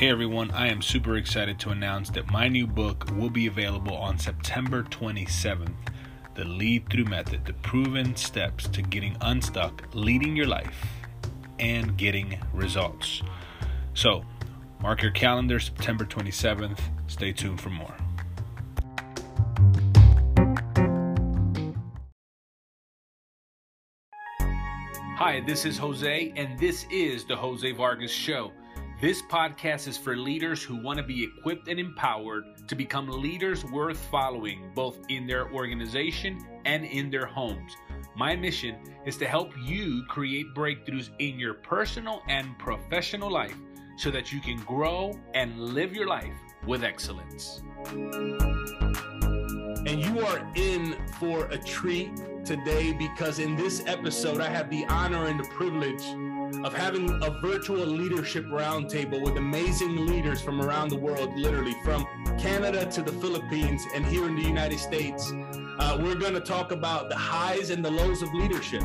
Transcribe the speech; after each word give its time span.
Hey 0.00 0.08
everyone, 0.08 0.50
I 0.52 0.68
am 0.68 0.80
super 0.80 1.16
excited 1.16 1.58
to 1.58 1.72
announce 1.72 2.08
that 2.12 2.30
my 2.30 2.48
new 2.48 2.66
book 2.66 3.06
will 3.18 3.28
be 3.28 3.48
available 3.48 3.94
on 3.94 4.18
September 4.18 4.82
27th. 4.84 5.74
The 6.34 6.46
Lead 6.46 6.88
Through 6.88 7.04
Method, 7.04 7.44
the 7.44 7.52
proven 7.52 8.16
steps 8.16 8.66
to 8.68 8.80
getting 8.80 9.14
unstuck, 9.20 9.86
leading 9.92 10.34
your 10.34 10.46
life, 10.46 10.86
and 11.58 11.98
getting 11.98 12.40
results. 12.54 13.20
So, 13.92 14.24
mark 14.80 15.02
your 15.02 15.10
calendar, 15.10 15.60
September 15.60 16.06
27th. 16.06 16.80
Stay 17.06 17.34
tuned 17.34 17.60
for 17.60 17.68
more. 17.68 17.94
Hi, 25.18 25.42
this 25.46 25.66
is 25.66 25.76
Jose, 25.76 26.32
and 26.36 26.58
this 26.58 26.86
is 26.90 27.26
the 27.26 27.36
Jose 27.36 27.70
Vargas 27.72 28.10
Show. 28.10 28.50
This 29.00 29.22
podcast 29.22 29.88
is 29.88 29.96
for 29.96 30.14
leaders 30.14 30.62
who 30.62 30.76
want 30.76 30.98
to 30.98 31.02
be 31.02 31.24
equipped 31.24 31.68
and 31.68 31.80
empowered 31.80 32.44
to 32.68 32.74
become 32.74 33.08
leaders 33.08 33.64
worth 33.64 33.96
following, 34.10 34.72
both 34.74 34.98
in 35.08 35.26
their 35.26 35.50
organization 35.52 36.38
and 36.66 36.84
in 36.84 37.10
their 37.10 37.24
homes. 37.24 37.72
My 38.14 38.36
mission 38.36 38.76
is 39.06 39.16
to 39.16 39.26
help 39.26 39.52
you 39.56 40.04
create 40.06 40.54
breakthroughs 40.54 41.08
in 41.18 41.38
your 41.38 41.54
personal 41.54 42.20
and 42.28 42.58
professional 42.58 43.30
life 43.30 43.56
so 43.96 44.10
that 44.10 44.32
you 44.34 44.40
can 44.42 44.58
grow 44.64 45.18
and 45.32 45.58
live 45.58 45.94
your 45.94 46.06
life 46.06 46.36
with 46.66 46.84
excellence. 46.84 47.62
And 49.86 50.04
you 50.04 50.20
are 50.20 50.46
in 50.56 50.94
for 51.18 51.46
a 51.46 51.56
treat 51.56 52.14
today 52.44 52.92
because 52.92 53.38
in 53.38 53.56
this 53.56 53.82
episode, 53.86 54.42
I 54.42 54.50
have 54.50 54.68
the 54.68 54.84
honor 54.88 55.24
and 55.24 55.40
the 55.40 55.48
privilege 55.48 56.04
of 56.64 56.74
having 56.74 57.10
a 57.22 57.30
virtual 57.40 57.86
leadership 57.86 58.44
roundtable 58.46 59.22
with 59.22 59.36
amazing 59.36 60.06
leaders 60.06 60.40
from 60.40 60.60
around 60.60 60.88
the 60.88 60.98
world, 60.98 61.36
literally 61.36 61.74
from 61.84 62.06
Canada 62.38 62.84
to 62.86 63.02
the 63.02 63.12
Philippines 63.12 63.82
and 63.94 64.04
here 64.04 64.26
in 64.26 64.36
the 64.36 64.42
United 64.42 64.78
States. 64.78 65.32
Uh, 65.78 65.98
we're 66.00 66.14
going 66.14 66.34
to 66.34 66.40
talk 66.40 66.72
about 66.72 67.08
the 67.08 67.16
highs 67.16 67.70
and 67.70 67.84
the 67.84 67.90
lows 67.90 68.22
of 68.22 68.32
leadership 68.34 68.82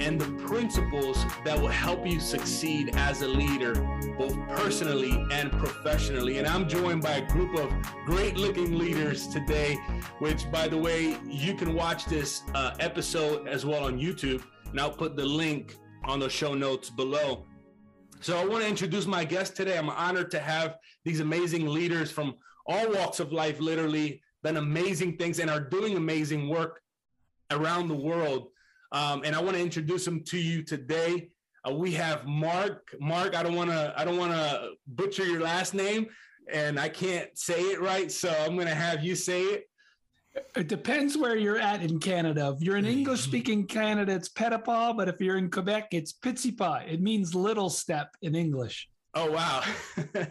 and 0.00 0.20
the 0.20 0.46
principles 0.46 1.24
that 1.44 1.60
will 1.60 1.68
help 1.68 2.06
you 2.06 2.20
succeed 2.20 2.94
as 2.94 3.22
a 3.22 3.28
leader, 3.28 3.74
both 4.16 4.36
personally 4.48 5.24
and 5.32 5.50
professionally. 5.52 6.38
And 6.38 6.46
I'm 6.46 6.68
joined 6.68 7.02
by 7.02 7.16
a 7.16 7.26
group 7.26 7.58
of 7.58 7.72
great 8.06 8.36
looking 8.36 8.78
leaders 8.78 9.26
today, 9.26 9.74
which, 10.20 10.50
by 10.50 10.68
the 10.68 10.78
way, 10.78 11.16
you 11.26 11.54
can 11.54 11.74
watch 11.74 12.04
this 12.06 12.42
uh, 12.54 12.74
episode 12.78 13.48
as 13.48 13.66
well 13.66 13.84
on 13.84 13.98
YouTube. 13.98 14.42
And 14.70 14.80
I'll 14.80 14.90
put 14.90 15.16
the 15.16 15.24
link 15.24 15.76
on 16.04 16.20
the 16.20 16.28
show 16.28 16.54
notes 16.54 16.90
below. 16.90 17.44
So 18.20 18.36
I 18.36 18.44
want 18.44 18.62
to 18.62 18.68
introduce 18.68 19.06
my 19.06 19.24
guest 19.24 19.56
today. 19.56 19.78
I'm 19.78 19.90
honored 19.90 20.30
to 20.32 20.40
have 20.40 20.78
these 21.04 21.20
amazing 21.20 21.66
leaders 21.66 22.10
from 22.10 22.34
all 22.66 22.92
walks 22.92 23.20
of 23.20 23.32
life, 23.32 23.60
literally 23.60 24.20
done 24.42 24.56
amazing 24.56 25.16
things 25.16 25.38
and 25.38 25.50
are 25.50 25.60
doing 25.60 25.96
amazing 25.96 26.48
work 26.48 26.80
around 27.50 27.88
the 27.88 27.94
world. 27.94 28.48
Um, 28.92 29.22
and 29.24 29.34
I 29.34 29.40
want 29.40 29.56
to 29.56 29.62
introduce 29.62 30.04
them 30.04 30.22
to 30.24 30.38
you 30.38 30.62
today. 30.62 31.30
Uh, 31.66 31.72
we 31.72 31.92
have 31.92 32.26
Mark. 32.26 32.94
Mark, 33.00 33.34
I 33.36 33.42
don't 33.42 33.54
want 33.54 33.70
to. 33.70 33.92
I 33.96 34.04
don't 34.04 34.16
want 34.16 34.32
to 34.32 34.70
butcher 34.86 35.24
your 35.24 35.40
last 35.40 35.74
name, 35.74 36.06
and 36.50 36.78
I 36.78 36.88
can't 36.88 37.36
say 37.36 37.60
it 37.60 37.80
right, 37.80 38.10
so 38.10 38.34
I'm 38.40 38.54
going 38.54 38.68
to 38.68 38.74
have 38.74 39.04
you 39.04 39.14
say 39.14 39.42
it. 39.42 39.68
It 40.56 40.68
depends 40.68 41.16
where 41.16 41.36
you're 41.36 41.58
at 41.58 41.82
in 41.82 41.98
Canada. 41.98 42.54
If 42.56 42.62
you're 42.62 42.76
in 42.76 42.86
English 42.86 43.20
speaking 43.20 43.66
Canada, 43.66 44.12
it's 44.12 44.28
Petitpas, 44.28 44.96
but 44.96 45.08
if 45.08 45.20
you're 45.20 45.38
in 45.38 45.50
Quebec, 45.50 45.88
it's 45.92 46.12
Pitsipa. 46.12 46.90
It 46.90 47.00
means 47.00 47.34
little 47.34 47.70
step 47.70 48.14
in 48.22 48.34
English. 48.34 48.88
Oh, 49.14 49.30
wow. 49.30 49.62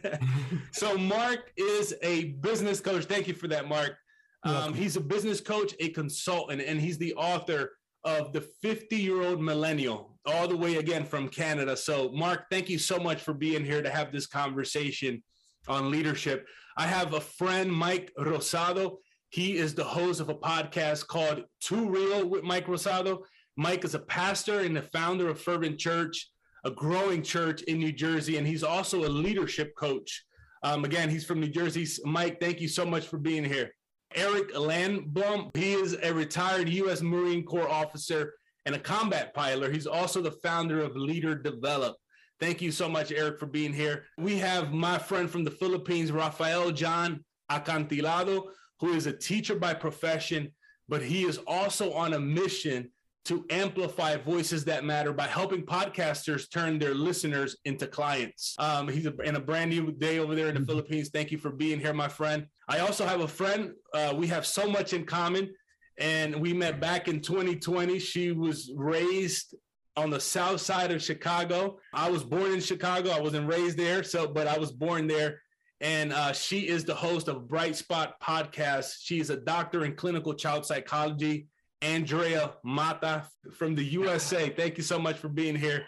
so, 0.71 0.97
Mark 0.97 1.51
is 1.57 1.95
a 2.01 2.25
business 2.41 2.79
coach. 2.79 3.05
Thank 3.05 3.27
you 3.27 3.33
for 3.33 3.47
that, 3.47 3.67
Mark. 3.67 3.97
Um, 4.43 4.73
he's 4.73 4.95
a 4.95 5.01
business 5.01 5.41
coach, 5.41 5.73
a 5.79 5.89
consultant, 5.89 6.61
and 6.61 6.79
he's 6.79 6.97
the 6.97 7.13
author 7.15 7.71
of 8.03 8.31
The 8.31 8.41
50 8.61 8.95
Year 8.95 9.23
Old 9.23 9.41
Millennial, 9.41 10.17
all 10.25 10.47
the 10.47 10.55
way 10.55 10.75
again 10.75 11.03
from 11.03 11.27
Canada. 11.27 11.75
So, 11.75 12.11
Mark, 12.13 12.45
thank 12.49 12.69
you 12.69 12.79
so 12.79 12.97
much 12.97 13.21
for 13.21 13.33
being 13.33 13.65
here 13.65 13.81
to 13.81 13.89
have 13.89 14.11
this 14.11 14.27
conversation 14.27 15.21
on 15.67 15.91
leadership. 15.91 16.47
I 16.77 16.87
have 16.87 17.13
a 17.13 17.19
friend, 17.19 17.71
Mike 17.71 18.13
Rosado. 18.17 18.97
He 19.29 19.57
is 19.57 19.75
the 19.75 19.83
host 19.83 20.19
of 20.21 20.29
a 20.29 20.35
podcast 20.35 21.07
called 21.07 21.43
Too 21.59 21.89
Real 21.89 22.27
with 22.27 22.43
Mike 22.43 22.67
Rosado. 22.67 23.19
Mike 23.57 23.83
is 23.83 23.93
a 23.93 23.99
pastor 23.99 24.59
and 24.59 24.75
the 24.75 24.81
founder 24.81 25.29
of 25.29 25.41
Fervent 25.41 25.77
Church, 25.79 26.29
a 26.63 26.71
growing 26.71 27.21
church 27.21 27.61
in 27.63 27.79
New 27.79 27.91
Jersey, 27.91 28.37
and 28.37 28.47
he's 28.47 28.63
also 28.63 29.05
a 29.05 29.09
leadership 29.09 29.75
coach. 29.75 30.23
Um, 30.63 30.85
again, 30.85 31.09
he's 31.09 31.25
from 31.25 31.39
New 31.39 31.49
Jersey. 31.49 31.85
Mike, 32.05 32.39
thank 32.39 32.61
you 32.61 32.67
so 32.67 32.85
much 32.85 33.07
for 33.07 33.17
being 33.17 33.43
here. 33.43 33.71
Eric 34.15 34.53
Landblom, 34.53 35.55
he 35.55 35.73
is 35.73 35.97
a 36.01 36.13
retired 36.13 36.69
U.S. 36.69 37.01
Marine 37.01 37.43
Corps 37.43 37.69
officer 37.69 38.33
and 38.65 38.75
a 38.75 38.79
combat 38.79 39.33
pilot. 39.33 39.73
He's 39.73 39.87
also 39.87 40.21
the 40.21 40.31
founder 40.31 40.81
of 40.81 40.95
Leader 40.95 41.35
Develop. 41.35 41.97
Thank 42.39 42.61
you 42.61 42.71
so 42.71 42.87
much, 42.87 43.11
Eric, 43.11 43.39
for 43.39 43.47
being 43.47 43.73
here. 43.73 44.05
We 44.17 44.37
have 44.37 44.71
my 44.71 44.97
friend 44.97 45.29
from 45.29 45.43
the 45.43 45.51
Philippines, 45.51 46.11
Rafael 46.11 46.71
John 46.71 47.23
Acantilado, 47.51 48.43
who 48.79 48.93
is 48.93 49.07
a 49.07 49.13
teacher 49.13 49.55
by 49.55 49.73
profession, 49.73 50.51
but 50.87 51.01
he 51.01 51.23
is 51.23 51.39
also 51.47 51.93
on 51.93 52.13
a 52.13 52.19
mission 52.19 52.91
to 53.27 53.45
amplify 53.49 54.15
voices 54.15 54.63
that 54.63 54.85
matter 54.85 55.11
by 55.11 55.27
helping 55.27 55.61
podcasters 55.61 56.49
turn 56.49 56.79
their 56.79 56.93
listeners 56.93 57.57
into 57.65 57.85
clients. 57.85 58.55
Um, 58.57 58.87
he's 58.87 59.05
a, 59.05 59.13
in 59.17 59.35
a 59.35 59.39
brand 59.39 59.69
new 59.69 59.91
day 59.91 60.19
over 60.19 60.33
there 60.33 60.47
in 60.47 60.53
the 60.53 60.61
mm-hmm. 60.61 60.69
Philippines. 60.69 61.09
Thank 61.09 61.31
you 61.31 61.37
for 61.37 61.51
being 61.51 61.77
here, 61.77 61.93
my 61.93 62.07
friend. 62.07 62.45
I 62.69 62.79
also 62.79 63.05
have 63.05 63.19
a 63.19 63.27
friend. 63.27 63.73
Uh, 63.93 64.13
we 64.15 64.27
have 64.27 64.45
so 64.45 64.69
much 64.69 64.93
in 64.93 65.05
common, 65.05 65.53
and 65.99 66.39
we 66.39 66.53
met 66.53 66.79
back 66.79 67.09
in 67.09 67.19
2020. 67.19 67.99
She 67.99 68.31
was 68.31 68.71
raised 68.73 69.55
on 69.97 70.09
the 70.09 70.21
south 70.21 70.61
side 70.61 70.91
of 70.91 71.03
Chicago. 71.03 71.79
I 71.93 72.09
was 72.09 72.23
born 72.23 72.53
in 72.53 72.61
Chicago. 72.61 73.09
I 73.09 73.19
wasn't 73.19 73.49
raised 73.49 73.77
there, 73.77 74.03
so 74.03 74.25
but 74.25 74.47
I 74.47 74.57
was 74.57 74.71
born 74.71 75.05
there 75.05 75.41
and 75.81 76.11
uh, 76.11 76.33
she 76.33 76.67
is 76.67 76.83
the 76.83 76.95
host 76.95 77.27
of 77.27 77.47
Bright 77.47 77.75
Spot 77.75 78.19
Podcast. 78.19 78.95
She's 79.01 79.29
a 79.29 79.37
doctor 79.37 79.85
in 79.85 79.95
clinical 79.95 80.33
child 80.33 80.65
psychology. 80.65 81.47
Andrea 81.81 82.53
Mata 82.63 83.27
from 83.53 83.75
the 83.75 83.83
USA. 83.83 84.49
Thank 84.57 84.77
you 84.77 84.83
so 84.83 84.97
much 84.97 85.17
for 85.17 85.29
being 85.29 85.55
here. 85.55 85.85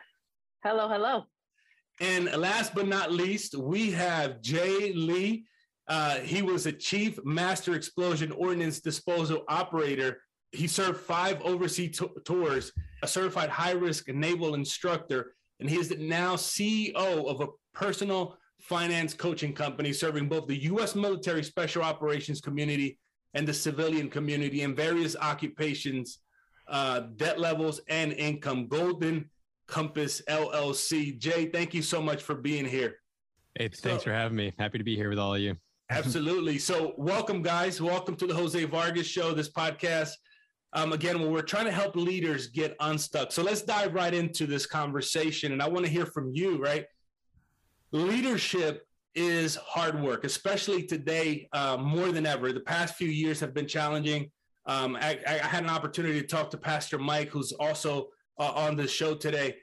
Hello, 0.63 0.87
hello. 0.87 1.25
And 1.99 2.31
last 2.33 2.75
but 2.75 2.87
not 2.87 3.11
least, 3.11 3.55
we 3.55 3.91
have 3.91 4.41
Jay 4.41 4.93
Ly. 4.93 5.43
Uh, 5.87 6.19
he 6.19 6.41
was 6.41 6.65
a 6.65 6.71
chief 6.71 7.19
master 7.25 7.73
explosion 7.73 8.31
ordnance 8.31 8.79
disposal 8.79 9.43
operator. 9.49 10.21
He 10.51 10.67
served 10.67 10.99
five 10.99 11.41
overseas 11.41 11.97
t- 11.99 12.07
tours, 12.25 12.71
a 13.01 13.07
certified 13.07 13.49
high 13.49 13.71
risk 13.71 14.07
naval 14.07 14.53
instructor, 14.53 15.33
and 15.59 15.69
he 15.69 15.77
is 15.77 15.91
now 15.97 16.35
CEO 16.35 16.93
of 16.95 17.41
a 17.41 17.47
personal 17.73 18.37
finance 18.59 19.13
coaching 19.13 19.53
company 19.53 19.93
serving 19.93 20.27
both 20.27 20.47
the 20.47 20.63
U.S. 20.63 20.95
military 20.95 21.43
special 21.43 21.81
operations 21.81 22.41
community 22.41 22.97
and 23.33 23.47
the 23.47 23.53
civilian 23.53 24.09
community 24.09 24.63
in 24.63 24.75
various 24.75 25.15
occupations, 25.15 26.19
uh, 26.67 27.01
debt 27.15 27.39
levels, 27.39 27.79
and 27.87 28.11
income. 28.13 28.67
Golden 28.67 29.29
Compass 29.67 30.21
LLC. 30.27 31.17
Jay, 31.17 31.45
thank 31.45 31.73
you 31.73 31.81
so 31.81 32.01
much 32.01 32.23
for 32.23 32.35
being 32.35 32.65
here. 32.65 32.95
Hey, 33.55 33.69
thanks 33.69 34.03
so, 34.03 34.09
for 34.09 34.13
having 34.13 34.37
me. 34.37 34.53
Happy 34.57 34.77
to 34.77 34.83
be 34.83 34.95
here 34.95 35.09
with 35.09 35.19
all 35.19 35.35
of 35.35 35.41
you. 35.41 35.55
absolutely. 35.89 36.57
So, 36.57 36.93
welcome, 36.97 37.41
guys. 37.41 37.81
Welcome 37.81 38.15
to 38.17 38.27
the 38.27 38.33
Jose 38.33 38.63
Vargas 38.65 39.07
Show, 39.07 39.33
this 39.33 39.49
podcast. 39.49 40.11
Um, 40.73 40.93
again, 40.93 41.31
we're 41.31 41.41
trying 41.41 41.65
to 41.65 41.71
help 41.71 41.95
leaders 41.95 42.47
get 42.47 42.75
unstuck. 42.79 43.31
So, 43.31 43.43
let's 43.43 43.61
dive 43.61 43.93
right 43.93 44.13
into 44.13 44.45
this 44.47 44.65
conversation. 44.65 45.51
And 45.51 45.61
I 45.61 45.67
want 45.67 45.85
to 45.85 45.91
hear 45.91 46.05
from 46.05 46.31
you, 46.33 46.61
right? 46.61 46.85
Leadership 47.91 48.85
is 49.15 49.55
hard 49.55 49.99
work, 50.01 50.23
especially 50.23 50.83
today 50.83 51.49
uh, 51.53 51.77
more 51.77 52.11
than 52.11 52.25
ever. 52.25 52.53
The 52.53 52.59
past 52.59 52.95
few 52.95 53.09
years 53.09 53.39
have 53.39 53.53
been 53.53 53.67
challenging. 53.67 54.31
Um, 54.65 54.97
I, 55.01 55.19
I, 55.27 55.33
had 55.33 55.63
an 55.63 55.69
opportunity 55.69 56.21
to 56.21 56.27
talk 56.27 56.51
to 56.51 56.57
Pastor 56.57 56.99
Mike, 56.99 57.29
who's 57.29 57.51
also 57.53 58.09
uh, 58.39 58.51
on 58.51 58.75
the 58.75 58.87
show 58.87 59.15
today, 59.15 59.55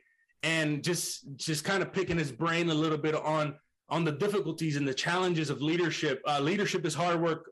and 0.43 0.83
just 0.83 1.37
just 1.37 1.65
kind 1.65 1.83
of 1.83 1.93
picking 1.93 2.19
his 2.19 2.33
brain 2.33 2.71
a 2.71 2.75
little 2.75 2.99
bit 2.99 3.15
on 3.15 3.55
on 3.89 4.05
the 4.05 4.13
difficulties 4.13 4.77
and 4.77 4.89
the 4.89 4.95
challenges 4.95 5.49
of 5.49 5.63
leadership. 5.63 6.21
Uh, 6.27 6.41
leadership 6.41 6.85
is 6.85 6.95
hard 6.95 7.21
work, 7.21 7.51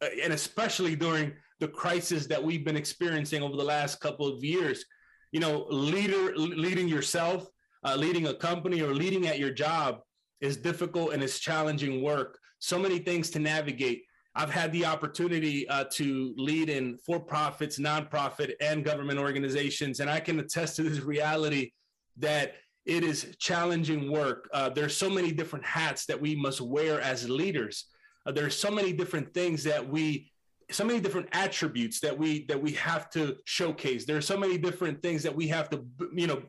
uh, 0.00 0.08
and 0.22 0.32
especially 0.32 0.94
during 0.94 1.32
the 1.58 1.66
crisis 1.66 2.26
that 2.26 2.42
we've 2.42 2.64
been 2.64 2.76
experiencing 2.76 3.42
over 3.42 3.56
the 3.56 3.64
last 3.64 4.00
couple 4.00 4.28
of 4.28 4.44
years. 4.44 4.84
You 5.32 5.40
know, 5.40 5.66
leader 5.70 6.36
leading 6.36 6.86
yourself, 6.86 7.48
uh, 7.84 7.96
leading 7.96 8.28
a 8.28 8.34
company, 8.34 8.80
or 8.80 8.94
leading 8.94 9.26
at 9.26 9.40
your 9.40 9.50
job 9.50 10.02
is 10.42 10.56
difficult 10.58 11.14
and 11.14 11.22
it's 11.22 11.38
challenging 11.38 12.02
work. 12.02 12.38
So 12.58 12.78
many 12.78 12.98
things 12.98 13.30
to 13.30 13.38
navigate. 13.38 14.02
I've 14.34 14.50
had 14.50 14.72
the 14.72 14.84
opportunity 14.84 15.68
uh, 15.68 15.84
to 15.92 16.34
lead 16.36 16.68
in 16.68 16.98
for 16.98 17.20
profits, 17.20 17.78
nonprofit, 17.78 18.52
and 18.60 18.84
government 18.84 19.18
organizations. 19.18 20.00
And 20.00 20.10
I 20.10 20.20
can 20.20 20.38
attest 20.38 20.76
to 20.76 20.82
this 20.82 21.00
reality 21.00 21.72
that 22.18 22.54
it 22.84 23.04
is 23.04 23.34
challenging 23.38 24.10
work. 24.10 24.48
Uh, 24.52 24.68
there's 24.68 24.96
so 24.96 25.08
many 25.08 25.32
different 25.32 25.64
hats 25.64 26.06
that 26.06 26.20
we 26.20 26.34
must 26.34 26.60
wear 26.60 27.00
as 27.00 27.28
leaders. 27.28 27.86
Uh, 28.26 28.32
there's 28.32 28.58
so 28.58 28.70
many 28.70 28.92
different 28.92 29.32
things 29.34 29.62
that 29.64 29.86
we, 29.86 30.30
so 30.70 30.84
many 30.84 31.00
different 31.00 31.28
attributes 31.32 32.00
that 32.00 32.16
we 32.18 32.46
that 32.46 32.60
we 32.60 32.72
have 32.72 33.10
to 33.10 33.36
showcase. 33.44 34.06
There's 34.06 34.26
so 34.26 34.38
many 34.38 34.56
different 34.58 35.02
things 35.02 35.22
that 35.22 35.34
we 35.34 35.46
have 35.48 35.68
to, 35.70 35.84
you 36.14 36.26
know, 36.26 36.42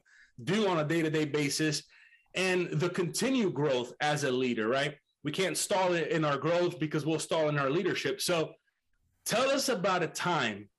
do 0.44 0.68
on 0.68 0.80
a 0.80 0.86
day-to-day 0.86 1.25
basis, 1.25 1.84
and 2.36 2.70
the 2.72 2.90
continued 2.90 3.54
growth 3.54 3.94
as 4.02 4.24
a 4.24 4.32
leader. 4.32 4.68
Right? 4.68 4.96
We 5.24 5.32
can't 5.32 5.58
stall 5.58 5.94
it 5.94 6.10
in 6.10 6.26
our 6.26 6.38
growth 6.38 6.80
because 6.80 7.06
we'll 7.06 7.20
stall 7.20 7.50
in 7.50 7.58
our 7.58 7.70
leadership. 7.70 8.22
So, 8.22 8.52
tell 9.26 9.50
us 9.50 9.70
about 9.70 10.04
a 10.04 10.08
time 10.08 10.70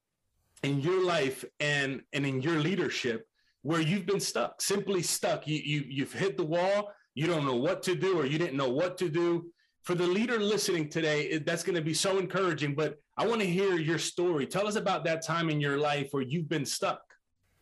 in 0.63 0.81
your 0.81 1.05
life 1.05 1.45
and 1.61 2.03
and 2.13 2.27
in 2.27 2.43
your 2.43 2.59
leadership 2.59 3.27
where 3.65 3.81
you've 3.81 4.07
been 4.07 4.21
stuck, 4.21 4.61
simply 4.61 5.03
stuck. 5.03 5.49
You, 5.49 5.57
you, 5.57 5.85
you've 5.89 6.13
hit 6.13 6.37
the 6.37 6.45
wall, 6.45 6.93
you 7.15 7.27
don't 7.27 7.47
know 7.47 7.57
what 7.57 7.83
to 7.85 7.95
do, 7.95 8.19
or 8.19 8.27
you 8.27 8.39
didn't 8.39 8.59
know 8.59 8.69
what 8.69 8.99
to 8.99 9.09
do. 9.09 9.51
For 9.83 9.95
the 9.95 10.07
leader 10.07 10.39
listening 10.39 10.91
today, 10.91 11.39
that's 11.39 11.63
going 11.63 11.75
to 11.75 11.83
be 11.83 11.95
so 11.95 12.19
encouraging. 12.19 12.75
But 12.75 12.99
I 13.17 13.27
want 13.27 13.41
to 13.41 13.47
hear 13.47 13.77
your 13.77 13.99
story. 13.99 14.47
Tell 14.47 14.67
us 14.67 14.77
about 14.77 15.05
that 15.05 15.25
time 15.25 15.49
in 15.49 15.63
your 15.63 15.79
life 15.79 16.09
where 16.11 16.23
you've 16.23 16.49
been 16.49 16.67
stuck. 16.67 17.01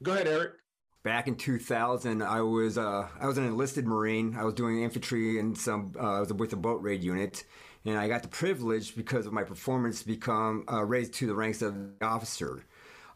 Go 0.03 0.13
ahead, 0.13 0.27
Eric. 0.27 0.55
Back 1.05 1.27
in 1.27 1.35
2000, 1.35 2.23
I 2.23 2.43
was 2.43 2.79
uh, 2.79 3.09
I 3.21 3.27
was 3.27 3.37
an 3.37 3.45
enlisted 3.45 3.87
Marine. 3.87 4.37
I 4.39 4.45
was 4.45 4.55
doing 4.55 4.83
infantry 4.83 5.41
and 5.41 5.59
some 5.59 5.93
uh, 5.99 6.19
I 6.19 6.21
was 6.21 6.33
with 6.33 6.53
a 6.53 6.57
boat 6.57 6.81
raid 6.81 7.03
unit, 7.03 7.45
and 7.85 7.99
I 7.99 8.07
got 8.07 8.23
the 8.23 8.29
privilege 8.29 8.95
because 8.95 9.27
of 9.27 9.33
my 9.33 9.43
performance 9.43 10.01
to 10.03 10.07
become 10.07 10.65
uh, 10.71 10.85
raised 10.85 11.15
to 11.15 11.27
the 11.27 11.35
ranks 11.35 11.61
of 11.61 11.77
officer. 12.01 12.65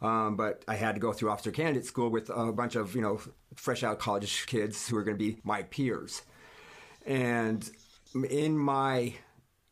Um, 0.02 0.36
but 0.36 0.64
I 0.68 0.74
had 0.74 0.94
to 0.96 1.00
go 1.00 1.12
through 1.12 1.30
officer 1.30 1.50
candidate 1.50 1.86
school 1.86 2.10
with 2.10 2.28
a 2.28 2.52
bunch 2.52 2.76
of, 2.76 2.94
you 2.94 3.00
know, 3.00 3.20
fresh 3.54 3.82
out 3.82 3.98
college 3.98 4.46
kids 4.46 4.88
who 4.88 4.96
are 4.96 5.02
going 5.02 5.16
to 5.16 5.24
be 5.24 5.38
my 5.42 5.62
peers. 5.62 6.22
And 7.06 7.68
in 8.28 8.58
my 8.58 9.14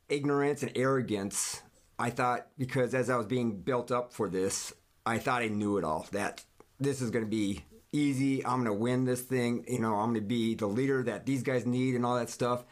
ignorance 0.08 0.62
and 0.62 0.72
arrogance, 0.76 1.62
I 1.98 2.10
thought, 2.10 2.46
because 2.58 2.94
as 2.94 3.10
I 3.10 3.16
was 3.16 3.26
being 3.26 3.60
built 3.60 3.90
up 3.90 4.12
for 4.12 4.28
this, 4.28 4.72
I 5.04 5.18
thought 5.18 5.42
I 5.42 5.48
knew 5.48 5.76
it 5.76 5.84
all, 5.84 6.06
that 6.12 6.44
this 6.80 7.02
is 7.02 7.10
going 7.10 7.24
to 7.24 7.30
be 7.30 7.64
easy. 7.94 8.44
I'm 8.44 8.64
going 8.64 8.66
to 8.66 8.72
win 8.72 9.04
this 9.04 9.22
thing. 9.22 9.64
You 9.68 9.78
know, 9.78 9.94
I'm 9.94 10.10
going 10.10 10.22
to 10.22 10.26
be 10.26 10.54
the 10.54 10.66
leader 10.66 11.02
that 11.04 11.24
these 11.26 11.42
guys 11.42 11.64
need 11.64 11.94
and 11.94 12.04
all 12.04 12.16
that 12.16 12.30
stuff. 12.30 12.64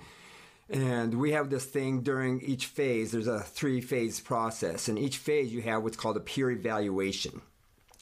And 0.69 1.15
we 1.21 1.33
have 1.33 1.51
this 1.51 1.65
thing 1.65 2.01
during 2.03 2.41
each 2.41 2.67
phase. 2.67 3.13
There's 3.13 3.27
a 3.27 3.41
three 3.41 3.81
phase 3.81 4.21
process. 4.21 4.89
And 4.89 4.99
each 4.99 5.19
phase, 5.19 5.53
you 5.53 5.63
have 5.63 5.83
what's 5.83 5.97
called 5.97 6.17
a 6.17 6.21
peer 6.21 6.51
evaluation. 6.51 7.43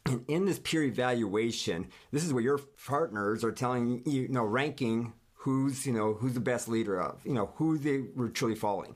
And 0.06 0.24
in 0.28 0.46
this 0.46 0.58
peer 0.58 0.82
evaluation, 0.82 1.88
this 2.10 2.24
is 2.24 2.32
where 2.32 2.42
your 2.42 2.58
partners 2.58 3.44
are 3.44 3.52
telling 3.52 4.02
you, 4.06 4.22
you 4.22 4.28
know, 4.28 4.44
ranking 4.44 5.12
who's, 5.34 5.86
you 5.86 5.92
know, 5.92 6.14
who's 6.14 6.34
the 6.34 6.40
best 6.40 6.68
leader 6.68 7.00
of, 7.00 7.20
you 7.24 7.32
know, 7.32 7.50
who 7.56 7.76
they 7.78 8.04
were 8.14 8.28
truly 8.28 8.54
following. 8.54 8.94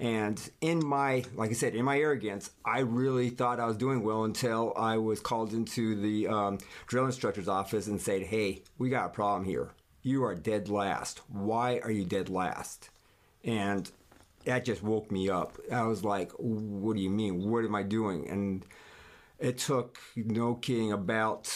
And 0.00 0.40
in 0.60 0.84
my, 0.84 1.24
like 1.36 1.50
I 1.50 1.54
said, 1.54 1.74
in 1.74 1.84
my 1.84 1.98
arrogance, 1.98 2.50
I 2.64 2.80
really 2.80 3.30
thought 3.30 3.60
I 3.60 3.66
was 3.66 3.76
doing 3.76 4.02
well 4.02 4.24
until 4.24 4.72
I 4.76 4.96
was 4.96 5.20
called 5.20 5.52
into 5.52 5.94
the 5.94 6.26
um, 6.26 6.58
drill 6.86 7.06
instructor's 7.06 7.48
office 7.48 7.86
and 7.86 8.00
said, 8.00 8.22
hey, 8.22 8.62
we 8.76 8.90
got 8.90 9.06
a 9.06 9.10
problem 9.10 9.44
here. 9.44 9.70
You 10.02 10.24
are 10.24 10.34
dead 10.34 10.68
last. 10.68 11.20
Why 11.28 11.78
are 11.78 11.92
you 11.92 12.04
dead 12.04 12.28
last? 12.28 12.90
And 13.44 13.90
that 14.44 14.64
just 14.64 14.82
woke 14.82 15.12
me 15.12 15.30
up. 15.30 15.58
I 15.72 15.84
was 15.84 16.02
like, 16.04 16.32
what 16.38 16.96
do 16.96 17.02
you 17.02 17.10
mean? 17.10 17.48
What 17.48 17.64
am 17.64 17.74
I 17.74 17.84
doing? 17.84 18.28
And 18.28 18.64
it 19.38 19.58
took, 19.58 19.98
no 20.16 20.56
kidding, 20.56 20.92
about 20.92 21.46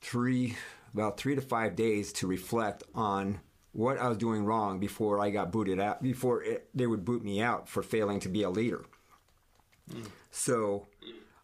three, 0.00 0.56
about 0.94 1.18
three 1.18 1.34
to 1.34 1.40
five 1.40 1.74
days 1.74 2.12
to 2.14 2.26
reflect 2.26 2.84
on 2.94 3.40
what 3.76 3.98
I 3.98 4.08
was 4.08 4.16
doing 4.16 4.44
wrong 4.44 4.78
before 4.78 5.20
I 5.20 5.28
got 5.30 5.52
booted 5.52 5.78
out, 5.78 6.02
before 6.02 6.42
it, 6.42 6.68
they 6.74 6.86
would 6.86 7.04
boot 7.04 7.22
me 7.22 7.42
out 7.42 7.68
for 7.68 7.82
failing 7.82 8.20
to 8.20 8.28
be 8.28 8.42
a 8.42 8.50
leader. 8.50 8.86
So 10.30 10.86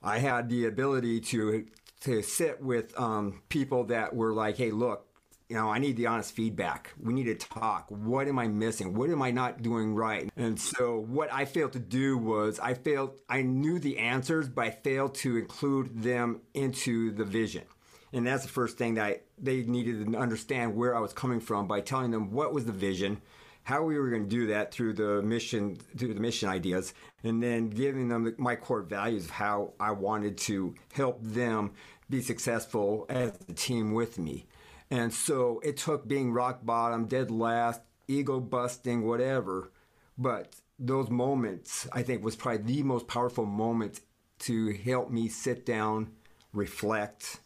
I 0.03 0.19
had 0.19 0.49
the 0.49 0.67
ability 0.67 1.21
to 1.21 1.67
to 2.01 2.23
sit 2.23 2.61
with 2.61 2.99
um, 2.99 3.43
people 3.49 3.85
that 3.85 4.17
were 4.17 4.33
like, 4.33 4.57
"Hey, 4.57 4.71
look, 4.71 5.07
you 5.53 5.57
know, 5.57 5.69
I 5.69 5.79
need 5.79 5.99
the 5.99 6.07
honest 6.07 6.35
feedback. 6.35 6.95
We 6.99 7.13
need 7.13 7.25
to 7.25 7.35
talk. 7.35 7.91
What 7.91 8.27
am 8.27 8.39
I 8.39 8.49
missing? 8.49 8.95
What 8.95 9.11
am 9.11 9.21
I 9.21 9.31
not 9.31 9.61
doing 9.61 9.95
right? 9.95 10.31
And 10.35 10.59
so 10.59 10.99
what 10.99 11.31
I 11.31 11.45
failed 11.45 11.75
to 11.75 11.79
do 11.79 12.17
was 12.17 12.59
I 12.59 12.73
failed, 12.73 13.13
I 13.29 13.43
knew 13.43 13.79
the 13.79 13.99
answers, 13.99 14.49
but 14.49 14.65
I 14.65 14.71
failed 14.71 15.15
to 15.17 15.37
include 15.37 16.03
them 16.03 16.41
into 16.55 17.13
the 17.13 17.25
vision. 17.25 17.65
And 18.13 18.27
that's 18.27 18.43
the 18.43 18.49
first 18.51 18.77
thing 18.77 18.95
that 18.95 19.05
I, 19.05 19.21
they 19.39 19.63
needed 19.63 20.13
to 20.13 20.19
understand 20.19 20.77
where 20.77 20.95
I 20.95 21.01
was 21.01 21.13
coming 21.13 21.41
from 21.41 21.67
by 21.67 21.81
telling 21.81 22.11
them 22.11 22.31
what 22.31 22.53
was 22.53 22.67
the 22.67 22.73
vision, 22.73 23.23
how 23.63 23.83
we 23.83 23.99
were 23.99 24.11
going 24.11 24.25
to 24.25 24.29
do 24.29 24.49
that 24.49 24.73
through 24.73 24.95
the 24.95 25.23
mission, 25.23 25.77
through 25.97 26.15
the 26.15 26.21
mission 26.21 26.49
ideas, 26.49 26.93
and 27.25 27.43
then 27.43 27.71
giving 27.71 28.09
them 28.09 28.35
my 28.39 28.57
core 28.57 28.83
values 28.83 29.25
of 29.25 29.31
how 29.31 29.73
I 29.81 29.93
wanted 29.93 30.37
to 30.39 30.75
help 30.93 31.21
them 31.23 31.73
be 32.11 32.21
successful 32.21 33.07
as 33.09 33.33
a 33.49 33.53
team 33.55 33.95
with 33.95 34.19
me. 34.19 34.47
And 34.91 35.15
so 35.15 35.61
it 35.65 35.79
took 35.79 36.07
being 36.07 36.33
rock 36.33 36.61
bottom, 36.63 37.07
dead 37.07 37.31
last, 37.31 37.81
ego 38.09 38.41
busting, 38.41 39.07
whatever. 39.07 39.73
But 40.19 40.55
those 40.79 41.09
moments, 41.09 41.89
I 41.93 42.03
think, 42.03 42.23
was 42.23 42.37
probably 42.37 42.59
the 42.59 42.83
most 42.83 43.07
powerful 43.07 43.47
moment 43.47 44.01
to 44.41 44.73
help 44.75 45.11
me 45.11 45.29
sit 45.29 45.65
down, 45.65 46.11
reflect, 46.53 47.41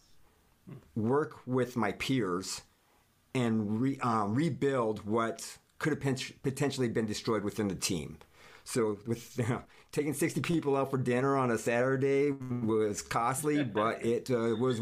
work 0.94 1.36
with 1.46 1.76
my 1.76 1.92
peers, 1.92 2.62
and 3.34 3.80
re, 3.80 3.98
um, 4.00 4.34
rebuild 4.34 5.06
what 5.06 5.58
could 5.78 6.02
have 6.02 6.32
potentially 6.42 6.88
been 6.88 7.06
destroyed 7.06 7.44
within 7.44 7.68
the 7.68 7.74
team. 7.74 8.18
So 8.64 8.98
with 9.06 9.38
you 9.38 9.46
know, 9.48 9.62
taking 9.92 10.12
60 10.12 10.40
people 10.40 10.76
out 10.76 10.90
for 10.90 10.98
dinner 10.98 11.36
on 11.36 11.50
a 11.50 11.58
Saturday 11.58 12.32
was 12.32 13.00
costly, 13.00 13.64
but 13.64 14.04
it 14.04 14.30
uh, 14.30 14.56
was 14.58 14.80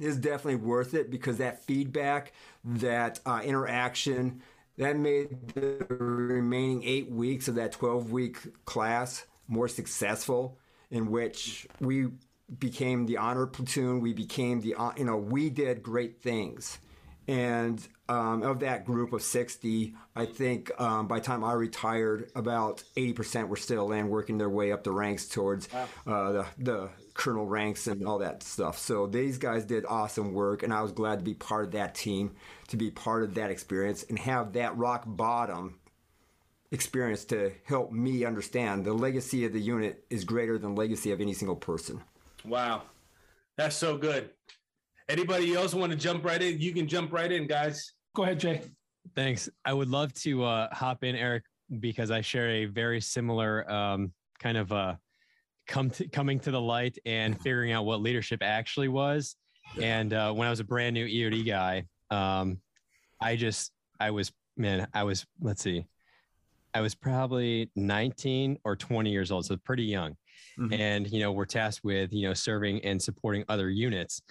is 0.00 0.16
definitely 0.16 0.56
worth 0.56 0.94
it 0.94 1.10
because 1.10 1.38
that 1.38 1.64
feedback, 1.64 2.32
that 2.64 3.20
uh, 3.26 3.40
interaction, 3.44 4.42
that 4.78 4.96
made 4.96 5.54
the 5.54 5.84
remaining 5.88 6.82
eight 6.84 7.10
weeks 7.10 7.48
of 7.48 7.56
that 7.56 7.72
12 7.72 8.10
week 8.10 8.64
class 8.64 9.26
more 9.46 9.68
successful. 9.68 10.58
In 10.90 11.10
which 11.10 11.66
we 11.80 12.06
became 12.58 13.06
the 13.06 13.18
honor 13.18 13.46
platoon, 13.46 14.00
we 14.00 14.12
became 14.12 14.60
the 14.60 14.74
you 14.96 15.04
know 15.04 15.16
we 15.16 15.50
did 15.50 15.82
great 15.82 16.22
things, 16.22 16.78
and 17.26 17.86
um, 18.08 18.42
of 18.42 18.60
that 18.60 18.86
group 18.86 19.12
of 19.12 19.22
60, 19.22 19.94
I 20.16 20.24
think 20.24 20.70
um, 20.80 21.08
by 21.08 21.18
the 21.18 21.24
time 21.26 21.44
I 21.44 21.52
retired, 21.52 22.30
about 22.34 22.82
80% 22.96 23.48
were 23.48 23.56
still 23.56 23.92
in, 23.92 24.08
working 24.08 24.38
their 24.38 24.48
way 24.48 24.72
up 24.72 24.82
the 24.82 24.92
ranks 24.92 25.28
towards 25.28 25.68
uh, 25.74 26.32
the, 26.32 26.46
the 26.56 26.90
colonel 27.12 27.44
ranks 27.44 27.86
and 27.86 28.06
all 28.06 28.18
that 28.20 28.42
stuff. 28.42 28.78
So 28.78 29.06
these 29.06 29.36
guys 29.36 29.66
did 29.66 29.84
awesome 29.86 30.32
work, 30.32 30.62
and 30.62 30.72
I 30.72 30.80
was 30.80 30.92
glad 30.92 31.18
to 31.18 31.24
be 31.24 31.34
part 31.34 31.66
of 31.66 31.72
that 31.72 31.94
team, 31.94 32.34
to 32.68 32.78
be 32.78 32.90
part 32.90 33.24
of 33.24 33.34
that 33.34 33.50
experience, 33.50 34.04
and 34.08 34.18
have 34.18 34.54
that 34.54 34.76
rock 34.78 35.04
bottom 35.06 35.78
experience 36.70 37.26
to 37.26 37.52
help 37.64 37.92
me 37.92 38.24
understand 38.24 38.84
the 38.84 38.92
legacy 38.92 39.44
of 39.44 39.52
the 39.52 39.60
unit 39.60 40.04
is 40.08 40.24
greater 40.24 40.58
than 40.58 40.74
legacy 40.74 41.12
of 41.12 41.20
any 41.20 41.34
single 41.34 41.56
person. 41.56 42.02
Wow, 42.44 42.82
that's 43.56 43.76
so 43.76 43.96
good. 43.96 44.30
Anybody 45.08 45.54
else 45.54 45.74
want 45.74 45.90
to 45.92 45.98
jump 45.98 46.24
right 46.24 46.40
in? 46.40 46.60
You 46.60 46.72
can 46.72 46.86
jump 46.86 47.12
right 47.12 47.30
in, 47.30 47.46
guys. 47.46 47.92
Go 48.14 48.24
ahead, 48.24 48.40
Jay. 48.40 48.62
Thanks. 49.14 49.48
I 49.64 49.72
would 49.72 49.88
love 49.88 50.12
to 50.14 50.44
uh, 50.44 50.68
hop 50.74 51.02
in, 51.02 51.16
Eric, 51.16 51.44
because 51.80 52.10
I 52.10 52.20
share 52.20 52.48
a 52.50 52.64
very 52.66 53.00
similar 53.00 53.70
um, 53.70 54.12
kind 54.38 54.56
of 54.56 54.72
uh, 54.72 54.94
come 55.66 55.90
to, 55.90 56.08
coming 56.08 56.40
to 56.40 56.50
the 56.50 56.60
light 56.60 56.98
and 57.06 57.40
figuring 57.40 57.72
out 57.72 57.84
what 57.84 58.00
leadership 58.00 58.42
actually 58.42 58.88
was. 58.88 59.36
And 59.80 60.12
uh, 60.12 60.32
when 60.32 60.46
I 60.46 60.50
was 60.50 60.60
a 60.60 60.64
brand 60.64 60.94
new 60.94 61.06
EOD 61.06 61.46
guy, 61.46 61.84
um, 62.10 62.60
I 63.20 63.36
just 63.36 63.72
I 64.00 64.10
was 64.10 64.32
man, 64.56 64.88
I 64.94 65.04
was 65.04 65.26
let's 65.40 65.62
see, 65.62 65.86
I 66.74 66.80
was 66.80 66.94
probably 66.94 67.70
19 67.76 68.58
or 68.64 68.76
20 68.76 69.10
years 69.10 69.30
old, 69.30 69.46
so 69.46 69.56
pretty 69.56 69.84
young. 69.84 70.16
Mm-hmm. 70.58 70.72
And 70.72 71.10
you 71.10 71.20
know, 71.20 71.32
we're 71.32 71.46
tasked 71.46 71.84
with 71.84 72.12
you 72.12 72.26
know 72.26 72.34
serving 72.34 72.84
and 72.84 73.00
supporting 73.00 73.44
other 73.48 73.70
units 73.70 74.22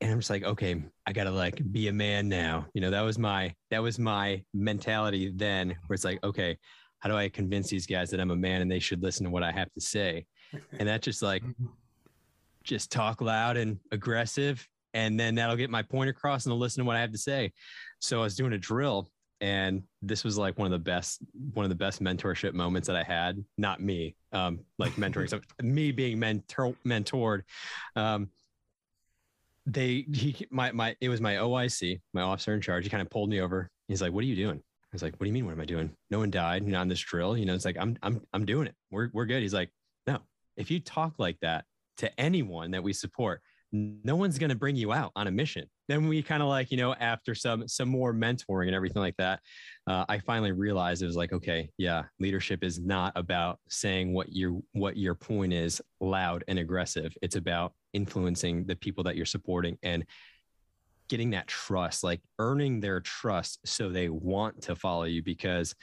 and 0.00 0.12
I'm 0.12 0.18
just 0.18 0.30
like, 0.30 0.44
okay, 0.44 0.82
I 1.06 1.12
gotta 1.12 1.30
like 1.30 1.60
be 1.72 1.88
a 1.88 1.92
man 1.92 2.28
now. 2.28 2.66
You 2.72 2.80
know, 2.80 2.90
that 2.90 3.00
was 3.00 3.18
my 3.18 3.54
that 3.70 3.82
was 3.82 3.98
my 3.98 4.42
mentality 4.54 5.32
then, 5.34 5.68
where 5.86 5.94
it's 5.94 6.04
like, 6.04 6.22
okay, 6.22 6.56
how 7.00 7.08
do 7.08 7.16
I 7.16 7.28
convince 7.28 7.68
these 7.68 7.86
guys 7.86 8.10
that 8.10 8.20
I'm 8.20 8.30
a 8.30 8.36
man 8.36 8.62
and 8.62 8.70
they 8.70 8.78
should 8.78 9.02
listen 9.02 9.24
to 9.24 9.30
what 9.30 9.42
I 9.42 9.50
have 9.50 9.72
to 9.72 9.80
say? 9.80 10.26
And 10.78 10.88
that 10.88 11.02
just 11.02 11.22
like 11.22 11.42
just 12.62 12.92
talk 12.92 13.20
loud 13.20 13.56
and 13.56 13.78
aggressive, 13.90 14.66
and 14.94 15.18
then 15.18 15.34
that'll 15.34 15.56
get 15.56 15.70
my 15.70 15.82
point 15.82 16.10
across 16.10 16.46
and 16.46 16.52
they'll 16.52 16.60
listen 16.60 16.84
to 16.84 16.86
what 16.86 16.96
I 16.96 17.00
have 17.00 17.12
to 17.12 17.18
say. 17.18 17.52
So 17.98 18.20
I 18.20 18.22
was 18.22 18.36
doing 18.36 18.52
a 18.52 18.58
drill, 18.58 19.10
and 19.40 19.82
this 20.02 20.24
was 20.24 20.36
like 20.36 20.58
one 20.58 20.66
of 20.66 20.72
the 20.72 20.78
best 20.78 21.20
one 21.54 21.64
of 21.64 21.70
the 21.70 21.76
best 21.76 22.02
mentorship 22.02 22.54
moments 22.54 22.88
that 22.88 22.96
I 22.96 23.02
had. 23.02 23.44
Not 23.56 23.80
me, 23.80 24.16
um, 24.32 24.60
like 24.78 24.94
mentoring, 24.94 25.28
so 25.30 25.40
me 25.62 25.92
being 25.92 26.18
mentor 26.18 26.74
mentored. 26.84 27.42
Um, 27.96 28.30
they 29.66 30.06
he 30.12 30.46
my 30.50 30.72
my 30.72 30.96
it 31.00 31.08
was 31.08 31.20
my 31.20 31.34
OIC, 31.34 32.00
my 32.14 32.22
officer 32.22 32.54
in 32.54 32.60
charge. 32.60 32.84
He 32.84 32.90
kind 32.90 33.02
of 33.02 33.10
pulled 33.10 33.28
me 33.30 33.40
over. 33.40 33.70
He's 33.86 34.02
like, 34.02 34.12
"What 34.12 34.24
are 34.24 34.26
you 34.26 34.36
doing?" 34.36 34.58
I 34.58 34.88
was 34.92 35.02
like, 35.02 35.14
"What 35.14 35.24
do 35.24 35.26
you 35.26 35.34
mean? 35.34 35.44
What 35.44 35.52
am 35.52 35.60
I 35.60 35.66
doing? 35.66 35.94
No 36.10 36.18
one 36.18 36.30
died, 36.30 36.64
you 36.64 36.72
know, 36.72 36.80
on 36.80 36.88
this 36.88 37.00
drill. 37.00 37.36
You 37.36 37.46
know, 37.46 37.54
it's 37.54 37.64
like 37.64 37.76
I'm 37.78 37.96
I'm 38.02 38.22
I'm 38.32 38.44
doing 38.46 38.66
it. 38.66 38.74
We're 38.90 39.10
we're 39.12 39.26
good." 39.26 39.42
He's 39.42 39.54
like, 39.54 39.70
"No, 40.06 40.18
if 40.56 40.70
you 40.70 40.80
talk 40.80 41.14
like 41.18 41.38
that 41.40 41.64
to 41.98 42.20
anyone 42.20 42.70
that 42.70 42.82
we 42.82 42.92
support, 42.92 43.42
no 43.72 44.16
one's 44.16 44.38
going 44.38 44.50
to 44.50 44.56
bring 44.56 44.76
you 44.76 44.92
out 44.92 45.12
on 45.16 45.26
a 45.26 45.30
mission." 45.30 45.64
Then 45.88 46.06
we 46.06 46.22
kind 46.22 46.42
of 46.42 46.48
like, 46.48 46.70
you 46.70 46.76
know, 46.76 46.94
after 46.94 47.34
some 47.34 47.66
some 47.66 47.88
more 47.88 48.12
mentoring 48.12 48.66
and 48.66 48.74
everything 48.74 49.00
like 49.00 49.16
that, 49.16 49.40
uh, 49.86 50.04
I 50.08 50.18
finally 50.18 50.52
realized 50.52 51.02
it 51.02 51.06
was 51.06 51.16
like, 51.16 51.32
okay, 51.32 51.70
yeah, 51.78 52.04
leadership 52.20 52.62
is 52.62 52.78
not 52.78 53.12
about 53.16 53.58
saying 53.68 54.12
what 54.12 54.32
your 54.32 54.60
what 54.72 54.96
your 54.96 55.14
point 55.14 55.52
is 55.52 55.80
loud 56.00 56.44
and 56.48 56.58
aggressive. 56.58 57.16
It's 57.22 57.36
about 57.36 57.72
influencing 57.92 58.64
the 58.66 58.76
people 58.76 59.04
that 59.04 59.16
you're 59.16 59.26
supporting 59.26 59.78
and 59.82 60.04
getting 61.08 61.30
that 61.30 61.46
trust, 61.46 62.04
like 62.04 62.20
earning 62.38 62.80
their 62.80 63.00
trust 63.00 63.66
so 63.66 63.88
they 63.88 64.10
want 64.10 64.62
to 64.62 64.76
follow 64.76 65.04
you. 65.04 65.22
Because 65.22 65.74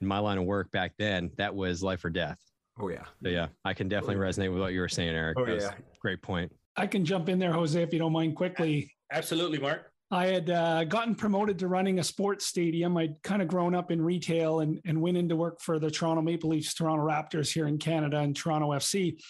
in 0.00 0.06
my 0.06 0.18
line 0.18 0.38
of 0.38 0.44
work 0.44 0.70
back 0.70 0.92
then, 0.98 1.30
that 1.36 1.54
was 1.54 1.82
life 1.82 2.04
or 2.04 2.10
death. 2.10 2.38
Oh 2.78 2.88
yeah. 2.88 3.04
So 3.22 3.28
yeah, 3.28 3.48
I 3.64 3.74
can 3.74 3.88
definitely 3.88 4.16
oh, 4.16 4.22
yeah. 4.22 4.28
resonate 4.28 4.52
with 4.52 4.60
what 4.60 4.72
you 4.72 4.80
were 4.80 4.88
saying, 4.88 5.14
Eric. 5.14 5.36
Oh 5.38 5.46
yeah. 5.46 5.72
Great 6.00 6.22
point. 6.22 6.52
I 6.80 6.86
can 6.86 7.04
jump 7.04 7.28
in 7.28 7.38
there, 7.38 7.52
Jose, 7.52 7.80
if 7.82 7.92
you 7.92 7.98
don't 7.98 8.12
mind 8.12 8.36
quickly. 8.36 8.90
Absolutely, 9.12 9.58
Mark. 9.58 9.92
I 10.10 10.28
had 10.28 10.48
uh, 10.48 10.84
gotten 10.84 11.14
promoted 11.14 11.58
to 11.58 11.68
running 11.68 11.98
a 11.98 12.02
sports 12.02 12.46
stadium. 12.46 12.96
I'd 12.96 13.22
kind 13.22 13.42
of 13.42 13.48
grown 13.48 13.74
up 13.74 13.90
in 13.90 14.00
retail 14.00 14.60
and, 14.60 14.80
and 14.86 14.98
went 14.98 15.18
into 15.18 15.36
work 15.36 15.60
for 15.60 15.78
the 15.78 15.90
Toronto 15.90 16.22
Maple 16.22 16.48
Leafs, 16.48 16.72
Toronto 16.72 17.04
Raptors 17.04 17.52
here 17.52 17.66
in 17.66 17.76
Canada, 17.76 18.20
and 18.20 18.34
Toronto 18.34 18.70
FC 18.70 19.20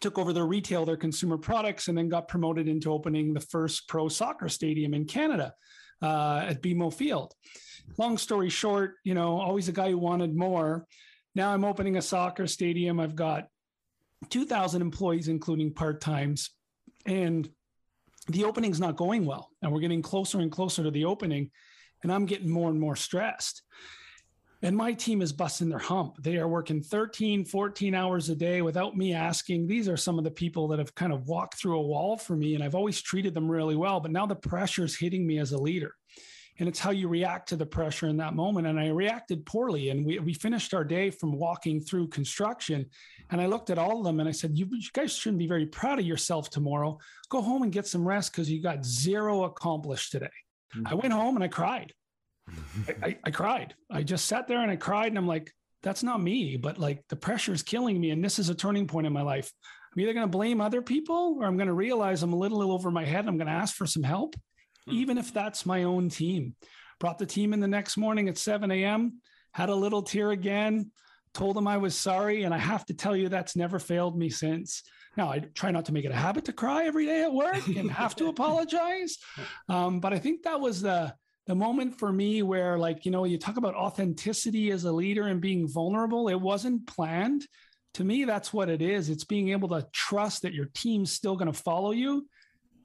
took 0.00 0.18
over 0.18 0.34
their 0.34 0.44
retail, 0.44 0.84
their 0.84 0.98
consumer 0.98 1.38
products, 1.38 1.88
and 1.88 1.96
then 1.96 2.10
got 2.10 2.28
promoted 2.28 2.68
into 2.68 2.92
opening 2.92 3.32
the 3.32 3.40
first 3.40 3.88
pro 3.88 4.08
soccer 4.10 4.50
stadium 4.50 4.92
in 4.92 5.06
Canada 5.06 5.54
uh, 6.02 6.44
at 6.46 6.62
BMO 6.62 6.92
Field. 6.92 7.32
Long 7.96 8.18
story 8.18 8.50
short, 8.50 8.96
you 9.02 9.14
know, 9.14 9.40
always 9.40 9.70
a 9.70 9.72
guy 9.72 9.88
who 9.88 9.98
wanted 9.98 10.36
more. 10.36 10.84
Now 11.34 11.54
I'm 11.54 11.64
opening 11.64 11.96
a 11.96 12.02
soccer 12.02 12.46
stadium. 12.46 13.00
I've 13.00 13.16
got 13.16 13.46
2,000 14.28 14.82
employees, 14.82 15.28
including 15.28 15.72
part 15.72 16.02
times, 16.02 16.50
and 17.06 17.48
the 18.28 18.44
opening's 18.44 18.80
not 18.80 18.96
going 18.96 19.24
well. 19.24 19.50
And 19.62 19.72
we're 19.72 19.80
getting 19.80 20.02
closer 20.02 20.40
and 20.40 20.50
closer 20.50 20.82
to 20.82 20.90
the 20.90 21.04
opening, 21.04 21.50
and 22.02 22.12
I'm 22.12 22.26
getting 22.26 22.50
more 22.50 22.70
and 22.70 22.80
more 22.80 22.96
stressed. 22.96 23.62
And 24.62 24.76
my 24.76 24.94
team 24.94 25.20
is 25.20 25.32
busting 25.32 25.68
their 25.68 25.78
hump. 25.78 26.16
They 26.22 26.38
are 26.38 26.48
working 26.48 26.82
13, 26.82 27.44
14 27.44 27.94
hours 27.94 28.30
a 28.30 28.34
day 28.34 28.62
without 28.62 28.96
me 28.96 29.12
asking. 29.12 29.66
These 29.66 29.88
are 29.88 29.98
some 29.98 30.18
of 30.18 30.24
the 30.24 30.30
people 30.30 30.68
that 30.68 30.78
have 30.78 30.94
kind 30.94 31.12
of 31.12 31.28
walked 31.28 31.56
through 31.56 31.78
a 31.78 31.86
wall 31.86 32.16
for 32.16 32.34
me, 32.34 32.54
and 32.54 32.64
I've 32.64 32.74
always 32.74 33.02
treated 33.02 33.34
them 33.34 33.50
really 33.50 33.76
well. 33.76 34.00
But 34.00 34.12
now 34.12 34.26
the 34.26 34.34
pressure 34.34 34.84
is 34.84 34.96
hitting 34.96 35.26
me 35.26 35.38
as 35.38 35.52
a 35.52 35.58
leader. 35.58 35.94
And 36.58 36.68
it's 36.68 36.78
how 36.78 36.90
you 36.90 37.08
react 37.08 37.50
to 37.50 37.56
the 37.56 37.66
pressure 37.66 38.06
in 38.06 38.16
that 38.16 38.34
moment. 38.34 38.66
And 38.66 38.80
I 38.80 38.88
reacted 38.88 39.44
poorly. 39.44 39.90
And 39.90 40.06
we, 40.06 40.18
we 40.18 40.32
finished 40.32 40.72
our 40.72 40.84
day 40.84 41.10
from 41.10 41.32
walking 41.32 41.80
through 41.80 42.08
construction. 42.08 42.86
And 43.30 43.40
I 43.40 43.46
looked 43.46 43.70
at 43.70 43.78
all 43.78 43.98
of 43.98 44.04
them 44.04 44.20
and 44.20 44.28
I 44.28 44.32
said, 44.32 44.56
You, 44.56 44.66
you 44.70 44.88
guys 44.92 45.14
shouldn't 45.14 45.38
be 45.38 45.48
very 45.48 45.66
proud 45.66 45.98
of 45.98 46.06
yourself 46.06 46.48
tomorrow. 46.50 46.98
Go 47.28 47.42
home 47.42 47.62
and 47.62 47.72
get 47.72 47.86
some 47.86 48.06
rest 48.06 48.32
because 48.32 48.50
you 48.50 48.62
got 48.62 48.84
zero 48.84 49.44
accomplished 49.44 50.12
today. 50.12 50.28
Mm-hmm. 50.74 50.86
I 50.86 50.94
went 50.94 51.12
home 51.12 51.36
and 51.36 51.44
I 51.44 51.48
cried. 51.48 51.92
I, 52.88 52.94
I, 53.02 53.18
I 53.24 53.30
cried. 53.30 53.74
I 53.90 54.02
just 54.02 54.26
sat 54.26 54.46
there 54.46 54.62
and 54.62 54.70
I 54.70 54.76
cried, 54.76 55.08
and 55.08 55.18
I'm 55.18 55.26
like, 55.26 55.52
that's 55.82 56.02
not 56.02 56.22
me, 56.22 56.56
but 56.56 56.78
like 56.78 57.02
the 57.08 57.16
pressure 57.16 57.52
is 57.52 57.62
killing 57.62 58.00
me, 58.00 58.10
and 58.10 58.24
this 58.24 58.38
is 58.38 58.48
a 58.48 58.54
turning 58.54 58.86
point 58.86 59.06
in 59.06 59.12
my 59.12 59.22
life. 59.22 59.52
I'm 59.92 60.00
either 60.00 60.12
going 60.12 60.26
to 60.26 60.30
blame 60.30 60.60
other 60.60 60.82
people, 60.82 61.38
or 61.40 61.46
I'm 61.46 61.56
going 61.56 61.68
to 61.68 61.72
realize 61.72 62.22
I'm 62.22 62.32
a 62.32 62.38
little 62.38 62.72
over 62.72 62.90
my 62.90 63.04
head. 63.04 63.20
And 63.20 63.28
I'm 63.28 63.38
going 63.38 63.46
to 63.46 63.52
ask 63.52 63.74
for 63.74 63.86
some 63.86 64.02
help, 64.02 64.36
hmm. 64.86 64.94
even 64.94 65.18
if 65.18 65.32
that's 65.32 65.66
my 65.66 65.84
own 65.84 66.08
team. 66.08 66.54
Brought 66.98 67.18
the 67.18 67.26
team 67.26 67.52
in 67.52 67.60
the 67.60 67.68
next 67.68 67.96
morning 67.96 68.28
at 68.28 68.38
7 68.38 68.70
a.m. 68.70 69.20
Had 69.52 69.68
a 69.68 69.74
little 69.74 70.02
tear 70.02 70.30
again. 70.30 70.90
Told 71.34 71.56
them 71.56 71.68
I 71.68 71.76
was 71.76 71.94
sorry, 71.94 72.44
and 72.44 72.54
I 72.54 72.58
have 72.58 72.86
to 72.86 72.94
tell 72.94 73.14
you 73.14 73.28
that's 73.28 73.56
never 73.56 73.78
failed 73.78 74.18
me 74.18 74.30
since. 74.30 74.82
Now 75.16 75.28
I 75.30 75.40
try 75.40 75.70
not 75.70 75.84
to 75.86 75.92
make 75.92 76.04
it 76.04 76.10
a 76.10 76.16
habit 76.16 76.46
to 76.46 76.52
cry 76.52 76.86
every 76.86 77.06
day 77.06 77.22
at 77.22 77.32
work 77.32 77.66
and 77.76 77.90
have 77.90 78.16
to 78.16 78.28
apologize, 78.28 79.18
um, 79.68 80.00
but 80.00 80.12
I 80.14 80.18
think 80.18 80.42
that 80.44 80.60
was 80.60 80.80
the 80.80 81.14
the 81.46 81.54
moment 81.54 81.98
for 81.98 82.12
me 82.12 82.42
where 82.42 82.78
like 82.78 83.04
you 83.04 83.10
know 83.10 83.24
you 83.24 83.38
talk 83.38 83.56
about 83.56 83.74
authenticity 83.74 84.70
as 84.70 84.84
a 84.84 84.92
leader 84.92 85.28
and 85.28 85.40
being 85.40 85.68
vulnerable 85.68 86.28
it 86.28 86.40
wasn't 86.40 86.86
planned 86.86 87.46
to 87.94 88.04
me 88.04 88.24
that's 88.24 88.52
what 88.52 88.68
it 88.68 88.82
is 88.82 89.08
it's 89.08 89.24
being 89.24 89.50
able 89.50 89.68
to 89.68 89.86
trust 89.92 90.42
that 90.42 90.52
your 90.52 90.68
team's 90.74 91.12
still 91.12 91.36
going 91.36 91.50
to 91.50 91.58
follow 91.58 91.92
you 91.92 92.26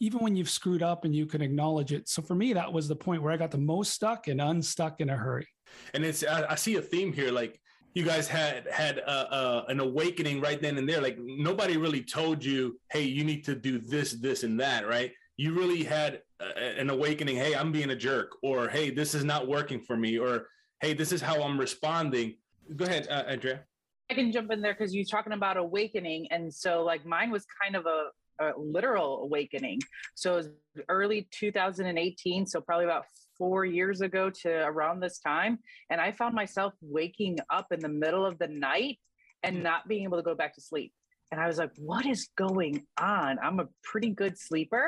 even 0.02 0.20
when 0.20 0.36
you've 0.36 0.50
screwed 0.50 0.82
up 0.82 1.06
and 1.06 1.16
you 1.16 1.28
can 1.28 1.44
acknowledge 1.44 1.94
it. 1.94 2.10
So 2.10 2.24
for 2.24 2.34
me 2.34 2.52
that 2.54 2.74
was 2.74 2.88
the 2.88 2.96
point 2.96 3.22
where 3.22 3.32
i 3.32 3.38
got 3.38 3.52
the 3.52 3.58
most 3.58 3.92
stuck 3.92 4.28
and 4.28 4.42
unstuck 4.42 5.00
in 5.00 5.10
a 5.10 5.16
hurry. 5.16 5.48
And 5.94 6.04
it's 6.04 6.26
i, 6.26 6.44
I 6.50 6.56
see 6.56 6.76
a 6.76 6.82
theme 6.82 7.14
here 7.14 7.32
like 7.32 7.62
you 7.94 8.04
guys 8.04 8.28
had 8.28 8.68
had 8.72 8.98
a, 9.00 9.36
a, 9.36 9.66
an 9.68 9.80
awakening 9.80 10.42
right 10.42 10.62
then 10.62 10.78
and 10.78 10.90
there. 10.90 11.02
Like 11.02 11.18
nobody 11.20 11.78
really 11.78 12.04
told 12.04 12.44
you 12.44 12.80
hey 12.92 13.04
you 13.04 13.24
need 13.24 13.46
to 13.46 13.56
do 13.56 13.80
this 13.80 14.14
this 14.14 14.44
and 14.44 14.60
that 14.60 14.88
right? 14.88 15.12
You 15.38 15.54
really 15.54 15.84
had 15.84 16.22
uh, 16.40 16.60
an 16.60 16.90
awakening 16.90 17.36
hey 17.38 17.56
i'm 17.56 17.72
being 17.72 17.92
a 17.92 17.96
jerk 17.96 18.32
or 18.42 18.68
hey 18.68 18.90
this 18.90 19.14
is 19.14 19.24
not 19.24 19.48
working 19.48 19.80
for 19.80 19.96
me 19.96 20.18
or 20.18 20.48
hey 20.82 20.94
this 20.94 21.12
is 21.12 21.22
how 21.22 21.42
i'm 21.44 21.60
responding. 21.60 22.36
Go 22.76 22.86
ahead 22.86 23.08
uh, 23.10 23.24
andrea. 23.28 23.62
I 24.10 24.14
can 24.14 24.32
jump 24.32 24.52
in 24.52 24.62
there 24.62 24.74
because 24.74 24.94
you're 24.94 25.06
talking 25.06 25.32
about 25.32 25.56
awakening. 25.56 26.28
And 26.32 26.54
so 26.54 26.84
like 26.84 27.06
mine 27.06 27.32
was 27.32 27.46
kind 27.64 27.78
of 27.78 27.86
a, 27.86 28.08
a 28.42 28.54
literal 28.58 29.22
awakening 29.24 29.80
so 30.16 30.34
it 30.34 30.38
was 30.38 30.50
early 30.90 31.28
2018 31.32 32.46
so 32.46 32.62
probably 32.62 32.86
about 32.86 33.06
four 33.38 33.66
years 33.66 34.02
ago 34.02 34.30
to 34.30 34.50
around 34.50 35.00
this 35.00 35.20
time 35.20 35.60
and 35.90 36.02
i 36.02 36.12
found 36.12 36.34
myself 36.34 36.74
waking 36.82 37.38
up 37.50 37.68
in 37.72 37.80
the 37.80 37.90
middle 37.90 38.26
of 38.26 38.38
the 38.40 38.48
night 38.48 39.00
and 39.44 39.58
mm. 39.58 39.64
not 39.64 39.88
being 39.88 40.04
able 40.04 40.18
to 40.18 40.24
go 40.24 40.36
back 40.36 40.54
to 40.56 40.62
sleep 40.62 40.94
and 41.32 41.40
I 41.40 41.48
was 41.48 41.58
like, 41.58 41.72
what 41.78 42.06
is 42.06 42.30
going 42.38 42.86
on? 43.00 43.40
I'm 43.40 43.62
a 43.62 43.68
pretty 43.84 44.10
good 44.10 44.38
sleeper. 44.38 44.88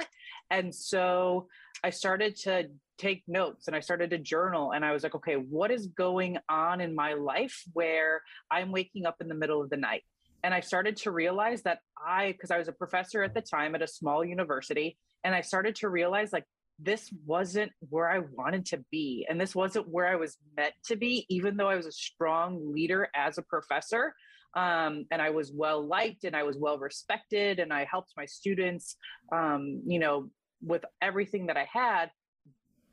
And 0.49 0.75
so 0.75 1.47
I 1.83 1.89
started 1.89 2.35
to 2.43 2.67
take 2.97 3.23
notes 3.27 3.67
and 3.67 3.75
I 3.75 3.79
started 3.79 4.09
to 4.09 4.17
journal. 4.17 4.71
And 4.71 4.83
I 4.83 4.91
was 4.91 5.03
like, 5.03 5.15
okay, 5.15 5.35
what 5.35 5.71
is 5.71 5.87
going 5.87 6.37
on 6.49 6.81
in 6.81 6.93
my 6.93 7.13
life 7.13 7.63
where 7.71 8.21
I'm 8.51 8.71
waking 8.71 9.05
up 9.05 9.15
in 9.21 9.29
the 9.29 9.35
middle 9.35 9.61
of 9.61 9.69
the 9.69 9.77
night? 9.77 10.03
And 10.43 10.53
I 10.53 10.59
started 10.59 10.97
to 10.97 11.11
realize 11.11 11.61
that 11.63 11.79
I, 11.97 12.33
because 12.33 12.51
I 12.51 12.57
was 12.57 12.67
a 12.67 12.73
professor 12.73 13.23
at 13.23 13.33
the 13.33 13.41
time 13.41 13.75
at 13.75 13.81
a 13.81 13.87
small 13.87 14.25
university, 14.25 14.97
and 15.23 15.33
I 15.33 15.41
started 15.41 15.75
to 15.77 15.89
realize 15.89 16.33
like 16.33 16.45
this 16.79 17.09
wasn't 17.25 17.71
where 17.89 18.09
I 18.09 18.19
wanted 18.19 18.65
to 18.67 18.83
be. 18.91 19.25
And 19.29 19.39
this 19.39 19.55
wasn't 19.55 19.87
where 19.87 20.07
I 20.07 20.15
was 20.15 20.37
meant 20.57 20.73
to 20.87 20.95
be, 20.95 21.25
even 21.29 21.55
though 21.55 21.69
I 21.69 21.75
was 21.75 21.85
a 21.85 21.91
strong 21.91 22.73
leader 22.73 23.07
as 23.15 23.37
a 23.37 23.43
professor 23.43 24.13
um, 24.55 25.05
and 25.11 25.21
I 25.21 25.31
was 25.31 25.51
well 25.51 25.85
liked 25.85 26.25
and 26.25 26.35
I 26.35 26.43
was 26.43 26.57
well 26.57 26.77
respected 26.77 27.59
and 27.59 27.73
I 27.73 27.85
helped 27.89 28.13
my 28.15 28.25
students, 28.25 28.95
um, 29.31 29.81
you 29.85 29.99
know, 29.99 30.29
with 30.61 30.85
everything 31.01 31.47
that 31.47 31.57
I 31.57 31.67
had. 31.71 32.11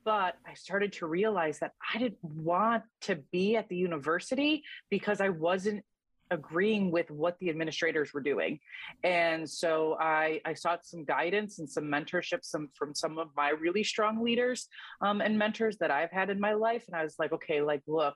But 0.04 0.36
I 0.46 0.54
started 0.54 0.94
to 0.94 1.06
realize 1.06 1.58
that 1.58 1.72
I 1.94 1.98
didn't 1.98 2.24
want 2.24 2.84
to 3.02 3.16
be 3.30 3.56
at 3.56 3.68
the 3.68 3.76
university 3.76 4.62
because 4.90 5.20
I 5.20 5.28
wasn't 5.28 5.84
agreeing 6.30 6.90
with 6.90 7.10
what 7.10 7.38
the 7.40 7.50
administrators 7.50 8.12
were 8.12 8.20
doing. 8.20 8.58
And 9.04 9.48
so 9.48 9.96
I, 10.00 10.40
I 10.44 10.54
sought 10.54 10.86
some 10.86 11.04
guidance 11.04 11.58
and 11.58 11.68
some 11.68 11.84
mentorship 11.84 12.44
some, 12.44 12.68
from 12.74 12.94
some 12.94 13.18
of 13.18 13.28
my 13.36 13.50
really 13.50 13.84
strong 13.84 14.22
leaders 14.22 14.68
um, 15.00 15.20
and 15.20 15.38
mentors 15.38 15.78
that 15.78 15.90
I've 15.90 16.10
had 16.10 16.30
in 16.30 16.40
my 16.40 16.54
life. 16.54 16.84
And 16.86 16.96
I 16.96 17.02
was 17.02 17.16
like, 17.18 17.32
okay, 17.32 17.60
like, 17.60 17.82
look, 17.86 18.14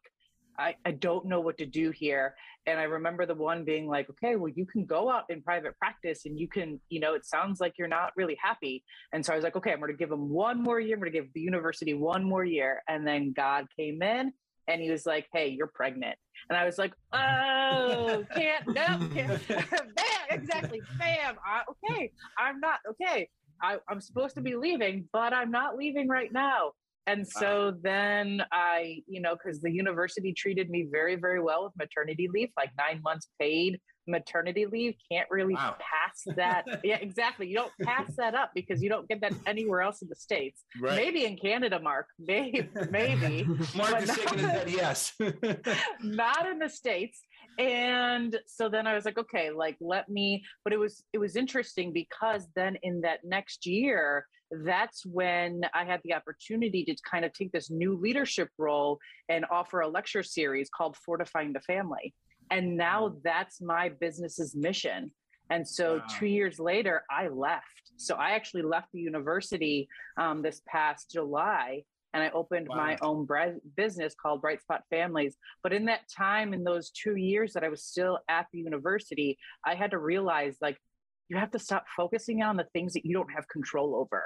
I, 0.58 0.76
I 0.84 0.92
don't 0.92 1.26
know 1.26 1.40
what 1.40 1.58
to 1.58 1.66
do 1.66 1.90
here. 1.90 2.34
And 2.66 2.78
I 2.78 2.84
remember 2.84 3.26
the 3.26 3.34
one 3.34 3.64
being 3.64 3.88
like, 3.88 4.08
okay, 4.10 4.36
well, 4.36 4.52
you 4.54 4.64
can 4.64 4.86
go 4.86 5.10
out 5.10 5.24
in 5.28 5.42
private 5.42 5.76
practice 5.78 6.24
and 6.24 6.38
you 6.38 6.48
can, 6.48 6.80
you 6.88 7.00
know, 7.00 7.14
it 7.14 7.26
sounds 7.26 7.60
like 7.60 7.74
you're 7.76 7.88
not 7.88 8.12
really 8.16 8.38
happy. 8.40 8.84
And 9.12 9.24
so 9.24 9.32
I 9.32 9.36
was 9.36 9.44
like, 9.44 9.56
okay, 9.56 9.72
I'm 9.72 9.80
going 9.80 9.90
to 9.90 9.96
give 9.96 10.10
him 10.10 10.30
one 10.30 10.62
more 10.62 10.80
year. 10.80 10.94
I'm 10.94 11.00
going 11.00 11.12
to 11.12 11.18
give 11.18 11.32
the 11.34 11.40
university 11.40 11.92
one 11.94 12.24
more 12.24 12.44
year. 12.44 12.82
And 12.88 13.06
then 13.06 13.32
God 13.32 13.66
came 13.76 14.02
in 14.02 14.32
and 14.68 14.80
he 14.80 14.90
was 14.90 15.06
like, 15.06 15.26
hey, 15.32 15.48
you're 15.48 15.70
pregnant. 15.74 16.16
And 16.48 16.56
I 16.56 16.64
was 16.64 16.78
like, 16.78 16.92
oh, 17.12 18.24
can't, 18.34 18.66
no, 18.68 19.08
can't. 19.14 19.48
bam, 19.48 19.86
exactly, 20.30 20.80
bam. 20.98 21.36
I, 21.44 21.62
okay, 21.70 22.12
I'm 22.38 22.60
not, 22.60 22.80
okay. 22.90 23.28
I, 23.62 23.76
I'm 23.88 24.00
supposed 24.00 24.34
to 24.36 24.40
be 24.40 24.56
leaving, 24.56 25.08
but 25.12 25.32
I'm 25.32 25.50
not 25.50 25.76
leaving 25.76 26.08
right 26.08 26.32
now. 26.32 26.72
And 27.06 27.26
so 27.26 27.66
wow. 27.66 27.78
then 27.82 28.42
I, 28.50 29.02
you 29.06 29.20
know, 29.20 29.36
because 29.36 29.60
the 29.60 29.70
university 29.70 30.32
treated 30.32 30.70
me 30.70 30.86
very, 30.90 31.16
very 31.16 31.40
well 31.40 31.64
with 31.64 31.72
maternity 31.76 32.28
leave, 32.32 32.48
like 32.56 32.70
nine 32.78 33.02
months 33.02 33.28
paid 33.38 33.78
maternity 34.06 34.66
leave. 34.66 34.94
Can't 35.10 35.28
really 35.30 35.54
wow. 35.54 35.76
pass 35.78 36.22
that. 36.36 36.80
yeah, 36.84 36.96
exactly. 36.96 37.46
You 37.48 37.56
don't 37.56 37.72
pass 37.82 38.14
that 38.16 38.34
up 38.34 38.50
because 38.54 38.82
you 38.82 38.88
don't 38.88 39.08
get 39.08 39.20
that 39.20 39.32
anywhere 39.46 39.82
else 39.82 40.02
in 40.02 40.08
the 40.08 40.16
States. 40.16 40.64
Right. 40.80 40.96
Maybe 40.96 41.24
in 41.24 41.36
Canada, 41.36 41.80
Mark. 41.80 42.06
Maybe, 42.18 42.68
maybe. 42.90 43.46
Mark 43.74 44.02
is 44.02 44.14
shaking 44.14 44.38
his 44.38 44.48
head, 44.48 44.70
yes. 44.70 45.12
not 46.02 46.48
in 46.48 46.58
the 46.58 46.68
States. 46.68 47.22
and 47.58 48.38
so 48.46 48.68
then 48.68 48.86
I 48.86 48.94
was 48.94 49.04
like, 49.04 49.18
okay, 49.18 49.50
like 49.50 49.76
let 49.80 50.08
me, 50.08 50.44
but 50.64 50.72
it 50.72 50.78
was 50.78 51.02
it 51.12 51.18
was 51.18 51.36
interesting 51.36 51.92
because 51.92 52.46
then 52.56 52.76
in 52.82 53.00
that 53.02 53.20
next 53.24 53.66
year, 53.66 54.26
that's 54.62 55.04
when 55.06 55.62
I 55.74 55.84
had 55.84 56.00
the 56.04 56.14
opportunity 56.14 56.84
to 56.84 56.96
kind 57.08 57.24
of 57.24 57.32
take 57.32 57.52
this 57.52 57.70
new 57.70 57.96
leadership 57.96 58.48
role 58.58 58.98
and 59.28 59.44
offer 59.50 59.80
a 59.80 59.88
lecture 59.88 60.22
series 60.22 60.68
called 60.74 60.96
Fortifying 60.96 61.52
the 61.52 61.60
Family. 61.60 62.14
And 62.50 62.76
now 62.76 63.16
that's 63.22 63.60
my 63.60 63.88
business's 63.88 64.54
mission. 64.54 65.10
And 65.50 65.66
so 65.66 65.96
wow. 65.96 66.04
two 66.18 66.26
years 66.26 66.58
later, 66.58 67.02
I 67.10 67.28
left. 67.28 67.92
So 67.96 68.14
I 68.14 68.30
actually 68.30 68.62
left 68.62 68.88
the 68.92 69.00
university 69.00 69.88
um, 70.16 70.42
this 70.42 70.62
past 70.66 71.10
July 71.10 71.82
and 72.14 72.22
I 72.22 72.30
opened 72.30 72.68
wow. 72.68 72.76
my 72.76 72.98
own 73.02 73.26
bre- 73.26 73.58
business 73.76 74.14
called 74.14 74.40
Bright 74.40 74.62
Spot 74.62 74.82
Families. 74.88 75.36
But 75.62 75.72
in 75.72 75.86
that 75.86 76.08
time, 76.16 76.54
in 76.54 76.62
those 76.62 76.90
two 76.90 77.16
years 77.16 77.52
that 77.52 77.64
I 77.64 77.68
was 77.68 77.84
still 77.84 78.20
at 78.28 78.46
the 78.52 78.60
university, 78.60 79.36
I 79.64 79.74
had 79.74 79.90
to 79.90 79.98
realize 79.98 80.56
like, 80.62 80.78
you 81.28 81.36
have 81.36 81.50
to 81.52 81.58
stop 81.58 81.86
focusing 81.96 82.42
on 82.42 82.56
the 82.56 82.66
things 82.72 82.92
that 82.92 83.04
you 83.04 83.14
don't 83.14 83.32
have 83.32 83.48
control 83.48 83.96
over. 83.96 84.24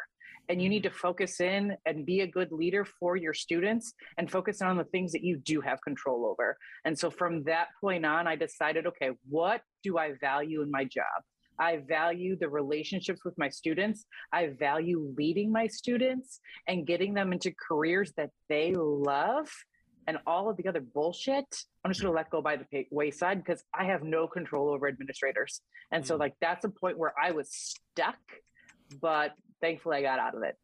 And 0.48 0.62
you 0.62 0.68
need 0.68 0.82
to 0.84 0.90
focus 0.90 1.40
in 1.40 1.76
and 1.84 2.06
be 2.06 2.20
a 2.20 2.26
good 2.26 2.52
leader 2.52 2.84
for 2.84 3.16
your 3.16 3.34
students 3.34 3.92
and 4.16 4.30
focus 4.30 4.62
on 4.62 4.76
the 4.76 4.84
things 4.84 5.12
that 5.12 5.22
you 5.22 5.36
do 5.36 5.60
have 5.60 5.80
control 5.82 6.24
over. 6.26 6.56
And 6.84 6.98
so 6.98 7.10
from 7.10 7.44
that 7.44 7.68
point 7.80 8.06
on, 8.06 8.26
I 8.26 8.36
decided 8.36 8.86
okay, 8.86 9.10
what 9.28 9.60
do 9.82 9.98
I 9.98 10.12
value 10.20 10.62
in 10.62 10.70
my 10.70 10.84
job? 10.84 11.22
I 11.58 11.78
value 11.88 12.36
the 12.38 12.48
relationships 12.48 13.24
with 13.24 13.34
my 13.36 13.48
students. 13.48 14.06
I 14.32 14.48
value 14.58 15.12
leading 15.16 15.50
my 15.50 15.66
students 15.66 16.40
and 16.66 16.86
getting 16.86 17.14
them 17.14 17.32
into 17.32 17.52
careers 17.68 18.12
that 18.16 18.30
they 18.48 18.74
love. 18.74 19.48
And 20.06 20.18
all 20.26 20.48
of 20.48 20.56
the 20.56 20.66
other 20.68 20.80
bullshit, 20.80 21.44
I'm 21.84 21.90
just 21.90 22.00
going 22.00 22.12
to 22.12 22.16
let 22.16 22.30
go 22.30 22.40
by 22.40 22.56
the 22.56 22.86
wayside 22.90 23.44
because 23.44 23.62
I 23.74 23.84
have 23.84 24.02
no 24.02 24.26
control 24.26 24.70
over 24.70 24.88
administrators. 24.88 25.60
And 25.92 26.06
so, 26.06 26.16
mm. 26.16 26.20
like, 26.20 26.34
that's 26.40 26.64
a 26.64 26.70
point 26.70 26.96
where 26.96 27.12
I 27.22 27.32
was 27.32 27.50
stuck, 27.50 28.16
but 29.02 29.32
thankfully 29.60 29.98
I 29.98 30.02
got 30.02 30.18
out 30.18 30.34
of 30.34 30.42
it. 30.42 30.56